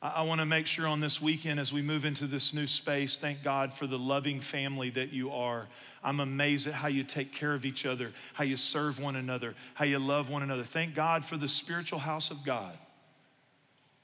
I, 0.00 0.08
I 0.08 0.22
want 0.22 0.40
to 0.40 0.46
make 0.46 0.66
sure 0.66 0.86
on 0.86 1.00
this 1.00 1.20
weekend 1.20 1.60
as 1.60 1.70
we 1.70 1.82
move 1.82 2.06
into 2.06 2.26
this 2.26 2.54
new 2.54 2.66
space, 2.66 3.18
thank 3.18 3.44
God 3.44 3.74
for 3.74 3.86
the 3.86 3.98
loving 3.98 4.40
family 4.40 4.88
that 4.90 5.12
you 5.12 5.30
are. 5.30 5.68
I'm 6.02 6.20
amazed 6.20 6.66
at 6.66 6.72
how 6.72 6.88
you 6.88 7.04
take 7.04 7.32
care 7.32 7.52
of 7.52 7.66
each 7.66 7.84
other, 7.84 8.10
how 8.32 8.44
you 8.44 8.56
serve 8.56 8.98
one 8.98 9.16
another, 9.16 9.54
how 9.74 9.84
you 9.84 9.98
love 9.98 10.30
one 10.30 10.42
another. 10.42 10.64
Thank 10.64 10.94
God 10.94 11.26
for 11.26 11.36
the 11.36 11.46
spiritual 11.46 11.98
house 11.98 12.30
of 12.30 12.42
God. 12.42 12.76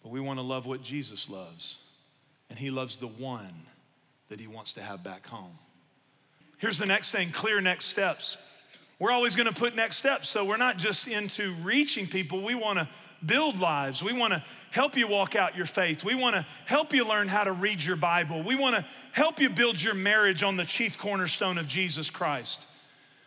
But 0.03 0.11
we 0.11 0.21
want 0.21 0.39
to 0.39 0.43
love 0.45 0.67
what 0.67 0.83
Jesus 0.83 1.29
loves, 1.31 1.77
and 2.51 2.59
He 2.59 2.71
loves 2.71 2.99
the 2.99 3.09
one 3.09 3.63
that 4.29 4.39
He 4.39 4.47
wants 4.47 4.75
to 4.75 4.83
have 4.83 5.03
back 5.03 5.27
home. 5.27 5.59
Here's 6.59 6.79
the 6.79 6.87
next 6.87 7.13
thing 7.13 7.33
clear 7.33 7.63
next 7.63 7.87
steps. 7.87 8.37
We're 8.99 9.13
always 9.13 9.37
going 9.37 9.47
to 9.47 9.55
put 9.55 9.77
next 9.77 9.97
steps. 9.97 10.29
So 10.29 10.45
we're 10.45 10.57
not 10.57 10.77
just 10.77 11.07
into 11.07 11.55
reaching 11.63 12.07
people, 12.07 12.43
we 12.43 12.55
want 12.55 12.79
to 12.79 12.89
build 13.25 13.59
lives. 13.59 14.03
We 14.03 14.13
want 14.13 14.33
to 14.33 14.43
help 14.71 14.97
you 14.97 15.09
walk 15.09 15.35
out 15.35 15.57
your 15.57 15.67
faith. 15.67 16.05
We 16.05 16.15
want 16.15 16.35
to 16.37 16.47
help 16.67 16.93
you 16.93 17.07
learn 17.07 17.29
how 17.29 17.45
to 17.45 17.53
read 17.53 17.83
your 17.83 17.97
Bible. 17.97 18.43
We 18.43 18.55
want 18.55 18.77
to 18.77 18.85
help 19.13 19.41
you 19.41 19.51
build 19.51 19.83
your 19.83 19.95
marriage 19.95 20.43
on 20.43 20.57
the 20.57 20.65
chief 20.65 20.99
cornerstone 20.99 21.59
of 21.59 21.67
Jesus 21.67 22.11
Christ. 22.11 22.61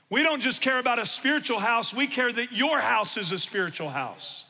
We 0.10 0.24
don't 0.24 0.42
just 0.42 0.62
care 0.62 0.80
about 0.80 1.00
a 1.00 1.06
spiritual 1.06 1.60
house, 1.60 1.94
we 1.94 2.08
care 2.08 2.32
that 2.32 2.52
your 2.52 2.80
house 2.80 3.18
is 3.18 3.32
a 3.32 3.38
spiritual 3.38 3.90
house. 3.90 4.46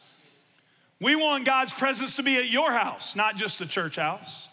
We 0.99 1.15
want 1.15 1.45
God's 1.45 1.72
presence 1.72 2.15
to 2.15 2.24
be 2.24 2.38
at 2.38 2.49
your 2.49 2.72
house, 2.72 3.15
not 3.15 3.36
just 3.36 3.59
the 3.59 3.65
church 3.65 3.95
house. 3.95 4.49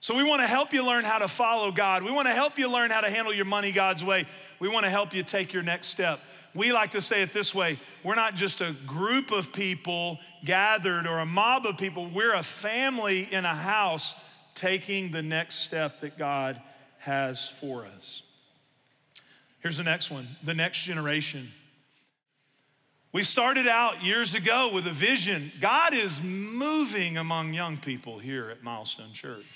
So 0.00 0.14
we 0.14 0.22
want 0.22 0.42
to 0.42 0.46
help 0.46 0.72
you 0.72 0.84
learn 0.84 1.04
how 1.04 1.18
to 1.18 1.28
follow 1.28 1.72
God. 1.72 2.02
We 2.02 2.10
want 2.10 2.28
to 2.28 2.34
help 2.34 2.58
you 2.58 2.68
learn 2.68 2.90
how 2.90 3.00
to 3.00 3.10
handle 3.10 3.34
your 3.34 3.44
money 3.44 3.72
God's 3.72 4.04
way. 4.04 4.26
We 4.60 4.68
want 4.68 4.84
to 4.84 4.90
help 4.90 5.14
you 5.14 5.22
take 5.22 5.52
your 5.52 5.62
next 5.62 5.88
step. 5.88 6.20
We 6.54 6.72
like 6.72 6.92
to 6.92 7.02
say 7.02 7.22
it 7.22 7.32
this 7.32 7.54
way 7.54 7.78
we're 8.02 8.14
not 8.14 8.34
just 8.34 8.60
a 8.60 8.74
group 8.86 9.30
of 9.30 9.52
people 9.52 10.18
gathered 10.44 11.06
or 11.06 11.18
a 11.18 11.26
mob 11.26 11.66
of 11.66 11.76
people, 11.76 12.08
we're 12.08 12.34
a 12.34 12.42
family 12.42 13.28
in 13.30 13.44
a 13.44 13.54
house 13.54 14.14
taking 14.54 15.10
the 15.10 15.22
next 15.22 15.56
step 15.56 16.00
that 16.00 16.16
God 16.16 16.60
has 16.98 17.48
for 17.60 17.84
us. 17.84 18.22
Here's 19.60 19.76
the 19.76 19.84
next 19.84 20.10
one 20.10 20.28
the 20.44 20.54
next 20.54 20.82
generation. 20.82 21.48
We 23.12 23.22
started 23.22 23.66
out 23.66 24.02
years 24.04 24.34
ago 24.34 24.70
with 24.74 24.86
a 24.86 24.92
vision. 24.92 25.50
God 25.60 25.94
is 25.94 26.20
moving 26.22 27.16
among 27.16 27.54
young 27.54 27.78
people 27.78 28.18
here 28.18 28.50
at 28.50 28.62
Milestone 28.62 29.12
Church. 29.14 29.46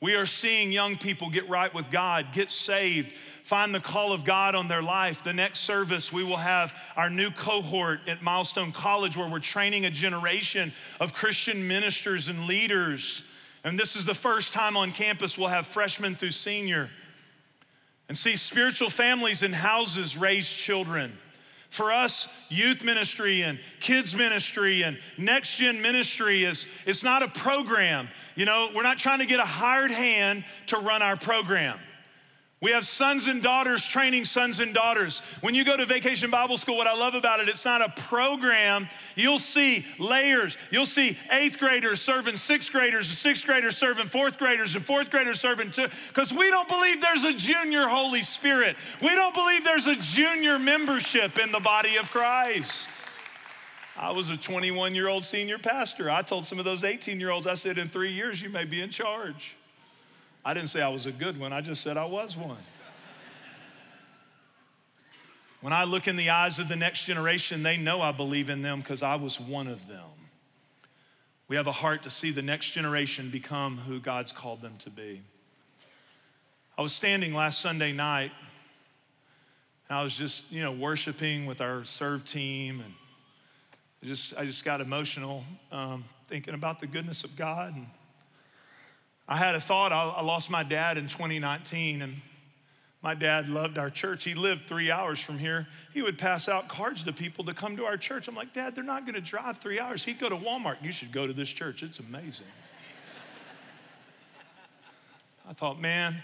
We 0.00 0.14
are 0.14 0.26
seeing 0.26 0.70
young 0.70 0.96
people 0.96 1.28
get 1.28 1.48
right 1.48 1.72
with 1.74 1.90
God, 1.90 2.28
get 2.32 2.52
saved, 2.52 3.12
find 3.42 3.74
the 3.74 3.80
call 3.80 4.12
of 4.12 4.24
God 4.24 4.54
on 4.54 4.68
their 4.68 4.82
life. 4.82 5.24
The 5.24 5.32
next 5.32 5.60
service, 5.60 6.12
we 6.12 6.22
will 6.22 6.36
have 6.36 6.72
our 6.96 7.10
new 7.10 7.30
cohort 7.30 8.00
at 8.06 8.22
Milestone 8.22 8.70
College 8.70 9.16
where 9.16 9.28
we're 9.28 9.40
training 9.40 9.86
a 9.86 9.90
generation 9.90 10.72
of 11.00 11.14
Christian 11.14 11.66
ministers 11.66 12.28
and 12.28 12.46
leaders. 12.46 13.24
And 13.64 13.78
this 13.78 13.96
is 13.96 14.04
the 14.04 14.14
first 14.14 14.52
time 14.52 14.76
on 14.76 14.92
campus 14.92 15.36
we'll 15.36 15.48
have 15.48 15.66
freshmen 15.66 16.14
through 16.14 16.30
senior. 16.30 16.90
And 18.08 18.16
see, 18.16 18.36
spiritual 18.36 18.90
families 18.90 19.42
and 19.42 19.54
houses 19.54 20.16
raise 20.16 20.48
children. 20.48 21.12
For 21.70 21.92
us, 21.92 22.28
youth 22.48 22.82
ministry 22.82 23.42
and 23.42 23.58
kids 23.80 24.14
ministry 24.14 24.82
and 24.82 24.98
next 25.18 25.56
gen 25.56 25.82
ministry 25.82 26.44
is 26.44 26.66
it's 26.86 27.02
not 27.02 27.22
a 27.22 27.28
program. 27.28 28.08
You 28.36 28.46
know, 28.46 28.70
we're 28.74 28.82
not 28.82 28.98
trying 28.98 29.18
to 29.18 29.26
get 29.26 29.38
a 29.38 29.44
hired 29.44 29.90
hand 29.90 30.44
to 30.68 30.78
run 30.78 31.02
our 31.02 31.16
program. 31.16 31.78
We 32.60 32.72
have 32.72 32.84
sons 32.84 33.28
and 33.28 33.40
daughters 33.40 33.84
training 33.84 34.24
sons 34.24 34.58
and 34.58 34.74
daughters. 34.74 35.22
When 35.42 35.54
you 35.54 35.64
go 35.64 35.76
to 35.76 35.86
Vacation 35.86 36.28
Bible 36.28 36.58
School, 36.58 36.76
what 36.76 36.88
I 36.88 36.94
love 36.94 37.14
about 37.14 37.38
it, 37.38 37.48
it's 37.48 37.64
not 37.64 37.82
a 37.82 37.88
program. 38.02 38.88
You'll 39.14 39.38
see 39.38 39.86
layers. 40.00 40.56
You'll 40.72 40.84
see 40.84 41.16
eighth 41.30 41.60
graders 41.60 42.02
serving 42.02 42.36
sixth 42.36 42.72
graders, 42.72 43.08
and 43.08 43.16
sixth 43.16 43.46
graders 43.46 43.76
serving 43.76 44.08
fourth 44.08 44.38
graders, 44.38 44.74
and 44.74 44.84
fourth 44.84 45.08
graders 45.08 45.40
serving 45.40 45.70
two. 45.70 45.86
Because 46.08 46.32
we 46.32 46.50
don't 46.50 46.68
believe 46.68 47.00
there's 47.00 47.22
a 47.22 47.32
junior 47.32 47.86
Holy 47.86 48.22
Spirit. 48.22 48.76
We 49.00 49.10
don't 49.10 49.34
believe 49.34 49.62
there's 49.62 49.86
a 49.86 49.96
junior 49.96 50.58
membership 50.58 51.38
in 51.38 51.52
the 51.52 51.60
body 51.60 51.96
of 51.96 52.10
Christ. 52.10 52.88
I 53.96 54.10
was 54.10 54.30
a 54.30 54.36
21 54.36 54.96
year 54.96 55.06
old 55.06 55.24
senior 55.24 55.58
pastor. 55.58 56.10
I 56.10 56.22
told 56.22 56.44
some 56.44 56.58
of 56.58 56.64
those 56.64 56.82
18 56.82 57.20
year 57.20 57.30
olds, 57.30 57.46
I 57.46 57.54
said, 57.54 57.78
in 57.78 57.88
three 57.88 58.12
years, 58.12 58.42
you 58.42 58.48
may 58.48 58.64
be 58.64 58.80
in 58.80 58.90
charge. 58.90 59.57
I 60.48 60.54
didn't 60.54 60.70
say 60.70 60.80
I 60.80 60.88
was 60.88 61.04
a 61.04 61.12
good 61.12 61.38
one, 61.38 61.52
I 61.52 61.60
just 61.60 61.82
said 61.82 61.98
I 61.98 62.06
was 62.06 62.34
one. 62.34 62.56
when 65.60 65.74
I 65.74 65.84
look 65.84 66.08
in 66.08 66.16
the 66.16 66.30
eyes 66.30 66.58
of 66.58 66.68
the 66.68 66.74
next 66.74 67.04
generation, 67.04 67.62
they 67.62 67.76
know 67.76 68.00
I 68.00 68.12
believe 68.12 68.48
in 68.48 68.62
them 68.62 68.80
because 68.80 69.02
I 69.02 69.16
was 69.16 69.38
one 69.38 69.66
of 69.66 69.86
them. 69.86 70.08
We 71.48 71.56
have 71.56 71.66
a 71.66 71.72
heart 71.72 72.04
to 72.04 72.10
see 72.10 72.30
the 72.30 72.40
next 72.40 72.70
generation 72.70 73.28
become 73.28 73.76
who 73.76 74.00
God's 74.00 74.32
called 74.32 74.62
them 74.62 74.76
to 74.84 74.90
be. 74.90 75.20
I 76.78 76.80
was 76.80 76.94
standing 76.94 77.34
last 77.34 77.60
Sunday 77.60 77.92
night, 77.92 78.32
and 79.90 79.98
I 79.98 80.02
was 80.02 80.16
just, 80.16 80.50
you 80.50 80.62
know, 80.62 80.72
worshiping 80.72 81.44
with 81.44 81.60
our 81.60 81.84
serve 81.84 82.24
team, 82.24 82.80
and 82.80 82.94
I 84.02 84.06
just, 84.06 84.34
I 84.34 84.46
just 84.46 84.64
got 84.64 84.80
emotional 84.80 85.44
um, 85.70 86.06
thinking 86.26 86.54
about 86.54 86.80
the 86.80 86.86
goodness 86.86 87.22
of 87.22 87.36
God. 87.36 87.74
And 87.74 87.86
I 89.28 89.36
had 89.36 89.54
a 89.54 89.60
thought. 89.60 89.92
I, 89.92 90.22
lost 90.22 90.48
my 90.48 90.62
dad 90.62 90.96
in 90.96 91.06
2019, 91.06 92.00
and 92.00 92.16
my 93.02 93.14
dad 93.14 93.48
loved 93.48 93.76
our 93.76 93.90
church. 93.90 94.24
He 94.24 94.34
lived 94.34 94.66
three 94.66 94.90
hours 94.90 95.20
from 95.20 95.38
here. 95.38 95.68
He 95.92 96.00
would 96.00 96.16
pass 96.16 96.48
out 96.48 96.68
cards 96.68 97.02
to 97.04 97.12
people 97.12 97.44
to 97.44 97.52
come 97.52 97.76
to 97.76 97.84
our 97.84 97.98
church. 97.98 98.26
I'm 98.26 98.34
like, 98.34 98.54
Dad, 98.54 98.74
they're 98.74 98.82
not 98.82 99.04
going 99.04 99.14
to 99.14 99.20
drive 99.20 99.58
three 99.58 99.78
hours. 99.78 100.02
He'd 100.02 100.18
go 100.18 100.30
to 100.30 100.36
Walmart. 100.36 100.82
You 100.82 100.92
should 100.92 101.12
go 101.12 101.26
to 101.26 101.34
this 101.34 101.50
church. 101.50 101.82
It's 101.82 101.98
amazing. 101.98 102.46
I 105.48 105.52
thought, 105.52 105.80
man, 105.80 106.16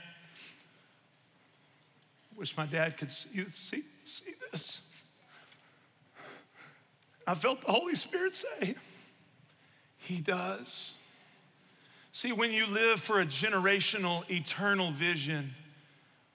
wish 2.37 2.57
my 2.57 2.67
dad 2.67 2.97
could 2.97 3.13
see, 3.13 3.45
see, 3.53 3.85
see 4.05 4.33
this. 4.51 4.81
I 7.27 7.35
felt 7.35 7.61
the 7.65 7.73
Holy 7.73 7.95
Spirit 7.95 8.35
say, 8.35 8.75
He 9.99 10.19
does. 10.21 10.93
See, 12.15 12.31
when 12.31 12.53
you 12.53 12.69
live 12.69 13.01
for 13.01 13.21
a 13.21 13.27
generational, 13.27 14.23
eternal 14.31 14.93
vision, 14.93 15.53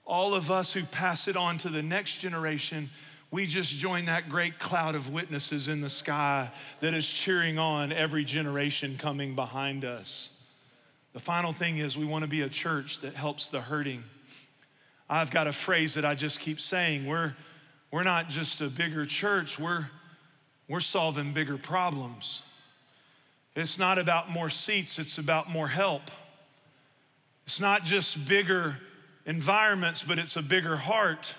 all 0.04 0.34
of 0.34 0.50
us 0.50 0.74
who 0.74 0.84
pass 0.84 1.26
it 1.26 1.38
on 1.38 1.56
to 1.56 1.70
the 1.70 1.82
next 1.82 2.16
generation, 2.16 2.90
we 3.30 3.46
just 3.46 3.78
join 3.78 4.04
that 4.04 4.28
great 4.28 4.58
cloud 4.58 4.94
of 4.94 5.08
witnesses 5.08 5.68
in 5.68 5.80
the 5.80 5.88
sky 5.88 6.50
that 6.80 6.92
is 6.92 7.08
cheering 7.08 7.58
on 7.58 7.92
every 7.92 8.26
generation 8.26 8.98
coming 8.98 9.34
behind 9.34 9.86
us. 9.86 10.28
The 11.14 11.18
final 11.18 11.54
thing 11.54 11.78
is, 11.78 11.96
we 11.96 12.04
want 12.04 12.24
to 12.24 12.28
be 12.28 12.42
a 12.42 12.50
church 12.50 13.00
that 13.00 13.14
helps 13.14 13.48
the 13.48 13.62
hurting. 13.62 14.04
I've 15.08 15.30
got 15.30 15.46
a 15.46 15.52
phrase 15.52 15.94
that 15.94 16.04
I 16.04 16.14
just 16.14 16.40
keep 16.40 16.60
saying. 16.60 17.06
We're, 17.06 17.34
we're 17.90 18.02
not 18.02 18.28
just 18.28 18.60
a 18.60 18.68
bigger 18.68 19.06
church, 19.06 19.58
we're, 19.58 19.86
we're 20.68 20.80
solving 20.80 21.32
bigger 21.32 21.56
problems. 21.56 22.42
It's 23.60 23.78
not 23.78 23.98
about 23.98 24.30
more 24.30 24.48
seats, 24.48 24.98
it's 24.98 25.18
about 25.18 25.50
more 25.50 25.68
help. 25.68 26.02
It's 27.46 27.60
not 27.60 27.84
just 27.84 28.26
bigger 28.26 28.76
environments, 29.26 30.02
but 30.02 30.18
it's 30.18 30.36
a 30.36 30.42
bigger 30.42 30.76
heart. 30.76 31.34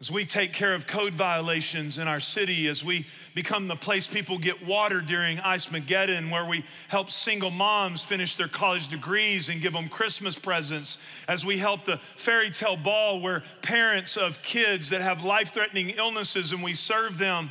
As 0.00 0.10
we 0.10 0.24
take 0.24 0.52
care 0.52 0.74
of 0.74 0.86
code 0.86 1.14
violations 1.14 1.98
in 1.98 2.06
our 2.06 2.20
city, 2.20 2.68
as 2.68 2.84
we 2.84 3.04
become 3.34 3.66
the 3.66 3.76
place 3.76 4.06
people 4.06 4.38
get 4.38 4.64
water 4.64 5.00
during 5.00 5.40
Ice 5.40 5.66
Mageddon, 5.66 6.30
where 6.30 6.46
we 6.46 6.64
help 6.86 7.10
single 7.10 7.50
moms 7.50 8.04
finish 8.04 8.36
their 8.36 8.48
college 8.48 8.88
degrees 8.88 9.48
and 9.48 9.60
give 9.60 9.72
them 9.72 9.88
Christmas 9.88 10.36
presents, 10.36 10.98
as 11.26 11.44
we 11.44 11.58
help 11.58 11.84
the 11.84 12.00
fairy 12.16 12.50
tale 12.50 12.76
ball, 12.76 13.20
where 13.20 13.42
parents 13.62 14.16
of 14.16 14.40
kids 14.42 14.88
that 14.90 15.00
have 15.00 15.24
life 15.24 15.52
threatening 15.52 15.90
illnesses 15.90 16.52
and 16.52 16.62
we 16.62 16.74
serve 16.74 17.18
them 17.18 17.50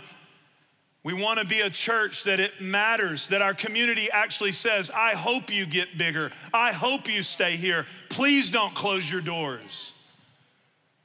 we 1.08 1.14
want 1.14 1.40
to 1.40 1.46
be 1.46 1.62
a 1.62 1.70
church 1.70 2.26
that 2.26 2.42
it 2.42 2.60
matters, 2.60 3.28
that 3.28 3.42
our 3.42 3.54
community 3.54 4.12
actually 4.12 4.52
says, 4.52 4.92
I 4.94 5.14
hope 5.14 5.50
you 5.50 5.66
get 5.66 5.98
bigger. 5.98 6.34
I 6.54 6.74
hope 6.74 7.08
you 7.08 7.24
stay 7.24 7.56
here. 7.56 7.86
Please 8.10 8.50
don't 8.50 8.76
close 8.76 9.10
your 9.10 9.22
doors. 9.22 9.94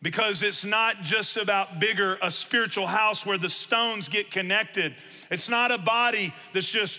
Because 0.03 0.43
it's 0.43 0.65
not 0.65 1.03
just 1.03 1.37
about 1.37 1.79
bigger, 1.79 2.19
a 2.21 2.33
spiritual 2.33 2.89
house 2.89 3.25
where 3.25 3.39
the 3.39 3.49
stones 3.49 4.09
get 4.09 4.33
connected. 4.33 4.97
It's 5.31 5.49
not 5.49 5.71
a 5.71 5.79
body 5.79 6.35
that's 6.53 6.69
just 6.69 6.99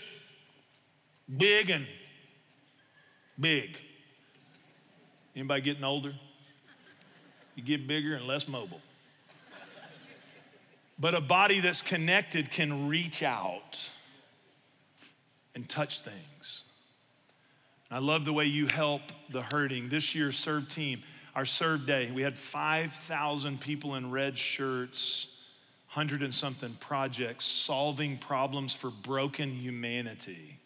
big 1.38 1.72
and 1.72 1.86
big. 3.38 3.76
Anybody 5.36 5.60
getting 5.60 5.84
older? 5.84 6.14
You 7.56 7.64
get 7.64 7.86
bigger 7.86 8.16
and 8.16 8.26
less 8.28 8.48
mobile. 8.48 8.80
But 11.00 11.16
a 11.16 11.22
body 11.22 11.60
that's 11.60 11.82
connected 11.82 12.52
can 12.52 12.88
reach 12.88 13.24
out 13.24 13.90
and 15.56 15.68
touch 15.68 16.02
things. 16.02 16.64
I 17.92 18.00
love 18.00 18.26
the 18.26 18.34
way 18.34 18.46
you 18.46 18.66
help 18.66 19.02
the 19.30 19.44
hurting. 19.44 19.90
This 19.90 20.16
year's 20.16 20.38
serve 20.38 20.70
team, 20.70 21.02
our 21.36 21.46
serve 21.46 21.86
day, 21.86 22.12
we 22.12 22.22
had 22.22 22.38
5,000 22.38 23.60
people 23.60 23.96
in 23.96 24.10
red 24.10 24.38
shirts, 24.38 25.28
100 25.94 26.24
and 26.24 26.34
something 26.34 26.74
projects 26.80 27.46
solving 27.46 28.18
problems 28.18 28.74
for 28.74 28.90
broken 28.90 29.52
humanity. 29.52 30.60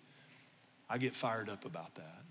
I 0.90 0.98
get 0.98 1.16
fired 1.16 1.50
up 1.50 1.66
about 1.66 1.96
that. 1.96 2.22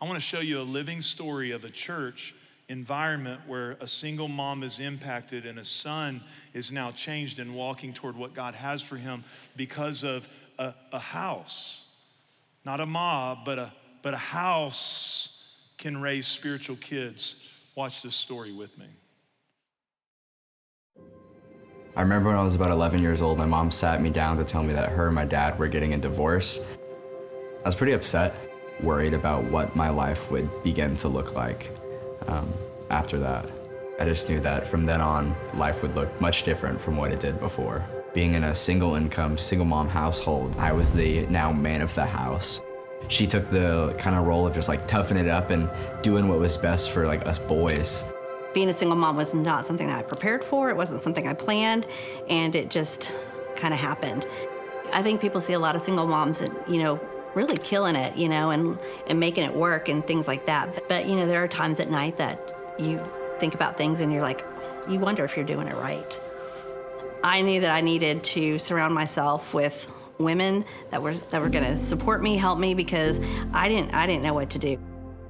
I 0.00 0.06
want 0.06 0.16
to 0.16 0.20
show 0.20 0.40
you 0.40 0.60
a 0.60 0.62
living 0.62 1.02
story 1.02 1.50
of 1.50 1.64
a 1.64 1.70
church 1.70 2.34
environment 2.70 3.40
where 3.48 3.72
a 3.80 3.86
single 3.86 4.28
mom 4.28 4.62
is 4.62 4.78
impacted 4.78 5.44
and 5.44 5.58
a 5.58 5.64
son 5.64 6.22
is 6.54 6.70
now 6.70 6.92
changed 6.92 7.40
and 7.40 7.52
walking 7.52 7.92
toward 7.92 8.16
what 8.16 8.32
God 8.32 8.54
has 8.54 8.80
for 8.80 8.96
him 8.96 9.24
because 9.56 10.04
of 10.04 10.26
a, 10.58 10.72
a 10.92 10.98
house. 10.98 11.82
Not 12.64 12.80
a 12.80 12.86
mob, 12.86 13.44
but 13.44 13.58
a, 13.58 13.72
but 14.02 14.14
a 14.14 14.18
house 14.18 15.36
can 15.78 16.00
raise 16.00 16.28
spiritual 16.28 16.76
kids. 16.76 17.36
Watch 17.74 18.02
this 18.02 18.14
story 18.14 18.52
with 18.52 18.78
me. 18.78 18.86
I 21.96 22.02
remember 22.02 22.28
when 22.28 22.38
I 22.38 22.42
was 22.44 22.54
about 22.54 22.70
11 22.70 23.02
years 23.02 23.20
old, 23.20 23.36
my 23.36 23.46
mom 23.46 23.72
sat 23.72 24.00
me 24.00 24.10
down 24.10 24.36
to 24.36 24.44
tell 24.44 24.62
me 24.62 24.72
that 24.74 24.90
her 24.90 25.06
and 25.06 25.14
my 25.14 25.24
dad 25.24 25.58
were 25.58 25.66
getting 25.66 25.94
a 25.94 25.98
divorce. 25.98 26.60
I 27.64 27.68
was 27.68 27.74
pretty 27.74 27.94
upset, 27.94 28.32
worried 28.80 29.12
about 29.12 29.42
what 29.44 29.74
my 29.74 29.90
life 29.90 30.30
would 30.30 30.62
begin 30.62 30.94
to 30.98 31.08
look 31.08 31.34
like 31.34 31.79
um, 32.28 32.52
after 32.90 33.18
that. 33.18 33.50
I 33.98 34.04
just 34.04 34.28
knew 34.28 34.40
that 34.40 34.66
from 34.66 34.86
then 34.86 35.00
on, 35.00 35.34
life 35.54 35.82
would 35.82 35.94
look 35.94 36.20
much 36.20 36.42
different 36.44 36.80
from 36.80 36.96
what 36.96 37.12
it 37.12 37.20
did 37.20 37.38
before. 37.38 37.84
Being 38.14 38.34
in 38.34 38.44
a 38.44 38.54
single 38.54 38.94
income, 38.94 39.36
single 39.36 39.66
mom 39.66 39.88
household, 39.88 40.56
I 40.58 40.72
was 40.72 40.90
the 40.90 41.26
now 41.26 41.52
man 41.52 41.82
of 41.82 41.94
the 41.94 42.06
house. 42.06 42.60
She 43.08 43.26
took 43.26 43.50
the 43.50 43.94
kind 43.98 44.16
of 44.16 44.26
role 44.26 44.46
of 44.46 44.54
just 44.54 44.68
like 44.68 44.86
toughing 44.86 45.16
it 45.16 45.28
up 45.28 45.50
and 45.50 45.68
doing 46.02 46.28
what 46.28 46.38
was 46.38 46.56
best 46.56 46.90
for 46.90 47.06
like 47.06 47.26
us 47.26 47.38
boys. 47.38 48.04
Being 48.54 48.68
a 48.68 48.74
single 48.74 48.96
mom 48.96 49.16
was 49.16 49.34
not 49.34 49.66
something 49.66 49.86
that 49.86 49.98
I 49.98 50.02
prepared 50.02 50.42
for. 50.42 50.70
It 50.70 50.76
wasn't 50.76 51.02
something 51.02 51.28
I 51.28 51.34
planned, 51.34 51.86
and 52.28 52.54
it 52.54 52.68
just 52.68 53.14
kind 53.54 53.72
of 53.72 53.78
happened. 53.80 54.26
I 54.92 55.02
think 55.02 55.20
people 55.20 55.40
see 55.40 55.52
a 55.52 55.58
lot 55.58 55.76
of 55.76 55.82
single 55.82 56.06
moms 56.06 56.40
and, 56.40 56.54
you 56.66 56.78
know, 56.78 57.00
really 57.34 57.56
killing 57.56 57.96
it, 57.96 58.16
you 58.16 58.28
know, 58.28 58.50
and, 58.50 58.78
and 59.06 59.20
making 59.20 59.44
it 59.44 59.54
work 59.54 59.88
and 59.88 60.06
things 60.06 60.26
like 60.26 60.46
that. 60.46 60.88
But, 60.88 61.06
you 61.06 61.16
know, 61.16 61.26
there 61.26 61.42
are 61.42 61.48
times 61.48 61.80
at 61.80 61.90
night 61.90 62.16
that 62.18 62.54
you 62.78 63.00
think 63.38 63.54
about 63.54 63.76
things 63.76 64.00
and 64.00 64.12
you're 64.12 64.22
like, 64.22 64.44
you 64.88 64.98
wonder 64.98 65.24
if 65.24 65.36
you're 65.36 65.46
doing 65.46 65.68
it 65.68 65.74
right. 65.74 66.20
I 67.22 67.42
knew 67.42 67.60
that 67.60 67.70
I 67.70 67.80
needed 67.80 68.24
to 68.24 68.58
surround 68.58 68.94
myself 68.94 69.52
with 69.52 69.86
women 70.18 70.64
that 70.90 71.02
were 71.02 71.14
that 71.14 71.40
were 71.40 71.48
going 71.48 71.64
to 71.64 71.76
support 71.76 72.22
me, 72.22 72.36
help 72.36 72.58
me 72.58 72.74
because 72.74 73.20
I 73.52 73.68
didn't 73.68 73.92
I 73.94 74.06
didn't 74.06 74.22
know 74.22 74.34
what 74.34 74.50
to 74.50 74.58
do. 74.58 74.78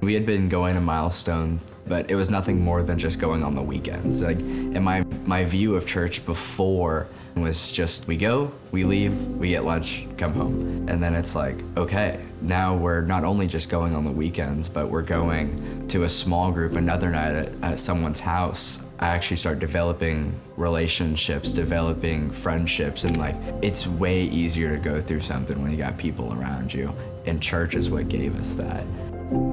We 0.01 0.13
had 0.13 0.25
been 0.25 0.49
going 0.49 0.75
to 0.75 0.81
Milestone, 0.81 1.59
but 1.85 2.09
it 2.09 2.15
was 2.15 2.29
nothing 2.29 2.61
more 2.61 2.81
than 2.81 2.97
just 2.97 3.19
going 3.19 3.43
on 3.43 3.55
the 3.55 3.61
weekends. 3.61 4.21
Like 4.21 4.39
in 4.39 4.83
my 4.83 5.03
my 5.25 5.43
view 5.43 5.75
of 5.75 5.85
church 5.85 6.25
before 6.25 7.07
was 7.35 7.71
just 7.71 8.07
we 8.07 8.17
go, 8.17 8.51
we 8.71 8.83
leave, 8.83 9.15
we 9.27 9.49
get 9.49 9.65
lunch, 9.65 10.07
come 10.17 10.33
home. 10.33 10.87
And 10.89 11.01
then 11.01 11.13
it's 11.13 11.35
like, 11.35 11.63
okay, 11.77 12.23
now 12.41 12.75
we're 12.75 13.01
not 13.01 13.23
only 13.23 13.47
just 13.47 13.69
going 13.69 13.95
on 13.95 14.03
the 14.03 14.11
weekends, 14.11 14.67
but 14.67 14.89
we're 14.89 15.01
going 15.01 15.87
to 15.89 16.03
a 16.03 16.09
small 16.09 16.51
group 16.51 16.75
another 16.75 17.09
night 17.09 17.35
at, 17.35 17.51
at 17.61 17.79
someone's 17.79 18.19
house. 18.19 18.83
I 18.99 19.07
actually 19.07 19.37
start 19.37 19.59
developing 19.59 20.33
relationships, 20.57 21.51
developing 21.51 22.29
friendships, 22.29 23.03
and 23.03 23.17
like 23.17 23.35
it's 23.61 23.87
way 23.87 24.23
easier 24.23 24.75
to 24.75 24.81
go 24.81 25.01
through 25.01 25.21
something 25.21 25.61
when 25.61 25.71
you 25.71 25.77
got 25.77 25.97
people 25.97 26.33
around 26.33 26.73
you. 26.73 26.93
And 27.25 27.41
church 27.41 27.75
is 27.75 27.89
what 27.89 28.09
gave 28.09 28.39
us 28.39 28.55
that. 28.55 28.83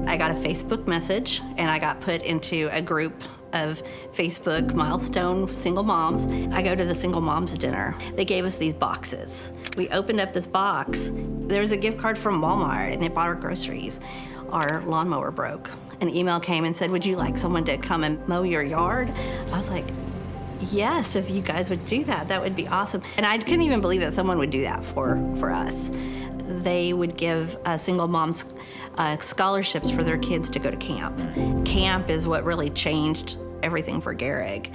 I 0.05 0.17
got 0.17 0.31
a 0.31 0.35
Facebook 0.35 0.87
message 0.87 1.41
and 1.57 1.71
I 1.71 1.79
got 1.79 2.01
put 2.01 2.21
into 2.23 2.67
a 2.71 2.81
group 2.81 3.23
of 3.53 3.81
Facebook 4.13 4.73
milestone 4.73 5.51
single 5.53 5.83
moms. 5.83 6.25
I 6.53 6.61
go 6.61 6.75
to 6.75 6.85
the 6.85 6.95
single 6.95 7.21
moms 7.21 7.57
dinner. 7.57 7.95
They 8.15 8.25
gave 8.25 8.45
us 8.45 8.55
these 8.55 8.73
boxes. 8.73 9.51
We 9.77 9.89
opened 9.89 10.19
up 10.19 10.33
this 10.33 10.47
box. 10.47 11.09
There's 11.13 11.71
a 11.71 11.77
gift 11.77 11.97
card 11.97 12.17
from 12.17 12.41
Walmart 12.41 12.93
and 12.93 13.03
it 13.03 13.13
bought 13.13 13.27
our 13.27 13.35
groceries. 13.35 13.99
Our 14.51 14.81
lawnmower 14.85 15.31
broke. 15.31 15.69
An 16.01 16.09
email 16.09 16.39
came 16.39 16.65
and 16.65 16.75
said, 16.75 16.91
Would 16.91 17.05
you 17.05 17.15
like 17.15 17.37
someone 17.37 17.65
to 17.65 17.77
come 17.77 18.03
and 18.03 18.25
mow 18.27 18.43
your 18.43 18.63
yard? 18.63 19.09
I 19.51 19.57
was 19.57 19.69
like, 19.69 19.85
Yes, 20.71 21.15
if 21.15 21.29
you 21.29 21.41
guys 21.41 21.69
would 21.69 21.85
do 21.85 22.03
that, 22.05 22.27
that 22.27 22.41
would 22.41 22.55
be 22.55 22.67
awesome. 22.67 23.01
And 23.17 23.25
I 23.25 23.37
couldn't 23.37 23.61
even 23.61 23.79
believe 23.79 24.01
that 24.01 24.13
someone 24.13 24.37
would 24.39 24.51
do 24.51 24.61
that 24.61 24.83
for, 24.85 25.15
for 25.39 25.51
us. 25.51 25.91
They 26.63 26.91
would 26.91 27.15
give 27.15 27.57
uh, 27.63 27.77
single 27.77 28.07
moms 28.07 28.43
uh, 28.99 29.17
scholarships 29.19 29.89
for 29.89 30.03
their 30.03 30.17
kids 30.17 30.49
to 30.51 30.59
go 30.59 30.69
to 30.69 30.77
camp. 30.77 31.17
Camp 31.65 32.09
is 32.09 32.27
what 32.27 32.43
really 32.43 32.69
changed 32.69 33.37
everything 33.63 34.01
for 34.01 34.13
Garrig. 34.13 34.71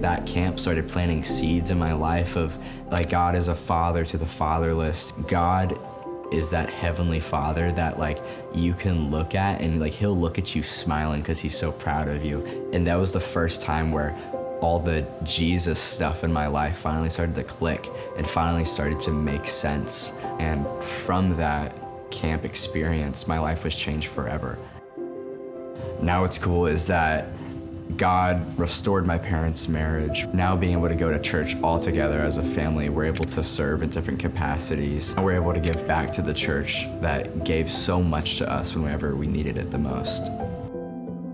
That 0.00 0.26
camp 0.26 0.58
started 0.58 0.88
planting 0.88 1.22
seeds 1.22 1.70
in 1.70 1.78
my 1.78 1.92
life 1.92 2.36
of 2.36 2.58
like 2.90 3.10
God 3.10 3.34
is 3.34 3.48
a 3.48 3.54
father 3.54 4.04
to 4.06 4.16
the 4.16 4.26
fatherless. 4.26 5.12
God 5.26 5.78
is 6.32 6.50
that 6.50 6.70
heavenly 6.70 7.20
father 7.20 7.70
that 7.72 7.98
like 7.98 8.18
you 8.54 8.74
can 8.74 9.10
look 9.10 9.34
at 9.34 9.60
and 9.60 9.78
like 9.78 9.92
he'll 9.92 10.16
look 10.16 10.38
at 10.38 10.54
you 10.54 10.62
smiling 10.62 11.20
because 11.20 11.38
he's 11.38 11.56
so 11.56 11.70
proud 11.70 12.08
of 12.08 12.24
you. 12.24 12.70
And 12.72 12.86
that 12.86 12.96
was 12.96 13.12
the 13.12 13.20
first 13.20 13.60
time 13.60 13.92
where 13.92 14.16
all 14.60 14.78
the 14.78 15.06
Jesus 15.24 15.78
stuff 15.78 16.24
in 16.24 16.32
my 16.32 16.46
life 16.46 16.78
finally 16.78 17.10
started 17.10 17.34
to 17.34 17.44
click 17.44 17.88
and 18.16 18.26
finally 18.26 18.64
started 18.64 18.98
to 19.00 19.10
make 19.10 19.46
sense. 19.46 20.12
And 20.38 20.66
from 20.82 21.36
that 21.36 21.85
camp 22.16 22.46
experience, 22.46 23.28
my 23.28 23.38
life 23.38 23.62
was 23.62 23.76
changed 23.76 24.08
forever. 24.08 24.58
Now, 26.00 26.22
what's 26.22 26.38
cool 26.38 26.66
is 26.66 26.86
that 26.86 27.28
God 27.96 28.58
restored 28.58 29.06
my 29.06 29.18
parents' 29.18 29.68
marriage. 29.68 30.26
Now, 30.32 30.56
being 30.56 30.72
able 30.72 30.88
to 30.88 30.94
go 30.94 31.12
to 31.12 31.20
church 31.20 31.56
all 31.62 31.78
together 31.78 32.20
as 32.20 32.38
a 32.38 32.42
family, 32.42 32.88
we're 32.88 33.04
able 33.04 33.24
to 33.26 33.44
serve 33.44 33.82
in 33.82 33.90
different 33.90 34.18
capacities. 34.18 35.14
We're 35.16 35.36
able 35.36 35.52
to 35.52 35.60
give 35.60 35.86
back 35.86 36.10
to 36.12 36.22
the 36.22 36.34
church 36.34 36.86
that 37.00 37.44
gave 37.44 37.70
so 37.70 38.02
much 38.02 38.38
to 38.38 38.50
us 38.50 38.74
whenever 38.74 39.14
we 39.14 39.26
needed 39.26 39.58
it 39.58 39.70
the 39.70 39.78
most. 39.78 40.26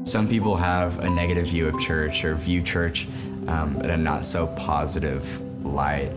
Some 0.04 0.28
people 0.28 0.56
have 0.56 0.98
a 0.98 1.08
negative 1.08 1.46
view 1.46 1.68
of 1.68 1.78
church 1.80 2.24
or 2.24 2.34
view 2.34 2.60
church 2.60 3.06
um, 3.46 3.80
in 3.82 3.90
a 3.90 3.96
not 3.96 4.24
so 4.24 4.48
positive 4.48 5.40
light. 5.64 6.12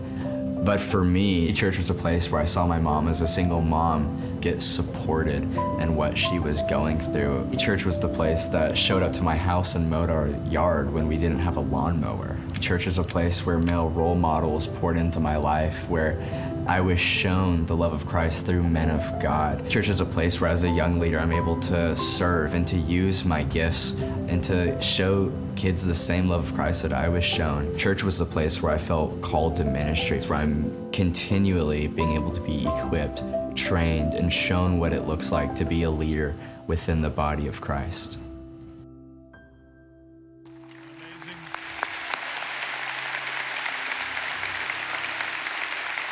But 0.65 0.81
for 0.81 1.03
me, 1.03 1.53
church 1.53 1.77
was 1.77 1.91
a 1.91 1.93
place 1.93 2.31
where 2.31 2.41
I 2.41 2.45
saw 2.45 2.65
my 2.65 2.79
mom 2.79 3.07
as 3.07 3.21
a 3.21 3.27
single 3.27 3.61
mom 3.61 4.24
get 4.45 4.61
supported 4.61 5.41
in 5.81 5.95
what 5.95 6.15
she 6.15 6.37
was 6.37 6.61
going 6.69 6.99
through. 7.11 7.49
Church 7.57 7.83
was 7.83 7.99
the 7.99 8.07
place 8.07 8.47
that 8.49 8.77
showed 8.77 9.01
up 9.01 9.11
to 9.11 9.23
my 9.23 9.35
house 9.35 9.73
and 9.73 9.89
mowed 9.89 10.11
our 10.11 10.27
yard 10.51 10.93
when 10.93 11.07
we 11.07 11.17
didn't 11.17 11.39
have 11.39 11.57
a 11.57 11.61
lawnmower. 11.61 12.37
Church 12.59 12.85
is 12.85 12.99
a 12.99 13.03
place 13.03 13.43
where 13.43 13.57
male 13.57 13.89
role 13.89 14.13
models 14.13 14.67
poured 14.67 14.97
into 14.97 15.19
my 15.19 15.35
life, 15.35 15.89
where 15.89 16.21
I 16.67 16.79
was 16.79 16.99
shown 16.99 17.65
the 17.65 17.75
love 17.75 17.91
of 17.91 18.05
Christ 18.05 18.45
through 18.45 18.61
men 18.61 18.91
of 18.91 19.19
God. 19.19 19.67
Church 19.67 19.89
is 19.89 19.99
a 19.99 20.05
place 20.05 20.39
where, 20.39 20.51
as 20.51 20.63
a 20.63 20.69
young 20.69 20.99
leader, 20.99 21.19
I'm 21.19 21.31
able 21.31 21.59
to 21.61 21.95
serve 21.95 22.53
and 22.53 22.67
to 22.67 22.77
use 22.77 23.25
my 23.25 23.41
gifts 23.41 23.93
and 24.27 24.43
to 24.43 24.79
show 24.79 25.31
kids 25.55 25.87
the 25.87 25.95
same 25.95 26.29
love 26.29 26.49
of 26.49 26.53
Christ 26.53 26.83
that 26.83 26.93
I 26.93 27.09
was 27.09 27.23
shown. 27.23 27.75
Church 27.77 28.03
was 28.03 28.19
the 28.19 28.25
place 28.25 28.61
where 28.61 28.71
I 28.71 28.77
felt 28.77 29.21
called 29.23 29.57
to 29.57 29.63
ministry, 29.63 30.19
where 30.21 30.37
I'm 30.37 30.91
continually 30.91 31.87
being 31.87 32.13
able 32.13 32.31
to 32.31 32.41
be 32.41 32.67
equipped, 32.67 33.23
trained, 33.55 34.13
and 34.13 34.31
shown 34.31 34.79
what 34.79 34.93
it 34.93 35.03
looks 35.03 35.31
like 35.31 35.55
to 35.55 35.65
be 35.65 35.83
a 35.83 35.89
leader 35.89 36.35
within 36.67 37.01
the 37.01 37.09
body 37.09 37.47
of 37.47 37.61
Christ. 37.61 38.19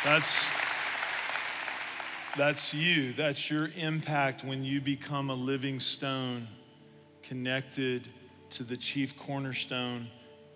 That's 0.04 0.46
that's 2.36 2.74
you. 2.74 3.12
That's 3.12 3.48
your 3.48 3.70
impact 3.76 4.44
when 4.44 4.64
you 4.64 4.80
become 4.80 5.30
a 5.30 5.34
living 5.34 5.78
stone 5.78 6.48
connected 7.22 8.08
to 8.50 8.64
the 8.64 8.76
chief 8.76 9.16
cornerstone 9.16 10.08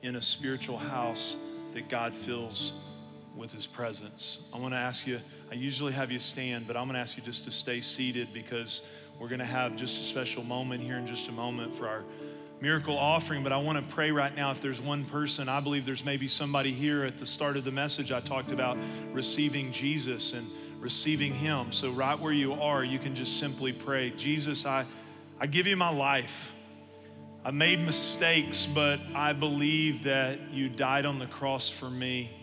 in 0.03 0.17
a 0.17 0.23
spiritual 0.23 0.77
house 0.77 1.37
that 1.75 1.89
God 1.89 2.13
fills 2.13 2.73
with 3.37 3.53
his 3.53 3.67
presence. 3.67 4.41
I 4.53 4.59
want 4.59 4.75
to 4.75 4.79
ask 4.79 5.07
you, 5.07 5.21
I 5.51 5.55
usually 5.55 5.93
have 5.95 6.11
you 6.11 6.19
stand, 6.19 6.67
but 6.67 6.77
I'm 6.77 6.85
going 6.85 6.95
to 6.95 7.01
ask 7.01 7.17
you 7.17 7.23
just 7.23 7.45
to 7.45 7.51
stay 7.51 7.81
seated 7.81 8.35
because 8.35 8.83
we're 9.19 9.29
going 9.29 9.39
to 9.39 9.47
have 9.47 9.77
just 9.77 10.01
a 10.01 10.05
special 10.05 10.45
moment 10.45 10.83
here 10.83 10.97
in 10.99 11.07
just 11.07 11.29
a 11.29 11.33
moment 11.33 11.75
for 11.75 11.89
our 11.89 12.05
miracle 12.61 12.99
offering, 12.99 13.43
but 13.43 13.53
I 13.53 13.57
want 13.57 13.79
to 13.79 13.95
pray 13.95 14.11
right 14.11 14.35
now 14.35 14.51
if 14.51 14.61
there's 14.61 14.81
one 14.81 15.07
person, 15.07 15.49
I 15.49 15.61
believe 15.61 15.87
there's 15.87 16.05
maybe 16.05 16.29
somebody 16.29 16.73
here 16.73 17.05
at 17.05 17.17
the 17.17 17.25
start 17.25 17.57
of 17.57 17.65
the 17.65 17.71
message 17.71 18.13
I 18.13 18.21
talked 18.21 18.51
about 18.51 18.77
receiving 19.13 19.73
Jesus 19.73 20.35
and 20.35 20.51
receiving 20.81 21.33
Him. 21.33 21.73
So, 21.73 21.93
right 21.93 22.19
where 22.19 22.33
you 22.33 22.53
are, 22.55 22.85
you 22.85 22.99
can 22.99 23.15
just 23.15 23.39
simply 23.39 23.73
pray 23.73 24.11
Jesus, 24.11 24.67
I, 24.67 24.85
I 25.41 25.47
give 25.47 25.67
you 25.67 25.77
my 25.77 25.91
life. 25.91 26.53
I 27.45 27.53
made 27.53 27.81
mistakes, 27.81 28.67
but 28.67 29.01
I 29.15 29.33
believe 29.33 30.05
that 30.05 30.51
you 30.51 30.69
died 30.69 31.07
on 31.07 31.19
the 31.19 31.27
cross 31.27 31.71
for 31.71 31.89
me. 31.89 32.38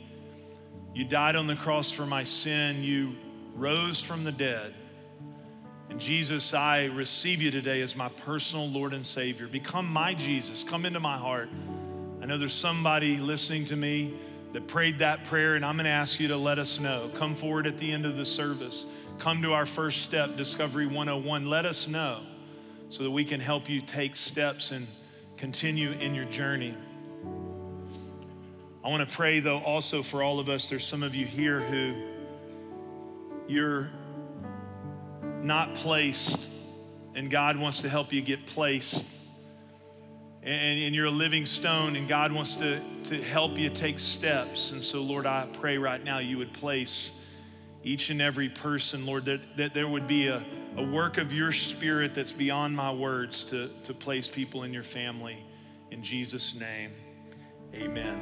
You 0.96 1.04
died 1.04 1.36
on 1.36 1.46
the 1.46 1.58
cross 1.58 1.92
for 1.92 2.06
my 2.06 2.24
sin. 2.24 2.82
You 2.82 3.16
rose 3.54 4.02
from 4.02 4.24
the 4.24 4.32
dead. 4.32 4.74
And 5.90 6.00
Jesus, 6.00 6.54
I 6.54 6.86
receive 6.86 7.42
you 7.42 7.52
today 7.52 7.82
as 7.82 7.98
my 7.98 8.08
personal 8.08 8.70
Lord 8.70 8.94
and 8.94 9.06
Savior. 9.06 9.50
Become 9.50 9.88
my 9.88 10.14
Jesus. 10.14 10.64
Come 10.64 10.86
into 10.86 11.02
my 11.02 11.18
heart. 11.18 11.50
I 12.22 12.26
know 12.26 12.38
there's 12.38 12.54
somebody 12.54 13.18
listening 13.18 13.66
to 13.66 13.76
me 13.76 14.14
that 14.54 14.70
prayed 14.70 15.00
that 15.00 15.26
prayer, 15.26 15.56
and 15.56 15.66
I'm 15.66 15.76
going 15.76 15.84
to 15.84 15.92
ask 15.92 16.18
you 16.18 16.30
to 16.30 16.38
let 16.38 16.60
us 16.60 16.80
know. 16.80 17.12
Come 17.18 17.36
forward 17.36 17.68
at 17.68 17.78
the 17.78 17.92
end 17.92 18.06
of 18.06 18.16
the 18.16 18.24
service. 18.24 18.86
Come 19.20 19.42
to 19.42 19.52
our 19.52 19.66
first 19.66 20.04
step, 20.04 20.38
Discovery 20.38 20.88
101. 20.88 21.50
Let 21.50 21.66
us 21.66 21.90
know 21.90 22.22
so 22.88 23.04
that 23.04 23.12
we 23.12 23.26
can 23.26 23.42
help 23.42 23.70
you 23.70 23.82
take 23.82 24.16
steps 24.16 24.72
and 24.72 24.88
continue 25.36 25.92
in 25.92 26.16
your 26.16 26.26
journey. 26.26 26.74
I 28.86 28.90
want 28.90 29.10
to 29.10 29.16
pray, 29.16 29.40
though, 29.40 29.58
also 29.58 30.04
for 30.04 30.22
all 30.22 30.40
of 30.40 30.48
us. 30.48 30.70
There's 30.70 30.86
some 30.86 31.02
of 31.02 31.16
you 31.16 31.26
here 31.26 31.60
who 31.60 31.96
you're 33.48 33.90
not 35.42 35.74
placed, 35.74 36.50
and 37.16 37.32
God 37.32 37.58
wants 37.58 37.80
to 37.80 37.90
help 37.90 38.14
you 38.14 38.22
get 38.22 38.46
placed. 38.46 39.04
And, 40.44 40.80
and, 40.84 40.94
you're 40.94 41.08
a 41.08 41.12
living 41.12 41.48
stone, 41.48 41.96
and 41.96 42.08
God 42.08 42.32
wants 42.32 42.54
to, 42.58 42.80
to 43.06 43.24
help 43.24 43.58
you 43.58 43.72
take 43.72 44.00
steps. 44.00 44.70
And 44.70 44.84
so, 44.84 45.02
Lord, 45.02 45.26
I 45.26 45.48
pray 45.54 45.80
right 45.80 46.04
now 46.04 46.20
you 46.20 46.38
would 46.38 46.54
place 46.54 47.12
each 47.84 48.12
and 48.12 48.22
every 48.22 48.50
person, 48.50 49.08
Lord, 49.08 49.26
that, 49.26 49.58
that 49.58 49.74
there 49.74 49.88
would 49.88 50.06
be 50.06 50.28
a, 50.28 50.46
a 50.78 50.84
work 50.84 51.18
of 51.18 51.34
your 51.34 51.52
spirit 51.52 52.14
that's 52.14 52.32
beyond 52.32 52.76
my 52.76 52.92
words 52.92 53.44
to, 53.46 53.72
to 53.86 53.96
place 53.96 54.30
people 54.30 54.62
in 54.62 54.72
your 54.72 54.84
family. 54.84 55.44
In 55.90 56.04
Jesus' 56.04 56.54
name, 56.54 56.92
amen. 57.74 58.22